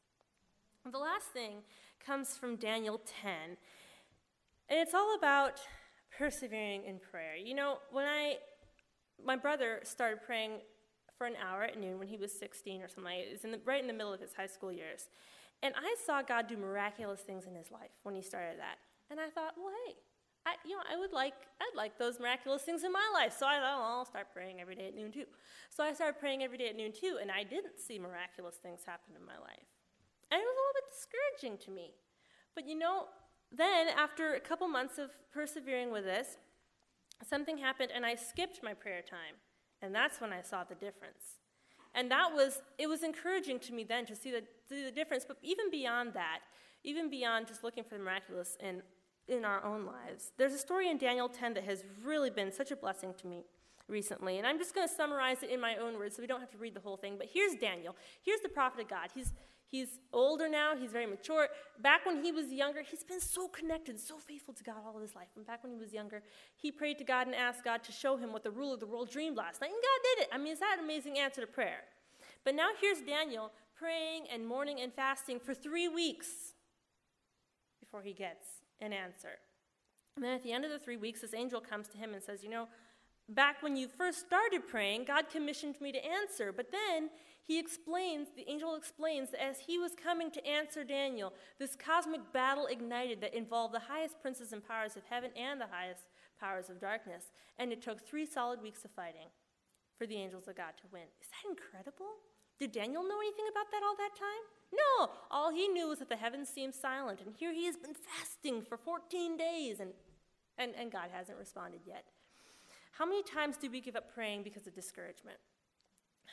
The 0.84 0.98
last 0.98 1.26
thing 1.26 1.58
comes 2.04 2.36
from 2.36 2.56
Daniel 2.56 3.00
10, 3.22 3.32
and 4.68 4.78
it's 4.78 4.94
all 4.94 5.14
about 5.16 5.60
persevering 6.16 6.84
in 6.84 6.98
prayer. 6.98 7.36
You 7.36 7.54
know, 7.54 7.78
when 7.90 8.06
I, 8.06 8.36
my 9.24 9.36
brother 9.36 9.80
started 9.82 10.20
praying 10.24 10.60
for 11.20 11.26
an 11.26 11.36
hour 11.36 11.64
at 11.64 11.78
noon 11.78 11.98
when 11.98 12.08
he 12.08 12.16
was 12.16 12.32
16 12.32 12.80
or 12.80 12.88
something. 12.88 13.12
It 13.12 13.30
was 13.30 13.44
in 13.44 13.50
the, 13.50 13.60
right 13.66 13.82
in 13.82 13.86
the 13.86 13.92
middle 13.92 14.10
of 14.10 14.20
his 14.20 14.32
high 14.32 14.46
school 14.46 14.72
years. 14.72 15.10
And 15.62 15.74
I 15.76 15.94
saw 16.06 16.22
God 16.22 16.48
do 16.48 16.56
miraculous 16.56 17.20
things 17.20 17.44
in 17.44 17.54
his 17.54 17.70
life 17.70 17.92
when 18.04 18.14
he 18.14 18.22
started 18.22 18.58
that. 18.58 18.78
And 19.10 19.20
I 19.20 19.28
thought, 19.28 19.52
well, 19.58 19.68
hey, 19.84 19.96
I, 20.46 20.54
you 20.64 20.74
know, 20.74 20.82
I 20.90 20.96
would 20.98 21.12
like, 21.12 21.34
I'd 21.60 21.76
like 21.76 21.98
those 21.98 22.18
miraculous 22.18 22.62
things 22.62 22.84
in 22.84 22.90
my 22.90 23.06
life. 23.12 23.36
So 23.38 23.46
I 23.46 23.56
thought, 23.56 23.78
well, 23.78 23.98
I'll 23.98 24.06
start 24.06 24.28
praying 24.32 24.62
every 24.62 24.76
day 24.76 24.88
at 24.88 24.94
noon 24.94 25.12
too. 25.12 25.26
So 25.68 25.84
I 25.84 25.92
started 25.92 26.18
praying 26.18 26.42
every 26.42 26.56
day 26.56 26.70
at 26.70 26.76
noon 26.76 26.92
too, 26.92 27.18
and 27.20 27.30
I 27.30 27.44
didn't 27.44 27.78
see 27.78 27.98
miraculous 27.98 28.54
things 28.54 28.80
happen 28.86 29.14
in 29.14 29.26
my 29.26 29.36
life. 29.36 29.69
And 30.30 30.40
it 30.40 30.44
was 30.44 30.56
a 30.56 30.60
little 30.60 30.78
bit 30.78 30.84
discouraging 30.94 31.58
to 31.66 31.70
me. 31.70 31.94
But 32.54 32.66
you 32.66 32.78
know, 32.78 33.06
then 33.52 33.88
after 33.88 34.34
a 34.34 34.40
couple 34.40 34.68
months 34.68 34.98
of 34.98 35.10
persevering 35.32 35.90
with 35.90 36.04
this, 36.04 36.38
something 37.28 37.58
happened 37.58 37.90
and 37.94 38.06
I 38.06 38.14
skipped 38.14 38.60
my 38.62 38.74
prayer 38.74 39.02
time. 39.02 39.36
And 39.82 39.94
that's 39.94 40.20
when 40.20 40.32
I 40.32 40.42
saw 40.42 40.64
the 40.64 40.74
difference. 40.74 41.40
And 41.94 42.10
that 42.10 42.32
was, 42.32 42.62
it 42.78 42.88
was 42.88 43.02
encouraging 43.02 43.58
to 43.60 43.72
me 43.72 43.84
then 43.84 44.06
to 44.06 44.14
see 44.14 44.30
the, 44.30 44.42
see 44.68 44.84
the 44.84 44.90
difference. 44.90 45.24
But 45.26 45.38
even 45.42 45.70
beyond 45.70 46.12
that, 46.14 46.40
even 46.84 47.10
beyond 47.10 47.48
just 47.48 47.64
looking 47.64 47.82
for 47.82 47.96
the 47.96 48.04
miraculous 48.04 48.56
in, 48.60 48.82
in 49.26 49.44
our 49.44 49.64
own 49.64 49.84
lives, 49.84 50.32
there's 50.38 50.52
a 50.52 50.58
story 50.58 50.88
in 50.88 50.98
Daniel 50.98 51.28
10 51.28 51.54
that 51.54 51.64
has 51.64 51.84
really 52.04 52.30
been 52.30 52.52
such 52.52 52.70
a 52.70 52.76
blessing 52.76 53.14
to 53.20 53.26
me 53.26 53.44
recently. 53.88 54.38
And 54.38 54.46
I'm 54.46 54.58
just 54.58 54.74
going 54.74 54.86
to 54.86 54.94
summarize 54.94 55.42
it 55.42 55.50
in 55.50 55.60
my 55.60 55.76
own 55.76 55.94
words 55.94 56.16
so 56.16 56.22
we 56.22 56.28
don't 56.28 56.40
have 56.40 56.50
to 56.52 56.58
read 56.58 56.74
the 56.74 56.80
whole 56.80 56.96
thing. 56.96 57.16
But 57.18 57.28
here's 57.32 57.54
Daniel. 57.56 57.96
Here's 58.22 58.40
the 58.40 58.48
prophet 58.48 58.82
of 58.82 58.88
God. 58.88 59.08
He's, 59.14 59.32
He's 59.70 60.00
older 60.12 60.48
now, 60.48 60.74
he's 60.76 60.90
very 60.90 61.06
mature. 61.06 61.46
Back 61.78 62.04
when 62.04 62.24
he 62.24 62.32
was 62.32 62.52
younger, 62.52 62.82
he's 62.82 63.04
been 63.04 63.20
so 63.20 63.46
connected, 63.46 64.00
so 64.00 64.18
faithful 64.18 64.52
to 64.54 64.64
God 64.64 64.74
all 64.84 64.96
of 64.96 65.02
his 65.02 65.14
life. 65.14 65.28
And 65.36 65.46
back 65.46 65.62
when 65.62 65.72
he 65.72 65.78
was 65.78 65.92
younger, 65.92 66.24
he 66.56 66.72
prayed 66.72 66.98
to 66.98 67.04
God 67.04 67.28
and 67.28 67.36
asked 67.36 67.62
God 67.62 67.84
to 67.84 67.92
show 67.92 68.16
him 68.16 68.32
what 68.32 68.42
the 68.42 68.50
ruler 68.50 68.74
of 68.74 68.80
the 68.80 68.86
world 68.86 69.10
dreamed 69.10 69.36
last 69.36 69.60
night. 69.60 69.70
And 69.70 69.76
God 69.80 70.08
did 70.16 70.24
it. 70.24 70.28
I 70.32 70.38
mean, 70.38 70.52
is 70.52 70.58
that 70.58 70.78
an 70.78 70.84
amazing 70.84 71.20
answer 71.20 71.40
to 71.40 71.46
prayer? 71.46 71.82
But 72.44 72.56
now 72.56 72.70
here's 72.80 73.00
Daniel 73.00 73.52
praying 73.78 74.24
and 74.32 74.44
mourning 74.44 74.80
and 74.80 74.92
fasting 74.92 75.38
for 75.38 75.54
three 75.54 75.86
weeks 75.86 76.54
before 77.78 78.02
he 78.02 78.12
gets 78.12 78.44
an 78.80 78.92
answer. 78.92 79.38
And 80.16 80.24
then 80.24 80.32
at 80.32 80.42
the 80.42 80.52
end 80.52 80.64
of 80.64 80.72
the 80.72 80.80
three 80.80 80.96
weeks, 80.96 81.20
this 81.20 81.32
angel 81.32 81.60
comes 81.60 81.86
to 81.88 81.96
him 81.96 82.12
and 82.12 82.22
says, 82.22 82.42
You 82.42 82.50
know, 82.50 82.66
back 83.28 83.62
when 83.62 83.76
you 83.76 83.86
first 83.86 84.26
started 84.26 84.66
praying, 84.68 85.04
God 85.04 85.30
commissioned 85.30 85.80
me 85.80 85.92
to 85.92 86.04
answer. 86.04 86.52
But 86.52 86.72
then 86.72 87.08
he 87.46 87.58
explains, 87.58 88.28
the 88.36 88.48
angel 88.48 88.76
explains 88.76 89.30
that 89.30 89.44
as 89.44 89.60
he 89.60 89.78
was 89.78 89.92
coming 90.00 90.30
to 90.30 90.46
answer 90.46 90.84
Daniel, 90.84 91.32
this 91.58 91.76
cosmic 91.76 92.32
battle 92.32 92.66
ignited 92.66 93.20
that 93.20 93.34
involved 93.34 93.74
the 93.74 93.80
highest 93.80 94.20
princes 94.20 94.52
and 94.52 94.66
powers 94.66 94.96
of 94.96 95.02
heaven 95.08 95.30
and 95.36 95.60
the 95.60 95.66
highest 95.66 96.04
powers 96.38 96.70
of 96.70 96.80
darkness. 96.80 97.32
And 97.58 97.72
it 97.72 97.82
took 97.82 98.06
three 98.06 98.26
solid 98.26 98.62
weeks 98.62 98.84
of 98.84 98.90
fighting 98.92 99.28
for 99.98 100.06
the 100.06 100.16
angels 100.16 100.48
of 100.48 100.56
God 100.56 100.72
to 100.78 100.88
win. 100.92 101.08
Is 101.20 101.28
that 101.28 101.50
incredible? 101.50 102.06
Did 102.58 102.72
Daniel 102.72 103.02
know 103.02 103.18
anything 103.20 103.46
about 103.50 103.70
that 103.72 103.82
all 103.82 103.96
that 103.96 104.14
time? 104.18 104.44
No. 104.72 105.10
All 105.30 105.50
he 105.50 105.66
knew 105.68 105.88
was 105.88 105.98
that 105.98 106.08
the 106.08 106.16
heavens 106.16 106.48
seemed 106.48 106.74
silent, 106.74 107.20
and 107.24 107.34
here 107.34 107.52
he 107.52 107.64
has 107.66 107.76
been 107.76 107.94
fasting 107.94 108.62
for 108.62 108.76
14 108.76 109.36
days, 109.36 109.80
and, 109.80 109.90
and, 110.58 110.72
and 110.78 110.92
God 110.92 111.08
hasn't 111.12 111.38
responded 111.38 111.80
yet. 111.86 112.04
How 112.92 113.06
many 113.06 113.22
times 113.22 113.56
do 113.56 113.70
we 113.70 113.80
give 113.80 113.96
up 113.96 114.12
praying 114.12 114.42
because 114.42 114.66
of 114.66 114.74
discouragement? 114.74 115.38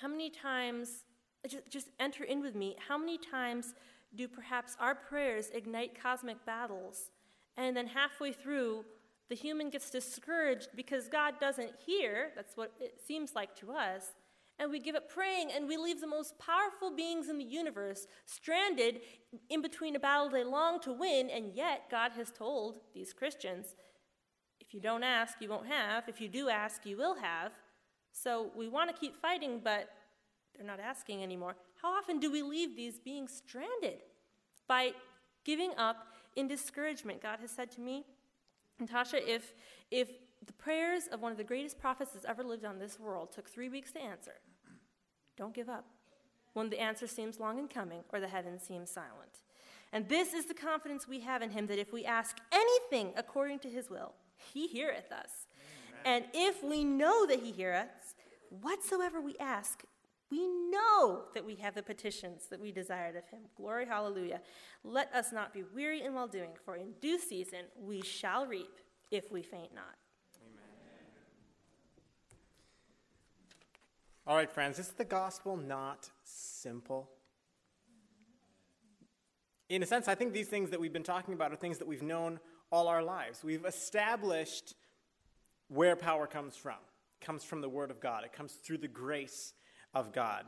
How 0.01 0.07
many 0.07 0.29
times, 0.29 1.05
uh, 1.43 1.49
just, 1.49 1.69
just 1.69 1.87
enter 1.99 2.23
in 2.23 2.41
with 2.41 2.55
me, 2.55 2.75
how 2.87 2.97
many 2.97 3.17
times 3.17 3.73
do 4.15 4.27
perhaps 4.27 4.77
our 4.79 4.95
prayers 4.95 5.49
ignite 5.53 6.01
cosmic 6.01 6.45
battles, 6.45 7.11
and 7.55 7.75
then 7.75 7.87
halfway 7.87 8.31
through, 8.31 8.85
the 9.29 9.35
human 9.35 9.69
gets 9.69 9.89
discouraged 9.89 10.69
because 10.75 11.07
God 11.07 11.35
doesn't 11.39 11.71
hear, 11.85 12.31
that's 12.35 12.55
what 12.55 12.71
it 12.79 13.01
seems 13.05 13.35
like 13.35 13.55
to 13.57 13.71
us, 13.71 14.13
and 14.59 14.71
we 14.71 14.79
give 14.79 14.95
up 14.95 15.09
praying 15.09 15.51
and 15.55 15.67
we 15.67 15.77
leave 15.77 16.01
the 16.01 16.07
most 16.07 16.39
powerful 16.39 16.95
beings 16.95 17.29
in 17.29 17.37
the 17.37 17.43
universe 17.43 18.07
stranded 18.25 19.01
in 19.49 19.61
between 19.61 19.95
a 19.95 19.99
battle 19.99 20.29
they 20.29 20.43
long 20.43 20.79
to 20.81 20.93
win, 20.93 21.29
and 21.29 21.53
yet 21.53 21.89
God 21.91 22.13
has 22.13 22.31
told 22.31 22.79
these 22.93 23.13
Christians 23.13 23.75
if 24.59 24.73
you 24.73 24.81
don't 24.81 25.03
ask, 25.03 25.37
you 25.39 25.49
won't 25.49 25.67
have. 25.67 26.09
If 26.09 26.19
you 26.19 26.27
do 26.27 26.49
ask, 26.49 26.85
you 26.85 26.97
will 26.97 27.15
have. 27.15 27.53
So 28.23 28.51
we 28.55 28.67
want 28.67 28.93
to 28.93 28.99
keep 28.99 29.15
fighting, 29.21 29.61
but 29.63 29.89
they're 30.55 30.65
not 30.65 30.79
asking 30.79 31.23
anymore. 31.23 31.55
How 31.81 31.89
often 31.89 32.19
do 32.19 32.31
we 32.31 32.41
leave 32.41 32.75
these 32.75 32.99
beings 32.99 33.31
stranded 33.31 33.99
by 34.67 34.91
giving 35.43 35.71
up 35.77 36.07
in 36.35 36.47
discouragement? 36.47 37.21
God 37.21 37.39
has 37.39 37.51
said 37.51 37.71
to 37.73 37.81
me, 37.81 38.05
Natasha, 38.79 39.17
if, 39.31 39.53
if 39.91 40.09
the 40.45 40.53
prayers 40.53 41.03
of 41.11 41.21
one 41.21 41.31
of 41.31 41.37
the 41.37 41.43
greatest 41.43 41.79
prophets 41.79 42.11
that's 42.11 42.25
ever 42.25 42.43
lived 42.43 42.65
on 42.65 42.79
this 42.79 42.99
world 42.99 43.31
took 43.31 43.49
three 43.49 43.69
weeks 43.69 43.91
to 43.93 43.99
answer, 43.99 44.33
don't 45.35 45.53
give 45.53 45.69
up 45.69 45.85
when 46.53 46.69
the 46.69 46.79
answer 46.79 47.07
seems 47.07 47.39
long 47.39 47.59
in 47.59 47.67
coming 47.67 48.01
or 48.11 48.19
the 48.19 48.27
heavens 48.27 48.63
seem 48.63 48.85
silent. 48.85 49.43
And 49.93 50.09
this 50.09 50.33
is 50.33 50.45
the 50.45 50.53
confidence 50.53 51.07
we 51.07 51.19
have 51.21 51.41
in 51.41 51.51
him 51.51 51.67
that 51.67 51.79
if 51.79 51.93
we 51.93 52.03
ask 52.03 52.37
anything 52.51 53.13
according 53.15 53.59
to 53.59 53.69
his 53.69 53.89
will, 53.89 54.13
he 54.53 54.67
heareth 54.67 55.11
us. 55.11 55.46
And 56.07 56.23
if 56.33 56.63
we 56.63 56.85
know 56.85 57.25
that 57.25 57.41
he 57.41 57.51
hears 57.51 57.81
us, 57.81 58.15
whatsoever 58.61 59.19
we 59.19 59.35
ask, 59.41 59.83
we 60.31 60.47
know 60.47 61.23
that 61.33 61.45
we 61.45 61.55
have 61.55 61.75
the 61.75 61.83
petitions 61.83 62.47
that 62.49 62.61
we 62.61 62.71
desired 62.71 63.17
of 63.17 63.27
him. 63.27 63.41
Glory, 63.57 63.85
hallelujah. 63.85 64.39
Let 64.85 65.13
us 65.13 65.33
not 65.33 65.53
be 65.53 65.63
weary 65.75 66.01
in 66.01 66.13
well 66.13 66.29
doing, 66.29 66.51
for 66.63 66.77
in 66.77 66.93
due 67.01 67.19
season 67.19 67.59
we 67.77 68.01
shall 68.01 68.45
reap 68.45 68.79
if 69.11 69.33
we 69.33 69.41
faint 69.41 69.75
not. 69.75 69.97
Amen. 70.41 70.63
All 74.25 74.37
right, 74.37 74.49
friends, 74.49 74.79
is 74.79 74.87
the 74.87 75.03
gospel 75.03 75.57
not 75.57 76.09
simple? 76.23 77.09
In 79.67 79.83
a 79.83 79.85
sense, 79.85 80.07
I 80.07 80.15
think 80.15 80.31
these 80.31 80.47
things 80.47 80.69
that 80.69 80.79
we've 80.79 80.93
been 80.93 81.03
talking 81.03 81.33
about 81.33 81.51
are 81.51 81.57
things 81.57 81.79
that 81.79 81.87
we've 81.87 82.01
known 82.01 82.39
all 82.71 82.87
our 82.87 83.03
lives. 83.03 83.43
We've 83.43 83.65
established 83.65 84.73
where 85.67 85.95
power 85.95 86.27
comes 86.27 86.55
from. 86.55 86.77
It 87.19 87.25
comes 87.25 87.43
from 87.43 87.61
the 87.61 87.69
Word 87.69 87.91
of 87.91 87.99
God, 87.99 88.23
it 88.23 88.33
comes 88.33 88.53
through 88.53 88.79
the 88.79 88.87
grace 88.87 89.53
of 89.93 90.13
God. 90.13 90.45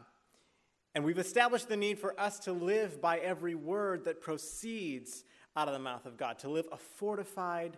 And 0.95 1.03
we've 1.03 1.19
established 1.19 1.69
the 1.69 1.77
need 1.77 1.99
for 1.99 2.19
us 2.19 2.39
to 2.39 2.51
live 2.51 2.99
by 2.99 3.19
every 3.19 3.55
word 3.55 4.05
that 4.05 4.21
proceeds 4.21 5.23
out 5.55 5.67
of 5.67 5.73
the 5.73 5.79
mouth 5.79 6.05
of 6.05 6.17
God, 6.17 6.39
to 6.39 6.49
live 6.49 6.67
a 6.71 6.77
fortified 6.77 7.77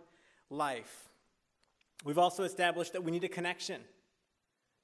life. 0.50 1.10
We've 2.04 2.18
also 2.18 2.44
established 2.44 2.94
that 2.94 3.04
we 3.04 3.12
need 3.12 3.24
a 3.24 3.30
connection, 3.30 3.82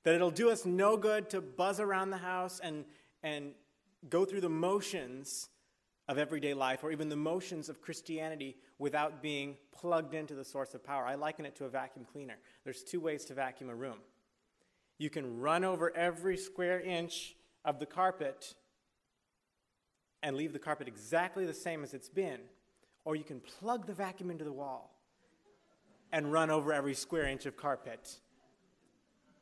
that 0.03 0.13
it'll 0.13 0.31
do 0.31 0.49
us 0.49 0.65
no 0.65 0.97
good 0.97 1.29
to 1.31 1.41
buzz 1.41 1.79
around 1.79 2.09
the 2.09 2.17
house 2.17 2.59
and, 2.61 2.85
and 3.23 3.51
go 4.09 4.25
through 4.25 4.41
the 4.41 4.49
motions 4.49 5.49
of 6.07 6.17
everyday 6.17 6.53
life 6.53 6.83
or 6.83 6.91
even 6.91 7.09
the 7.09 7.15
motions 7.15 7.69
of 7.69 7.81
Christianity 7.81 8.55
without 8.79 9.21
being 9.21 9.57
plugged 9.71 10.13
into 10.13 10.35
the 10.35 10.45
source 10.45 10.73
of 10.73 10.83
power. 10.83 11.05
I 11.05 11.15
liken 11.15 11.45
it 11.45 11.55
to 11.57 11.65
a 11.65 11.69
vacuum 11.69 12.05
cleaner. 12.11 12.37
There's 12.63 12.83
two 12.83 12.99
ways 12.99 13.25
to 13.25 13.33
vacuum 13.33 13.69
a 13.69 13.75
room. 13.75 13.97
You 14.97 15.09
can 15.09 15.39
run 15.39 15.63
over 15.63 15.95
every 15.95 16.37
square 16.37 16.79
inch 16.79 17.35
of 17.65 17.79
the 17.79 17.85
carpet 17.85 18.55
and 20.23 20.35
leave 20.35 20.53
the 20.53 20.59
carpet 20.59 20.87
exactly 20.87 21.45
the 21.45 21.53
same 21.53 21.83
as 21.83 21.93
it's 21.93 22.09
been, 22.09 22.39
or 23.05 23.15
you 23.15 23.23
can 23.23 23.39
plug 23.39 23.85
the 23.85 23.93
vacuum 23.93 24.31
into 24.31 24.43
the 24.43 24.51
wall 24.51 24.95
and 26.11 26.31
run 26.31 26.49
over 26.49 26.73
every 26.73 26.93
square 26.93 27.27
inch 27.27 27.45
of 27.45 27.57
carpet 27.57 28.17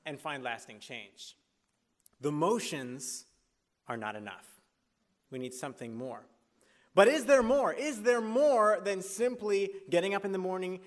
and 0.05 0.19
find 0.19 0.43
lasting 0.43 0.79
change. 0.79 1.35
The 2.21 2.31
motions 2.31 3.25
are 3.87 3.97
not 3.97 4.15
enough. 4.15 4.47
We 5.31 5.39
need 5.39 5.53
something 5.53 5.95
more. 5.95 6.25
But 6.95 7.09
is 7.09 7.25
there 7.25 7.43
more? 7.43 7.73
Is 7.73 8.01
there 8.01 8.21
more 8.21 8.79
than 8.83 9.01
simply 9.01 9.69
getting 9.89 10.15
up 10.15 10.23
in 10.23 10.31
the 10.31 10.37
morning, 10.37 10.79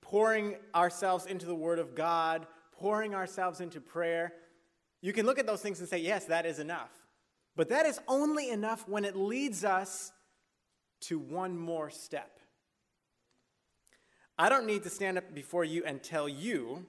pouring 0.00 0.56
ourselves 0.74 1.26
into 1.26 1.46
the 1.46 1.54
Word 1.54 1.80
of 1.80 1.96
God, 1.96 2.46
pouring 2.78 3.14
ourselves 3.14 3.60
into 3.60 3.80
prayer? 3.80 4.32
You 5.02 5.12
can 5.12 5.26
look 5.26 5.38
at 5.38 5.46
those 5.46 5.60
things 5.60 5.80
and 5.80 5.88
say, 5.88 5.98
yes, 5.98 6.26
that 6.26 6.46
is 6.46 6.60
enough. 6.60 6.90
But 7.56 7.68
that 7.70 7.86
is 7.86 8.00
only 8.06 8.50
enough 8.50 8.88
when 8.88 9.04
it 9.04 9.16
leads 9.16 9.64
us 9.64 10.12
to 11.00 11.18
one 11.18 11.56
more 11.56 11.90
step. 11.90 12.38
I 14.38 14.48
don't 14.48 14.66
need 14.66 14.84
to 14.84 14.90
stand 14.90 15.18
up 15.18 15.34
before 15.34 15.64
you 15.64 15.82
and 15.84 16.00
tell 16.00 16.28
you 16.28 16.86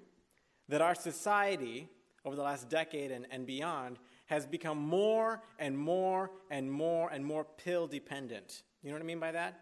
that 0.67 0.81
our 0.81 0.93
society 0.93 1.89
over 2.23 2.35
the 2.35 2.43
last 2.43 2.69
decade 2.69 3.09
and, 3.09 3.25
and 3.31 3.47
beyond 3.47 3.97
has 4.29 4.45
become 4.45 4.77
more 4.77 5.41
and 5.57 5.75
more 5.75 6.29
and 6.51 6.71
more 6.71 7.09
and 7.09 7.25
more 7.25 7.43
pill 7.57 7.87
dependent. 7.87 8.61
You 8.83 8.89
know 8.89 8.95
what 8.95 9.01
I 9.01 9.05
mean 9.05 9.19
by 9.19 9.31
that? 9.31 9.59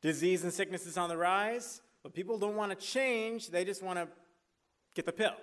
Disease 0.00 0.42
and 0.42 0.50
sickness 0.50 0.86
is 0.86 0.96
on 0.96 1.10
the 1.10 1.18
rise, 1.18 1.82
but 2.02 2.14
people 2.14 2.38
don't 2.38 2.56
want 2.56 2.70
to 2.70 2.86
change, 2.86 3.48
they 3.48 3.66
just 3.66 3.82
want 3.82 3.98
to 3.98 4.08
get 4.94 5.04
the 5.04 5.12
pill. 5.12 5.34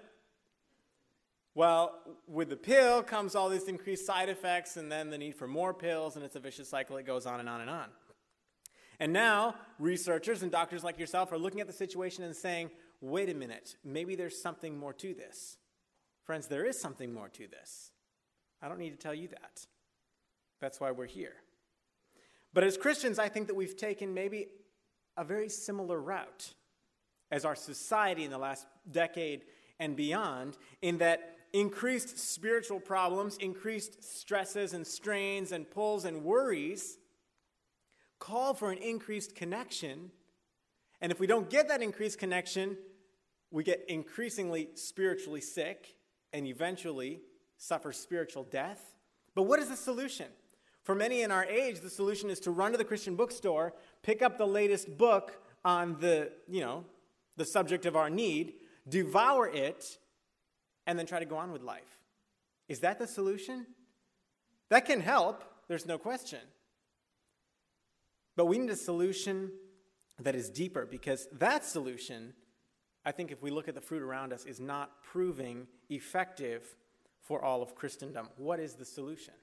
Well, 1.54 2.00
with 2.28 2.50
the 2.50 2.58
pill 2.58 3.04
comes 3.04 3.36
all 3.36 3.48
these 3.48 3.68
increased 3.68 4.08
side 4.08 4.28
effects 4.28 4.76
and 4.76 4.92
then 4.92 5.12
the 5.12 5.18
need 5.20 5.36
for 5.36 5.48
more 5.48 5.74
pills, 5.74 6.16
and 6.16 6.26
it's 6.26 6.36
a 6.36 6.40
vicious 6.40 6.68
cycle. 6.68 6.98
It 6.98 7.06
goes 7.06 7.28
on 7.28 7.40
and 7.40 7.48
on 7.48 7.62
and 7.62 7.70
on. 7.70 7.90
And 9.00 9.14
now, 9.14 9.54
researchers 9.78 10.42
and 10.42 10.52
doctors 10.52 10.84
like 10.84 10.98
yourself 10.98 11.32
are 11.32 11.38
looking 11.38 11.62
at 11.62 11.68
the 11.68 11.74
situation 11.74 12.24
and 12.24 12.36
saying, 12.36 12.72
wait 13.02 13.30
a 13.30 13.36
minute, 13.36 13.76
maybe 13.84 14.16
there's 14.16 14.42
something 14.42 14.76
more 14.76 14.94
to 14.94 15.14
this. 15.14 15.58
Friends, 16.24 16.48
there 16.48 16.66
is 16.66 16.80
something 16.80 17.14
more 17.14 17.30
to 17.30 17.48
this. 17.48 17.92
I 18.62 18.68
don't 18.68 18.80
need 18.80 18.92
to 18.92 18.98
tell 18.98 19.14
you 19.14 19.28
that. 19.30 19.66
That's 20.60 20.80
why 20.80 20.92
we're 20.92 21.06
here. 21.06 21.34
But 22.54 22.64
as 22.64 22.78
Christians, 22.78 23.20
I 23.20 23.30
think 23.30 23.48
that 23.48 23.56
we've 23.56 23.78
taken 23.78 24.14
maybe 24.14 24.48
a 25.16 25.24
very 25.24 25.50
similar 25.50 26.00
route 26.00 26.54
as 27.32 27.46
our 27.46 27.56
society 27.56 28.24
in 28.24 28.32
the 28.32 28.38
last 28.38 28.66
decade 28.90 29.44
and 29.80 29.96
beyond, 29.96 30.58
in 30.82 30.98
that 30.98 31.38
increased 31.54 32.18
spiritual 32.18 32.80
problems, 32.80 33.38
increased 33.38 34.04
stresses 34.04 34.74
and 34.74 34.86
strains 34.86 35.52
and 35.52 35.70
pulls 35.70 36.06
and 36.06 36.24
worries 36.24 36.98
call 38.20 38.54
for 38.54 38.72
an 38.72 38.78
increased 38.80 39.36
connection. 39.36 40.12
And 41.02 41.12
if 41.12 41.20
we 41.20 41.28
don't 41.28 41.50
get 41.50 41.70
that 41.70 41.82
increased 41.82 42.20
connection, 42.20 42.78
we 43.52 43.64
get 43.64 43.86
increasingly 43.88 44.70
spiritually 44.76 45.42
sick 45.42 45.96
and 46.34 46.46
eventually 46.46 47.22
suffer 47.60 47.92
spiritual 47.92 48.44
death. 48.44 48.96
But 49.36 49.44
what 49.44 49.60
is 49.60 49.70
the 49.70 49.76
solution? 49.76 50.26
For 50.84 50.96
many 50.96 51.22
in 51.22 51.30
our 51.30 51.46
age, 51.46 51.82
the 51.82 51.90
solution 51.90 52.32
is 52.32 52.40
to 52.40 52.52
run 52.52 52.72
to 52.72 52.78
the 52.78 52.86
Christian 52.86 53.16
bookstore, 53.16 53.76
pick 54.02 54.24
up 54.24 54.40
the 54.40 54.48
latest 54.48 54.98
book 54.98 55.44
on 55.64 56.00
the, 56.00 56.32
you 56.48 56.62
know, 56.62 56.86
the 57.38 57.46
subject 57.46 57.86
of 57.86 57.96
our 57.96 58.10
need, 58.10 58.54
devour 58.88 59.48
it, 59.48 60.00
and 60.88 60.98
then 60.98 61.06
try 61.06 61.20
to 61.20 61.26
go 61.26 61.38
on 61.38 61.52
with 61.52 61.62
life. 61.62 62.00
Is 62.68 62.80
that 62.80 62.98
the 62.98 63.06
solution? 63.06 63.68
That 64.70 64.86
can 64.86 65.02
help, 65.02 65.44
there's 65.68 65.86
no 65.86 65.98
question. 65.98 66.40
But 68.36 68.46
we 68.46 68.58
need 68.58 68.70
a 68.70 68.76
solution 68.76 69.52
that 70.20 70.34
is 70.34 70.50
deeper 70.50 70.86
because 70.86 71.28
that 71.34 71.66
solution, 71.66 72.34
I 73.06 73.12
think, 73.12 73.32
if 73.32 73.44
we 73.44 73.52
look 73.52 73.68
at 73.68 73.76
the 73.76 73.82
fruit 73.82 74.02
around 74.02 74.34
us, 74.34 74.46
is 74.46 74.60
not 74.60 75.04
proving 75.04 75.68
effective 75.90 76.76
for 77.30 77.46
all 77.46 77.62
of 77.62 77.76
Christendom. 77.76 78.28
What 78.38 78.60
is 78.60 78.74
the 78.74 78.84
solution? 78.84 79.36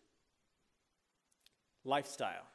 Lifestyle. 1.85 2.49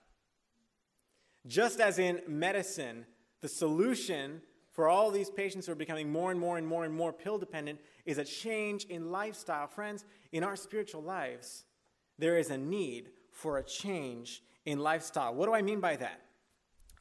Just 1.48 1.80
as 1.80 2.00
in 2.00 2.20
medicine, 2.28 3.06
the 3.40 3.48
solution 3.48 4.42
for 4.74 4.90
all 4.90 5.10
these 5.10 5.30
patients 5.30 5.66
who 5.66 5.72
are 5.72 5.76
becoming 5.76 6.12
more 6.12 6.32
and 6.32 6.40
more 6.40 6.58
and 6.58 6.68
more 6.68 6.84
and 6.84 6.94
more 6.94 7.14
pill 7.14 7.38
dependent 7.38 7.80
is 8.06 8.18
a 8.18 8.26
change 8.26 8.84
in 8.86 9.10
lifestyle. 9.10 9.68
Friends, 9.68 10.04
in 10.34 10.44
our 10.44 10.58
spiritual 10.58 11.02
lives, 11.02 11.64
there 12.20 12.38
is 12.38 12.50
a 12.50 12.58
need 12.58 13.12
for 13.32 13.58
a 13.58 13.64
change 13.64 14.44
in 14.66 14.80
lifestyle. 14.80 15.34
What 15.34 15.46
do 15.46 15.54
I 15.54 15.62
mean 15.62 15.80
by 15.80 15.96
that? 15.96 16.20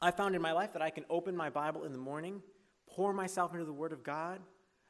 I 0.00 0.12
found 0.12 0.36
in 0.36 0.40
my 0.40 0.52
life 0.52 0.72
that 0.74 0.82
I 0.82 0.90
can 0.90 1.04
open 1.10 1.36
my 1.36 1.50
Bible 1.50 1.82
in 1.82 1.90
the 1.90 1.98
morning, 1.98 2.42
pour 2.88 3.12
myself 3.12 3.54
into 3.54 3.64
the 3.64 3.72
Word 3.72 3.92
of 3.92 4.04
God, 4.04 4.38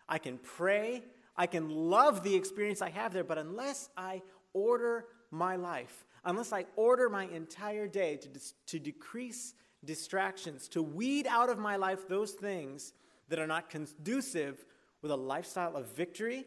I 0.07 0.19
can 0.19 0.37
pray, 0.37 1.05
I 1.37 1.47
can 1.47 1.69
love 1.69 2.23
the 2.23 2.35
experience 2.35 2.83
I 2.83 2.91
have 2.91 3.13
there, 3.13 3.25
but 3.25 3.39
unless 3.39 3.89
I 3.97 4.23
order 4.53 5.07
my 5.31 5.57
life, 5.57 6.07
unless 6.25 6.53
I 6.53 6.67
order 6.77 7.09
my 7.09 7.25
entire 7.27 7.87
day 7.87 8.17
to, 8.17 8.29
dis- 8.29 8.55
to 8.67 8.79
decrease 8.79 9.55
distractions, 9.85 10.69
to 10.69 10.83
weed 10.83 11.27
out 11.27 11.49
of 11.49 11.59
my 11.59 11.77
life 11.77 12.09
those 12.09 12.33
things 12.33 12.93
that 13.29 13.39
are 13.39 13.47
not 13.47 13.71
conducive 13.71 14.65
with 15.03 15.11
a 15.11 15.17
lifestyle 15.17 15.77
of 15.77 15.87
victory, 15.95 16.47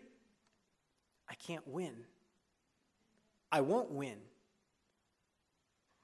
I 1.30 1.36
can't 1.36 1.68
win. 1.68 1.96
I 3.52 3.62
won't 3.62 3.92
win. 3.92 4.18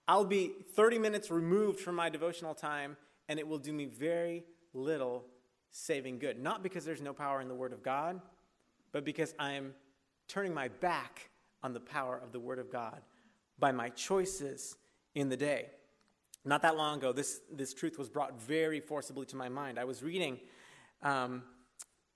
I'll 0.07 0.25
be 0.25 0.51
30 0.75 0.97
minutes 0.97 1.29
removed 1.29 1.79
from 1.79 1.95
my 1.95 2.09
devotional 2.09 2.55
time, 2.55 2.97
and 3.27 3.37
it 3.37 3.47
will 3.47 3.59
do 3.59 3.71
me 3.71 3.85
very 3.85 4.43
little 4.73 5.25
saving 5.69 6.17
good. 6.17 6.41
Not 6.41 6.63
because 6.63 6.85
there's 6.85 7.01
no 7.01 7.13
power 7.13 7.41
in 7.41 7.47
the 7.47 7.53
Word 7.53 7.73
of 7.73 7.83
God, 7.83 8.19
but 8.91 9.05
because 9.05 9.33
I'm 9.39 9.73
turning 10.27 10.53
my 10.53 10.67
back 10.67 11.29
on 11.63 11.73
the 11.73 11.79
power 11.79 12.19
of 12.23 12.31
the 12.31 12.39
Word 12.39 12.59
of 12.59 12.71
God 12.71 13.01
by 13.57 13.71
my 13.71 13.89
choices 13.89 14.77
in 15.15 15.29
the 15.29 15.37
day. 15.37 15.67
Not 16.45 16.61
that 16.61 16.77
long 16.77 16.97
ago, 16.99 17.11
this, 17.11 17.41
this 17.51 17.73
truth 17.73 17.97
was 17.97 18.09
brought 18.09 18.39
very 18.39 18.79
forcibly 18.79 19.25
to 19.27 19.35
my 19.35 19.49
mind. 19.49 19.77
I 19.77 19.83
was 19.83 20.01
reading 20.01 20.39
um, 21.03 21.43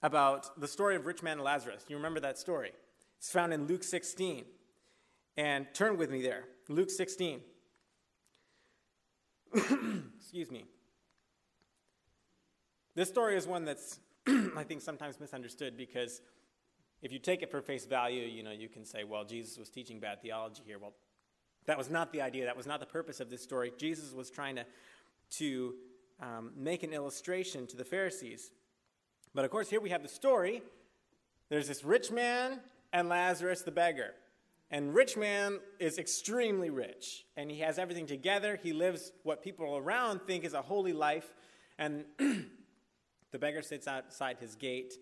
about 0.01 0.59
the 0.59 0.67
story 0.67 0.95
of 0.95 1.05
rich 1.05 1.21
man 1.21 1.33
and 1.33 1.43
Lazarus. 1.43 1.83
You 1.89 1.97
remember 1.97 2.19
that 2.21 2.37
story? 2.37 2.71
It's 3.17 3.31
found 3.31 3.53
in 3.53 3.67
Luke 3.67 3.83
16. 3.83 4.45
And 5.35 5.65
turn 5.73 5.97
with 5.97 6.11
me 6.11 6.21
there. 6.21 6.45
Luke 6.69 6.89
16. 6.89 7.41
Excuse 10.17 10.51
me. 10.51 10.65
This 12.95 13.09
story 13.09 13.35
is 13.35 13.47
one 13.47 13.65
that's, 13.65 13.99
I 14.55 14.63
think, 14.63 14.81
sometimes 14.81 15.19
misunderstood 15.19 15.75
because 15.75 16.21
if 17.03 17.11
you 17.11 17.19
take 17.19 17.43
it 17.43 17.51
for 17.51 17.61
face 17.61 17.85
value, 17.85 18.23
you 18.23 18.43
know, 18.43 18.51
you 18.51 18.69
can 18.69 18.85
say, 18.85 19.03
well, 19.03 19.25
Jesus 19.25 19.57
was 19.57 19.69
teaching 19.69 19.99
bad 19.99 20.21
theology 20.21 20.63
here. 20.65 20.79
Well, 20.79 20.93
that 21.65 21.77
was 21.77 21.89
not 21.89 22.13
the 22.13 22.21
idea. 22.21 22.45
That 22.45 22.55
was 22.55 22.65
not 22.65 22.79
the 22.79 22.85
purpose 22.85 23.19
of 23.19 23.29
this 23.29 23.43
story. 23.43 23.73
Jesus 23.77 24.13
was 24.13 24.29
trying 24.29 24.55
to, 24.55 24.65
to 25.31 25.75
um, 26.21 26.51
make 26.55 26.81
an 26.81 26.93
illustration 26.93 27.67
to 27.67 27.75
the 27.75 27.83
Pharisees. 27.83 28.51
But 29.35 29.43
of 29.43 29.51
course, 29.51 29.69
here 29.69 29.81
we 29.81 29.89
have 29.89 30.01
the 30.01 30.07
story. 30.07 30.63
There's 31.49 31.67
this 31.67 31.83
rich 31.83 32.09
man 32.09 32.61
and 32.93 33.09
Lazarus 33.09 33.63
the 33.63 33.71
beggar. 33.71 34.13
And 34.71 34.95
rich 34.95 35.17
man 35.17 35.59
is 35.79 35.99
extremely 35.99 36.69
rich, 36.69 37.25
and 37.37 37.51
he 37.51 37.59
has 37.59 37.77
everything 37.77 38.07
together. 38.07 38.59
He 38.63 38.73
lives 38.73 39.11
what 39.21 39.43
people 39.43 39.77
around 39.77 40.21
think 40.25 40.45
is 40.45 40.53
a 40.53 40.63
holy 40.63 40.93
life. 40.93 41.31
And 41.77 42.05
the 42.17 43.37
beggar 43.37 43.61
sits 43.61 43.87
outside 43.87 44.37
his 44.39 44.55
gate, 44.55 44.95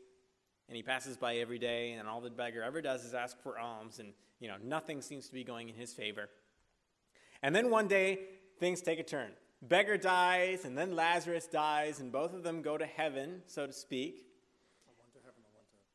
and 0.71 0.77
he 0.77 0.83
passes 0.83 1.17
by 1.17 1.35
every 1.35 1.59
day, 1.59 1.91
and 1.91 2.07
all 2.07 2.21
the 2.21 2.29
beggar 2.29 2.63
ever 2.63 2.81
does 2.81 3.03
is 3.03 3.13
ask 3.13 3.37
for 3.41 3.59
alms, 3.59 3.99
and 3.99 4.13
you 4.39 4.47
know 4.47 4.55
nothing 4.63 5.01
seems 5.01 5.27
to 5.27 5.33
be 5.33 5.43
going 5.43 5.67
in 5.67 5.75
his 5.75 5.91
favor. 5.91 6.29
And 7.43 7.53
then 7.53 7.69
one 7.69 7.89
day, 7.89 8.19
things 8.57 8.79
take 8.79 8.97
a 8.97 9.03
turn. 9.03 9.31
Beggar 9.61 9.97
dies, 9.97 10.63
and 10.63 10.77
then 10.77 10.95
Lazarus 10.95 11.45
dies, 11.45 11.99
and 11.99 12.09
both 12.09 12.33
of 12.33 12.43
them 12.43 12.61
go 12.61 12.77
to 12.77 12.85
heaven, 12.85 13.41
so 13.47 13.67
to 13.67 13.73
speak. 13.73 14.25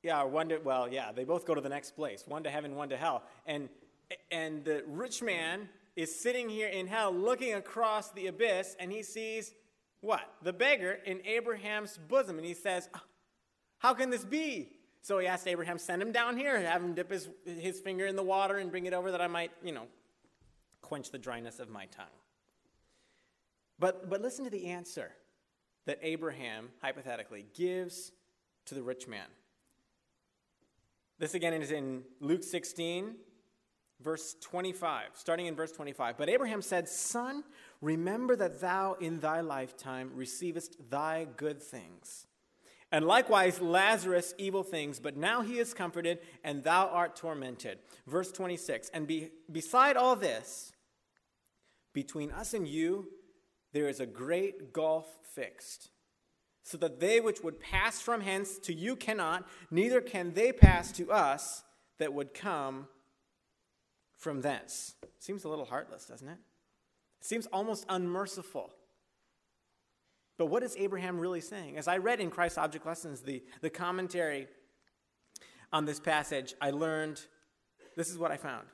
Yeah, 0.02 0.20
or 0.20 0.28
one 0.28 0.50
to, 0.50 0.58
well, 0.58 0.92
yeah, 0.92 1.10
they 1.10 1.24
both 1.24 1.46
go 1.46 1.54
to 1.54 1.62
the 1.62 1.70
next 1.70 1.92
place, 1.92 2.24
one 2.26 2.42
to 2.42 2.50
heaven, 2.50 2.74
one 2.74 2.90
to 2.90 2.98
hell. 2.98 3.22
And, 3.46 3.70
and 4.30 4.62
the 4.62 4.84
rich 4.86 5.22
man 5.22 5.70
is 5.96 6.14
sitting 6.14 6.50
here 6.50 6.68
in 6.68 6.86
hell 6.86 7.14
looking 7.14 7.54
across 7.54 8.10
the 8.10 8.26
abyss, 8.26 8.76
and 8.78 8.92
he 8.92 9.02
sees 9.02 9.54
what? 10.02 10.20
The 10.42 10.52
beggar 10.52 10.98
in 11.06 11.26
Abraham's 11.26 11.98
bosom. 12.08 12.36
And 12.36 12.46
he 12.46 12.52
says, 12.52 12.90
ah, 12.92 13.02
How 13.86 13.94
can 13.94 14.10
this 14.10 14.24
be? 14.24 14.68
So 15.00 15.20
he 15.20 15.28
asked 15.28 15.46
Abraham, 15.46 15.78
Send 15.78 16.02
him 16.02 16.10
down 16.10 16.36
here, 16.36 16.60
have 16.60 16.82
him 16.82 16.94
dip 16.94 17.08
his, 17.08 17.28
his 17.44 17.78
finger 17.78 18.04
in 18.04 18.16
the 18.16 18.22
water 18.24 18.58
and 18.58 18.68
bring 18.68 18.86
it 18.86 18.92
over 18.92 19.12
that 19.12 19.20
I 19.20 19.28
might, 19.28 19.52
you 19.62 19.70
know, 19.70 19.86
quench 20.82 21.12
the 21.12 21.18
dryness 21.18 21.60
of 21.60 21.68
my 21.68 21.86
tongue. 21.86 22.06
But, 23.78 24.10
but 24.10 24.20
listen 24.20 24.44
to 24.44 24.50
the 24.50 24.66
answer 24.66 25.12
that 25.84 26.00
Abraham, 26.02 26.70
hypothetically, 26.82 27.46
gives 27.54 28.10
to 28.64 28.74
the 28.74 28.82
rich 28.82 29.06
man. 29.06 29.28
This 31.20 31.34
again 31.34 31.54
is 31.54 31.70
in 31.70 32.02
Luke 32.18 32.42
16, 32.42 33.14
verse 34.00 34.34
25, 34.40 35.10
starting 35.14 35.46
in 35.46 35.54
verse 35.54 35.70
25. 35.70 36.16
But 36.18 36.28
Abraham 36.28 36.60
said, 36.60 36.88
Son, 36.88 37.44
remember 37.80 38.34
that 38.34 38.60
thou 38.60 38.94
in 38.94 39.20
thy 39.20 39.42
lifetime 39.42 40.10
receivest 40.12 40.90
thy 40.90 41.28
good 41.36 41.62
things, 41.62 42.26
and 42.92 43.04
likewise 43.04 43.60
Lazarus 43.60 44.34
evil 44.38 44.62
things, 44.62 45.00
but 45.00 45.16
now 45.16 45.42
he 45.42 45.58
is 45.58 45.74
comforted, 45.74 46.18
and 46.44 46.62
thou 46.62 46.86
art 46.86 47.16
tormented. 47.16 47.78
Verse 48.06 48.30
26. 48.30 48.90
And 48.90 49.06
be, 49.06 49.30
beside 49.50 49.96
all 49.96 50.16
this, 50.16 50.72
between 51.92 52.30
us 52.30 52.54
and 52.54 52.68
you, 52.68 53.08
there 53.72 53.88
is 53.88 54.00
a 54.00 54.06
great 54.06 54.72
gulf 54.72 55.06
fixed 55.34 55.90
so 56.66 56.76
that 56.78 56.98
they 56.98 57.20
which 57.20 57.42
would 57.42 57.60
pass 57.60 58.00
from 58.00 58.20
hence 58.20 58.58
to 58.58 58.74
you 58.74 58.96
cannot, 58.96 59.48
neither 59.70 60.00
can 60.00 60.32
they 60.34 60.52
pass 60.52 60.90
to 60.90 61.12
us 61.12 61.62
that 61.98 62.12
would 62.12 62.34
come 62.34 62.88
from 64.16 64.40
thence. 64.40 64.96
Seems 65.20 65.44
a 65.44 65.48
little 65.48 65.64
heartless, 65.64 66.06
doesn't 66.06 66.28
it? 66.28 66.38
It 67.20 67.24
seems 67.24 67.46
almost 67.46 67.86
unmerciful. 67.88 68.72
But 70.38 70.46
what 70.46 70.62
is 70.62 70.76
Abraham 70.76 71.18
really 71.18 71.40
saying? 71.40 71.78
As 71.78 71.88
I 71.88 71.96
read 71.98 72.20
in 72.20 72.30
Christ's 72.30 72.58
Object 72.58 72.86
Lessons, 72.86 73.22
the, 73.22 73.42
the 73.62 73.70
commentary 73.70 74.48
on 75.72 75.84
this 75.84 75.98
passage, 75.98 76.54
I 76.60 76.70
learned 76.70 77.20
this 77.96 78.10
is 78.10 78.18
what 78.18 78.30
I 78.30 78.36
found. 78.36 78.66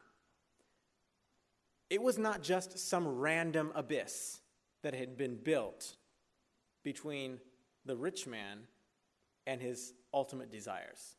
It 1.88 2.02
was 2.02 2.18
not 2.18 2.42
just 2.42 2.78
some 2.78 3.06
random 3.06 3.70
abyss 3.74 4.40
that 4.82 4.94
had 4.94 5.16
been 5.16 5.36
built 5.36 5.96
between 6.82 7.38
the 7.84 7.96
rich 7.96 8.26
man 8.26 8.60
and 9.46 9.60
his 9.60 9.92
ultimate 10.12 10.50
desires. 10.50 11.16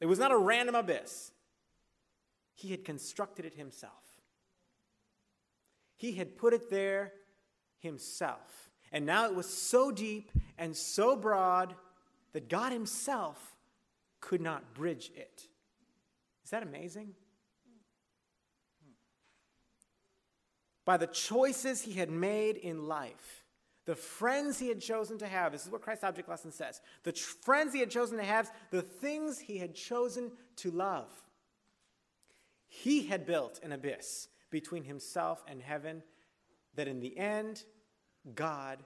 It 0.00 0.06
was 0.06 0.18
not 0.18 0.32
a 0.32 0.36
random 0.36 0.74
abyss, 0.74 1.32
he 2.54 2.70
had 2.70 2.84
constructed 2.84 3.44
it 3.44 3.54
himself. 3.54 3.92
He 5.96 6.12
had 6.12 6.36
put 6.36 6.52
it 6.52 6.70
there 6.70 7.12
himself. 7.78 8.69
And 8.92 9.06
now 9.06 9.26
it 9.26 9.34
was 9.34 9.46
so 9.46 9.90
deep 9.90 10.30
and 10.58 10.76
so 10.76 11.16
broad 11.16 11.74
that 12.32 12.48
God 12.48 12.72
himself 12.72 13.56
could 14.20 14.40
not 14.40 14.74
bridge 14.74 15.10
it. 15.16 15.46
Is 16.44 16.50
that 16.50 16.62
amazing? 16.62 17.14
By 20.84 20.96
the 20.96 21.06
choices 21.06 21.82
he 21.82 21.92
had 21.92 22.10
made 22.10 22.56
in 22.56 22.88
life, 22.88 23.44
the 23.86 23.94
friends 23.94 24.58
he 24.58 24.68
had 24.68 24.80
chosen 24.80 25.18
to 25.18 25.26
have, 25.26 25.52
this 25.52 25.64
is 25.64 25.70
what 25.70 25.82
Christ's 25.82 26.04
object 26.04 26.28
lesson 26.28 26.52
says 26.52 26.80
the 27.02 27.12
tr- 27.12 27.34
friends 27.42 27.72
he 27.72 27.80
had 27.80 27.90
chosen 27.90 28.18
to 28.18 28.24
have, 28.24 28.50
the 28.70 28.82
things 28.82 29.38
he 29.38 29.58
had 29.58 29.74
chosen 29.74 30.32
to 30.56 30.70
love. 30.70 31.10
He 32.66 33.06
had 33.06 33.26
built 33.26 33.60
an 33.62 33.72
abyss 33.72 34.28
between 34.50 34.84
himself 34.84 35.42
and 35.48 35.60
heaven 35.60 36.02
that 36.74 36.88
in 36.88 37.00
the 37.00 37.16
end, 37.16 37.64
God 38.34 38.82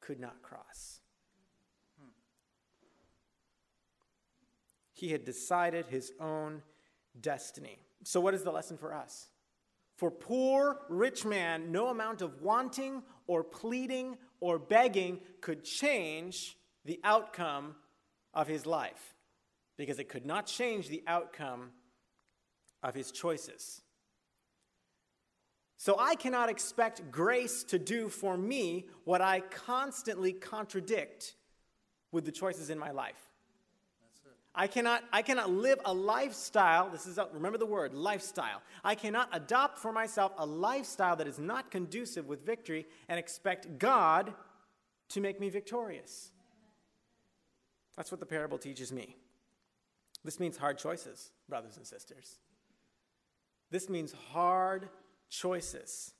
could 0.00 0.20
not 0.20 0.42
cross. 0.42 1.00
He 4.92 5.10
had 5.10 5.24
decided 5.24 5.86
his 5.86 6.12
own 6.20 6.62
destiny. 7.20 7.78
So, 8.04 8.20
what 8.20 8.34
is 8.34 8.44
the 8.44 8.52
lesson 8.52 8.76
for 8.76 8.94
us? 8.94 9.28
For 9.96 10.10
poor, 10.10 10.80
rich 10.88 11.24
man, 11.24 11.70
no 11.70 11.88
amount 11.88 12.22
of 12.22 12.42
wanting 12.42 13.02
or 13.26 13.44
pleading 13.44 14.16
or 14.40 14.58
begging 14.58 15.20
could 15.40 15.64
change 15.64 16.56
the 16.84 17.00
outcome 17.04 17.76
of 18.32 18.48
his 18.48 18.66
life 18.66 19.14
because 19.76 19.98
it 19.98 20.08
could 20.08 20.26
not 20.26 20.46
change 20.46 20.88
the 20.88 21.02
outcome 21.06 21.70
of 22.82 22.94
his 22.94 23.12
choices. 23.12 23.80
So 25.84 25.96
I 25.98 26.14
cannot 26.14 26.48
expect 26.48 27.10
grace 27.10 27.62
to 27.64 27.78
do 27.78 28.08
for 28.08 28.38
me 28.38 28.86
what 29.04 29.20
I 29.20 29.40
constantly 29.40 30.32
contradict 30.32 31.34
with 32.10 32.24
the 32.24 32.32
choices 32.32 32.70
in 32.70 32.78
my 32.78 32.90
life. 32.90 33.20
I 34.54 34.66
cannot, 34.66 35.04
I 35.12 35.20
cannot 35.20 35.50
live 35.50 35.80
a 35.84 35.92
lifestyle, 35.92 36.88
this 36.88 37.06
is, 37.06 37.18
a, 37.18 37.28
remember 37.34 37.58
the 37.58 37.66
word, 37.66 37.92
lifestyle. 37.92 38.62
I 38.82 38.94
cannot 38.94 39.28
adopt 39.34 39.76
for 39.78 39.92
myself 39.92 40.32
a 40.38 40.46
lifestyle 40.46 41.16
that 41.16 41.28
is 41.28 41.38
not 41.38 41.70
conducive 41.70 42.28
with 42.28 42.46
victory 42.46 42.86
and 43.10 43.18
expect 43.18 43.78
God 43.78 44.32
to 45.10 45.20
make 45.20 45.38
me 45.38 45.50
victorious. 45.50 46.30
That's 47.94 48.10
what 48.10 48.20
the 48.20 48.26
parable 48.26 48.56
teaches 48.56 48.90
me. 48.90 49.18
This 50.24 50.40
means 50.40 50.56
hard 50.56 50.78
choices, 50.78 51.30
brothers 51.46 51.76
and 51.76 51.86
sisters. 51.86 52.38
This 53.70 53.90
means 53.90 54.14
hard 54.32 54.88
choices. 55.34 56.14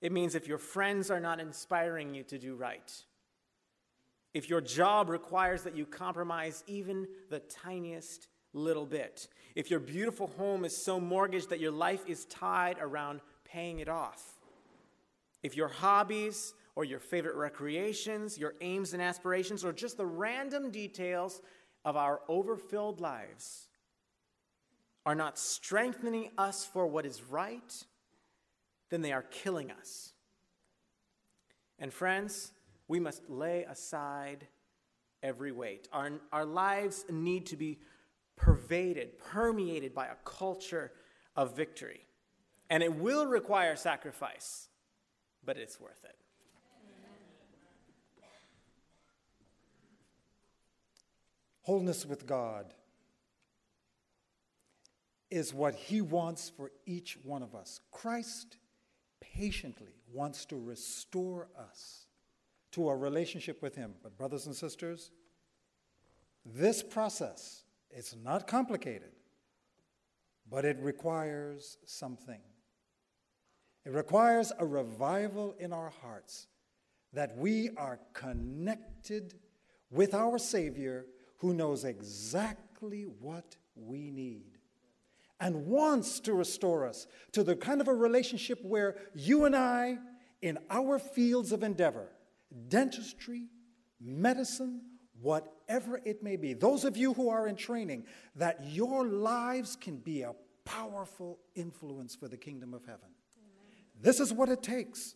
It 0.00 0.12
means 0.12 0.34
if 0.34 0.46
your 0.46 0.58
friends 0.58 1.10
are 1.10 1.20
not 1.20 1.40
inspiring 1.40 2.14
you 2.14 2.22
to 2.24 2.38
do 2.38 2.54
right, 2.54 2.92
if 4.34 4.48
your 4.48 4.60
job 4.60 5.08
requires 5.08 5.62
that 5.62 5.76
you 5.76 5.86
compromise 5.86 6.62
even 6.66 7.08
the 7.30 7.40
tiniest 7.40 8.28
little 8.52 8.86
bit, 8.86 9.28
if 9.54 9.70
your 9.70 9.80
beautiful 9.80 10.28
home 10.38 10.64
is 10.64 10.76
so 10.76 11.00
mortgaged 11.00 11.50
that 11.50 11.60
your 11.60 11.72
life 11.72 12.04
is 12.06 12.26
tied 12.26 12.76
around 12.80 13.20
paying 13.44 13.80
it 13.80 13.88
off, 13.88 14.38
if 15.42 15.56
your 15.56 15.68
hobbies 15.68 16.54
or 16.76 16.84
your 16.84 17.00
favorite 17.00 17.34
recreations, 17.34 18.38
your 18.38 18.54
aims 18.60 18.92
and 18.92 19.02
aspirations, 19.02 19.64
or 19.64 19.72
just 19.72 19.96
the 19.96 20.06
random 20.06 20.70
details 20.70 21.40
of 21.84 21.96
our 21.96 22.20
overfilled 22.28 23.00
lives 23.00 23.68
are 25.04 25.14
not 25.14 25.38
strengthening 25.38 26.30
us 26.36 26.64
for 26.64 26.86
what 26.86 27.06
is 27.06 27.22
right, 27.22 27.84
then 28.90 29.02
they 29.02 29.12
are 29.12 29.22
killing 29.22 29.70
us. 29.70 30.12
And 31.78 31.92
friends, 31.92 32.52
we 32.88 32.98
must 33.00 33.28
lay 33.28 33.64
aside 33.64 34.46
every 35.22 35.52
weight. 35.52 35.88
Our, 35.92 36.12
our 36.32 36.44
lives 36.44 37.04
need 37.10 37.46
to 37.46 37.56
be 37.56 37.78
pervaded, 38.36 39.18
permeated 39.18 39.94
by 39.94 40.06
a 40.06 40.14
culture 40.24 40.92
of 41.36 41.56
victory. 41.56 42.06
And 42.70 42.82
it 42.82 42.94
will 42.94 43.26
require 43.26 43.76
sacrifice, 43.76 44.68
but 45.44 45.56
it's 45.56 45.80
worth 45.80 46.04
it. 46.04 46.16
Wholeness 51.62 52.06
with 52.06 52.26
God 52.26 52.72
is 55.30 55.52
what 55.52 55.74
He 55.74 56.00
wants 56.00 56.48
for 56.48 56.72
each 56.86 57.18
one 57.22 57.42
of 57.42 57.54
us. 57.54 57.80
Christ 57.92 58.56
patiently 59.20 59.94
wants 60.12 60.44
to 60.46 60.56
restore 60.56 61.48
us 61.58 62.06
to 62.72 62.88
a 62.88 62.96
relationship 62.96 63.62
with 63.62 63.74
Him. 63.74 63.94
But, 64.02 64.16
brothers 64.16 64.46
and 64.46 64.54
sisters, 64.54 65.10
this 66.44 66.82
process 66.82 67.64
is 67.90 68.16
not 68.22 68.46
complicated, 68.46 69.12
but 70.50 70.64
it 70.64 70.78
requires 70.80 71.78
something. 71.86 72.40
It 73.84 73.92
requires 73.92 74.52
a 74.58 74.66
revival 74.66 75.54
in 75.58 75.72
our 75.72 75.90
hearts 76.02 76.46
that 77.12 77.36
we 77.36 77.70
are 77.76 77.98
connected 78.12 79.34
with 79.90 80.14
our 80.14 80.38
Savior 80.38 81.06
who 81.38 81.54
knows 81.54 81.84
exactly 81.84 83.04
what 83.04 83.56
we 83.74 84.10
need 84.10 84.57
and 85.40 85.66
wants 85.66 86.20
to 86.20 86.32
restore 86.32 86.86
us 86.86 87.06
to 87.32 87.42
the 87.42 87.54
kind 87.56 87.80
of 87.80 87.88
a 87.88 87.94
relationship 87.94 88.58
where 88.62 88.96
you 89.14 89.44
and 89.44 89.54
I, 89.54 89.98
in 90.42 90.58
our 90.70 90.98
fields 90.98 91.52
of 91.52 91.62
endeavor, 91.62 92.08
dentistry, 92.68 93.46
medicine, 94.00 94.80
whatever 95.20 96.00
it 96.04 96.22
may 96.22 96.36
be, 96.36 96.54
those 96.54 96.84
of 96.84 96.96
you 96.96 97.12
who 97.14 97.28
are 97.28 97.46
in 97.46 97.56
training, 97.56 98.04
that 98.36 98.64
your 98.64 99.06
lives 99.06 99.76
can 99.76 99.98
be 99.98 100.22
a 100.22 100.32
powerful 100.64 101.38
influence 101.54 102.14
for 102.14 102.28
the 102.28 102.36
kingdom 102.36 102.74
of 102.74 102.84
heaven. 102.84 103.08
Amen. 103.36 103.84
This 104.00 104.20
is 104.20 104.32
what 104.32 104.48
it 104.48 104.62
takes. 104.62 105.14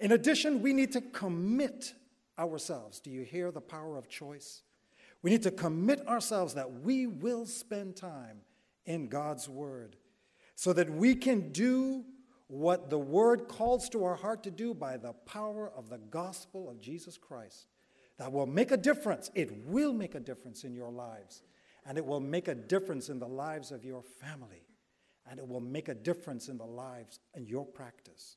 In 0.00 0.12
addition, 0.12 0.62
we 0.62 0.72
need 0.72 0.92
to 0.92 1.00
commit 1.00 1.94
ourselves. 2.38 3.00
Do 3.00 3.10
you 3.10 3.22
hear 3.22 3.50
the 3.50 3.60
power 3.60 3.96
of 3.96 4.08
choice? 4.08 4.62
We 5.22 5.30
need 5.30 5.42
to 5.44 5.50
commit 5.50 6.06
ourselves 6.08 6.54
that 6.54 6.80
we 6.80 7.06
will 7.06 7.46
spend 7.46 7.96
time 7.96 8.40
in 8.86 9.08
God's 9.08 9.48
Word 9.48 9.96
so 10.54 10.72
that 10.72 10.90
we 10.90 11.14
can 11.14 11.50
do 11.52 12.04
what 12.48 12.90
the 12.90 12.98
Word 12.98 13.48
calls 13.48 13.88
to 13.90 14.04
our 14.04 14.14
heart 14.14 14.42
to 14.44 14.50
do 14.50 14.74
by 14.74 14.96
the 14.96 15.12
power 15.12 15.72
of 15.74 15.88
the 15.88 15.98
gospel 15.98 16.68
of 16.68 16.80
Jesus 16.80 17.16
Christ. 17.16 17.66
That 18.18 18.30
will 18.30 18.46
make 18.46 18.70
a 18.70 18.76
difference. 18.76 19.30
It 19.34 19.66
will 19.66 19.92
make 19.92 20.14
a 20.14 20.20
difference 20.20 20.64
in 20.64 20.74
your 20.74 20.92
lives, 20.92 21.42
and 21.86 21.96
it 21.96 22.04
will 22.04 22.20
make 22.20 22.46
a 22.46 22.54
difference 22.54 23.08
in 23.08 23.18
the 23.18 23.26
lives 23.26 23.72
of 23.72 23.84
your 23.84 24.02
family, 24.02 24.66
and 25.28 25.38
it 25.40 25.48
will 25.48 25.60
make 25.60 25.88
a 25.88 25.94
difference 25.94 26.48
in 26.48 26.58
the 26.58 26.66
lives 26.66 27.20
and 27.34 27.48
your 27.48 27.64
practice. 27.64 28.36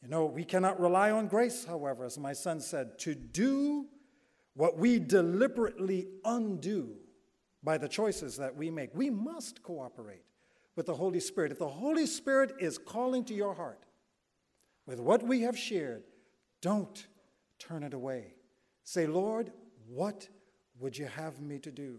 You 0.00 0.08
know, 0.08 0.26
we 0.26 0.44
cannot 0.44 0.80
rely 0.80 1.10
on 1.10 1.26
grace, 1.26 1.64
however, 1.64 2.04
as 2.04 2.18
my 2.18 2.32
son 2.32 2.60
said, 2.60 2.98
to 3.00 3.14
do 3.14 3.86
what 4.54 4.78
we 4.78 4.98
deliberately 4.98 6.06
undo 6.24 6.96
by 7.62 7.78
the 7.78 7.88
choices 7.88 8.36
that 8.36 8.56
we 8.56 8.70
make. 8.70 8.94
We 8.94 9.10
must 9.10 9.62
cooperate 9.62 10.24
with 10.76 10.86
the 10.86 10.94
Holy 10.94 11.20
Spirit. 11.20 11.52
If 11.52 11.58
the 11.58 11.68
Holy 11.68 12.06
Spirit 12.06 12.54
is 12.58 12.78
calling 12.78 13.24
to 13.24 13.34
your 13.34 13.54
heart 13.54 13.84
with 14.86 15.00
what 15.00 15.22
we 15.22 15.42
have 15.42 15.56
shared, 15.56 16.04
don't 16.60 17.06
turn 17.58 17.82
it 17.82 17.94
away. 17.94 18.34
Say, 18.84 19.06
Lord, 19.06 19.52
what 19.88 20.28
would 20.78 20.98
you 20.98 21.06
have 21.06 21.40
me 21.40 21.58
to 21.60 21.70
do? 21.70 21.98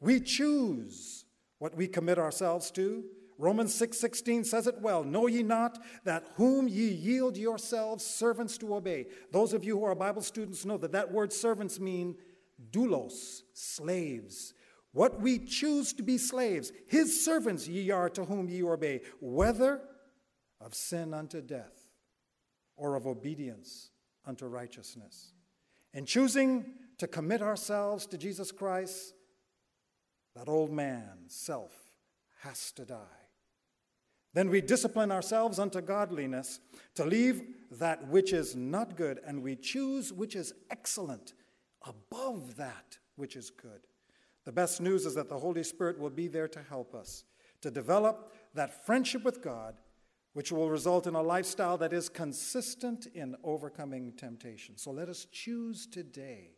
We 0.00 0.20
choose 0.20 1.24
what 1.58 1.74
we 1.76 1.88
commit 1.88 2.18
ourselves 2.18 2.70
to. 2.72 3.04
Romans 3.36 3.72
6:16 3.74 4.44
says 4.44 4.66
it 4.66 4.80
well, 4.80 5.04
know 5.04 5.28
ye 5.28 5.42
not 5.42 5.78
that 6.04 6.26
whom 6.34 6.66
ye 6.66 6.88
yield 6.88 7.36
yourselves 7.36 8.04
servants 8.04 8.58
to 8.58 8.74
obey. 8.74 9.06
Those 9.30 9.52
of 9.52 9.64
you 9.64 9.78
who 9.78 9.84
are 9.84 9.94
Bible 9.94 10.22
students 10.22 10.64
know 10.64 10.76
that 10.78 10.92
that 10.92 11.12
word 11.12 11.32
servants 11.32 11.78
mean 11.78 12.16
doulos, 12.72 13.42
slaves. 13.52 14.54
What 14.92 15.20
we 15.20 15.38
choose 15.38 15.92
to 15.94 16.02
be 16.02 16.18
slaves, 16.18 16.72
his 16.86 17.24
servants 17.24 17.68
ye 17.68 17.90
are 17.90 18.08
to 18.10 18.24
whom 18.24 18.48
ye 18.48 18.62
obey, 18.62 19.02
whether 19.20 19.82
of 20.60 20.74
sin 20.74 21.14
unto 21.14 21.40
death 21.40 21.88
or 22.76 22.96
of 22.96 23.06
obedience 23.06 23.90
unto 24.24 24.46
righteousness. 24.46 25.32
In 25.94 26.06
choosing 26.06 26.66
to 26.98 27.06
commit 27.06 27.42
ourselves 27.42 28.06
to 28.06 28.18
Jesus 28.18 28.50
Christ, 28.50 29.14
that 30.34 30.48
old 30.48 30.70
man, 30.70 31.24
self, 31.26 31.72
has 32.40 32.72
to 32.72 32.84
die. 32.84 33.18
Then 34.34 34.50
we 34.50 34.60
discipline 34.60 35.10
ourselves 35.10 35.58
unto 35.58 35.80
godliness 35.80 36.60
to 36.94 37.04
leave 37.04 37.42
that 37.72 38.06
which 38.08 38.32
is 38.32 38.54
not 38.54 38.96
good, 38.96 39.20
and 39.26 39.42
we 39.42 39.56
choose 39.56 40.12
which 40.12 40.36
is 40.36 40.52
excellent 40.70 41.32
above 41.86 42.56
that 42.56 42.98
which 43.16 43.34
is 43.34 43.50
good. 43.50 43.86
The 44.48 44.52
best 44.52 44.80
news 44.80 45.04
is 45.04 45.14
that 45.16 45.28
the 45.28 45.38
Holy 45.38 45.62
Spirit 45.62 45.98
will 45.98 46.08
be 46.08 46.26
there 46.26 46.48
to 46.48 46.62
help 46.70 46.94
us 46.94 47.24
to 47.60 47.70
develop 47.70 48.32
that 48.54 48.86
friendship 48.86 49.22
with 49.22 49.42
God, 49.42 49.74
which 50.32 50.50
will 50.50 50.70
result 50.70 51.06
in 51.06 51.14
a 51.14 51.20
lifestyle 51.20 51.76
that 51.76 51.92
is 51.92 52.08
consistent 52.08 53.08
in 53.14 53.36
overcoming 53.44 54.14
temptation. 54.16 54.78
So 54.78 54.90
let 54.90 55.10
us 55.10 55.26
choose 55.30 55.86
today 55.86 56.52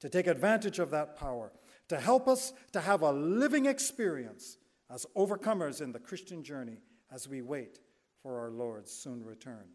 to 0.00 0.08
take 0.08 0.26
advantage 0.26 0.80
of 0.80 0.90
that 0.90 1.16
power, 1.16 1.52
to 1.86 2.00
help 2.00 2.26
us 2.26 2.54
to 2.72 2.80
have 2.80 3.02
a 3.02 3.12
living 3.12 3.66
experience 3.66 4.56
as 4.90 5.06
overcomers 5.16 5.80
in 5.80 5.92
the 5.92 6.00
Christian 6.00 6.42
journey 6.42 6.78
as 7.12 7.28
we 7.28 7.40
wait 7.40 7.78
for 8.20 8.40
our 8.40 8.50
Lord's 8.50 8.90
soon 8.90 9.24
return. 9.24 9.68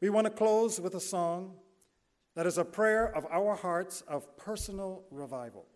We 0.00 0.08
want 0.08 0.24
to 0.24 0.32
close 0.32 0.80
with 0.80 0.94
a 0.94 1.00
song 1.00 1.56
that 2.36 2.46
is 2.46 2.56
a 2.56 2.64
prayer 2.64 3.14
of 3.14 3.26
our 3.30 3.54
hearts 3.54 4.00
of 4.08 4.34
personal 4.38 5.04
revival. 5.10 5.66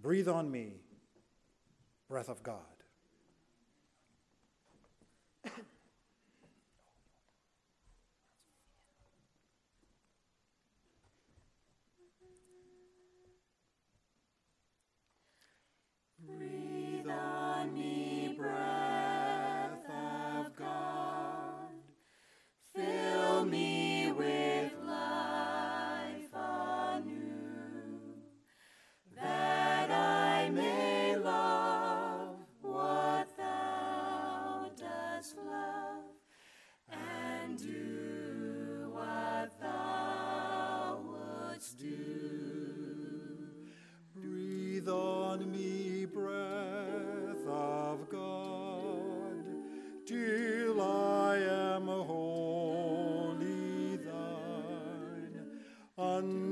Breathe 0.00 0.28
on 0.28 0.50
me, 0.50 0.74
breath 2.08 2.28
of 2.28 2.42
God. 2.42 2.62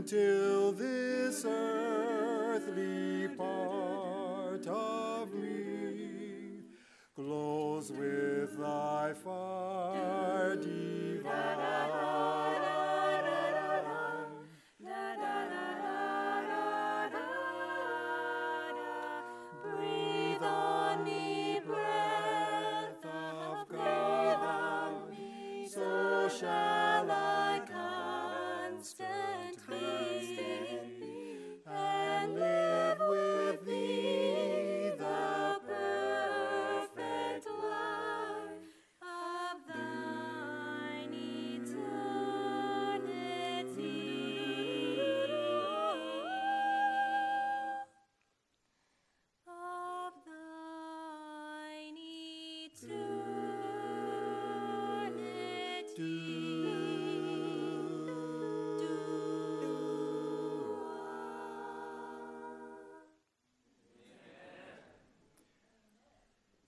Until 0.07 0.71
this 0.71 1.45
earthly 1.45 1.66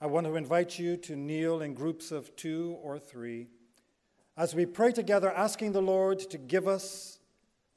want 0.09 0.27
to 0.27 0.37
invite 0.37 0.79
you 0.79 0.97
to 0.97 1.17
kneel 1.17 1.61
in 1.61 1.75
groups 1.75 2.11
of 2.11 2.35
two 2.35 2.77
or 2.83 2.99
three 2.99 3.49
as 4.37 4.55
we 4.55 4.65
pray 4.67 4.93
together, 4.93 5.33
asking 5.33 5.73
the 5.73 5.83
Lord 5.83 6.21
to 6.31 6.39
give 6.39 6.69
us 6.69 7.19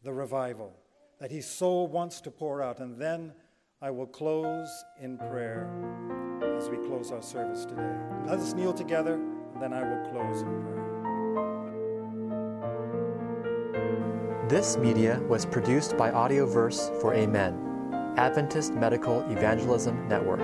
the 0.04 0.14
revival 0.14 0.78
that 1.20 1.32
He 1.32 1.42
so 1.42 1.84
wants 1.84 2.22
to 2.22 2.32
pour 2.32 2.62
out. 2.62 2.80
And 2.80 2.98
then 2.98 3.34
I 3.82 3.90
will 3.90 4.06
close 4.06 4.70
in 5.02 5.18
prayer 5.18 5.70
as 6.58 6.70
we 6.70 6.78
close 6.78 7.12
our 7.12 7.24
service 7.24 7.66
today. 7.66 7.96
Let 8.28 8.40
us 8.40 8.54
kneel 8.54 8.74
together, 8.74 9.16
and 9.16 9.62
then 9.62 9.74
I 9.74 9.82
will 9.82 10.12
close 10.12 10.42
in 10.42 10.62
prayer. 10.62 10.82
This 14.48 14.78
media 14.78 15.20
was 15.28 15.46
produced 15.46 15.98
by 15.98 16.12
Audioverse 16.12 17.02
for 17.02 17.14
Amen, 17.16 18.14
Adventist 18.18 18.74
Medical 18.74 19.22
Evangelism 19.32 20.08
Network. 20.08 20.42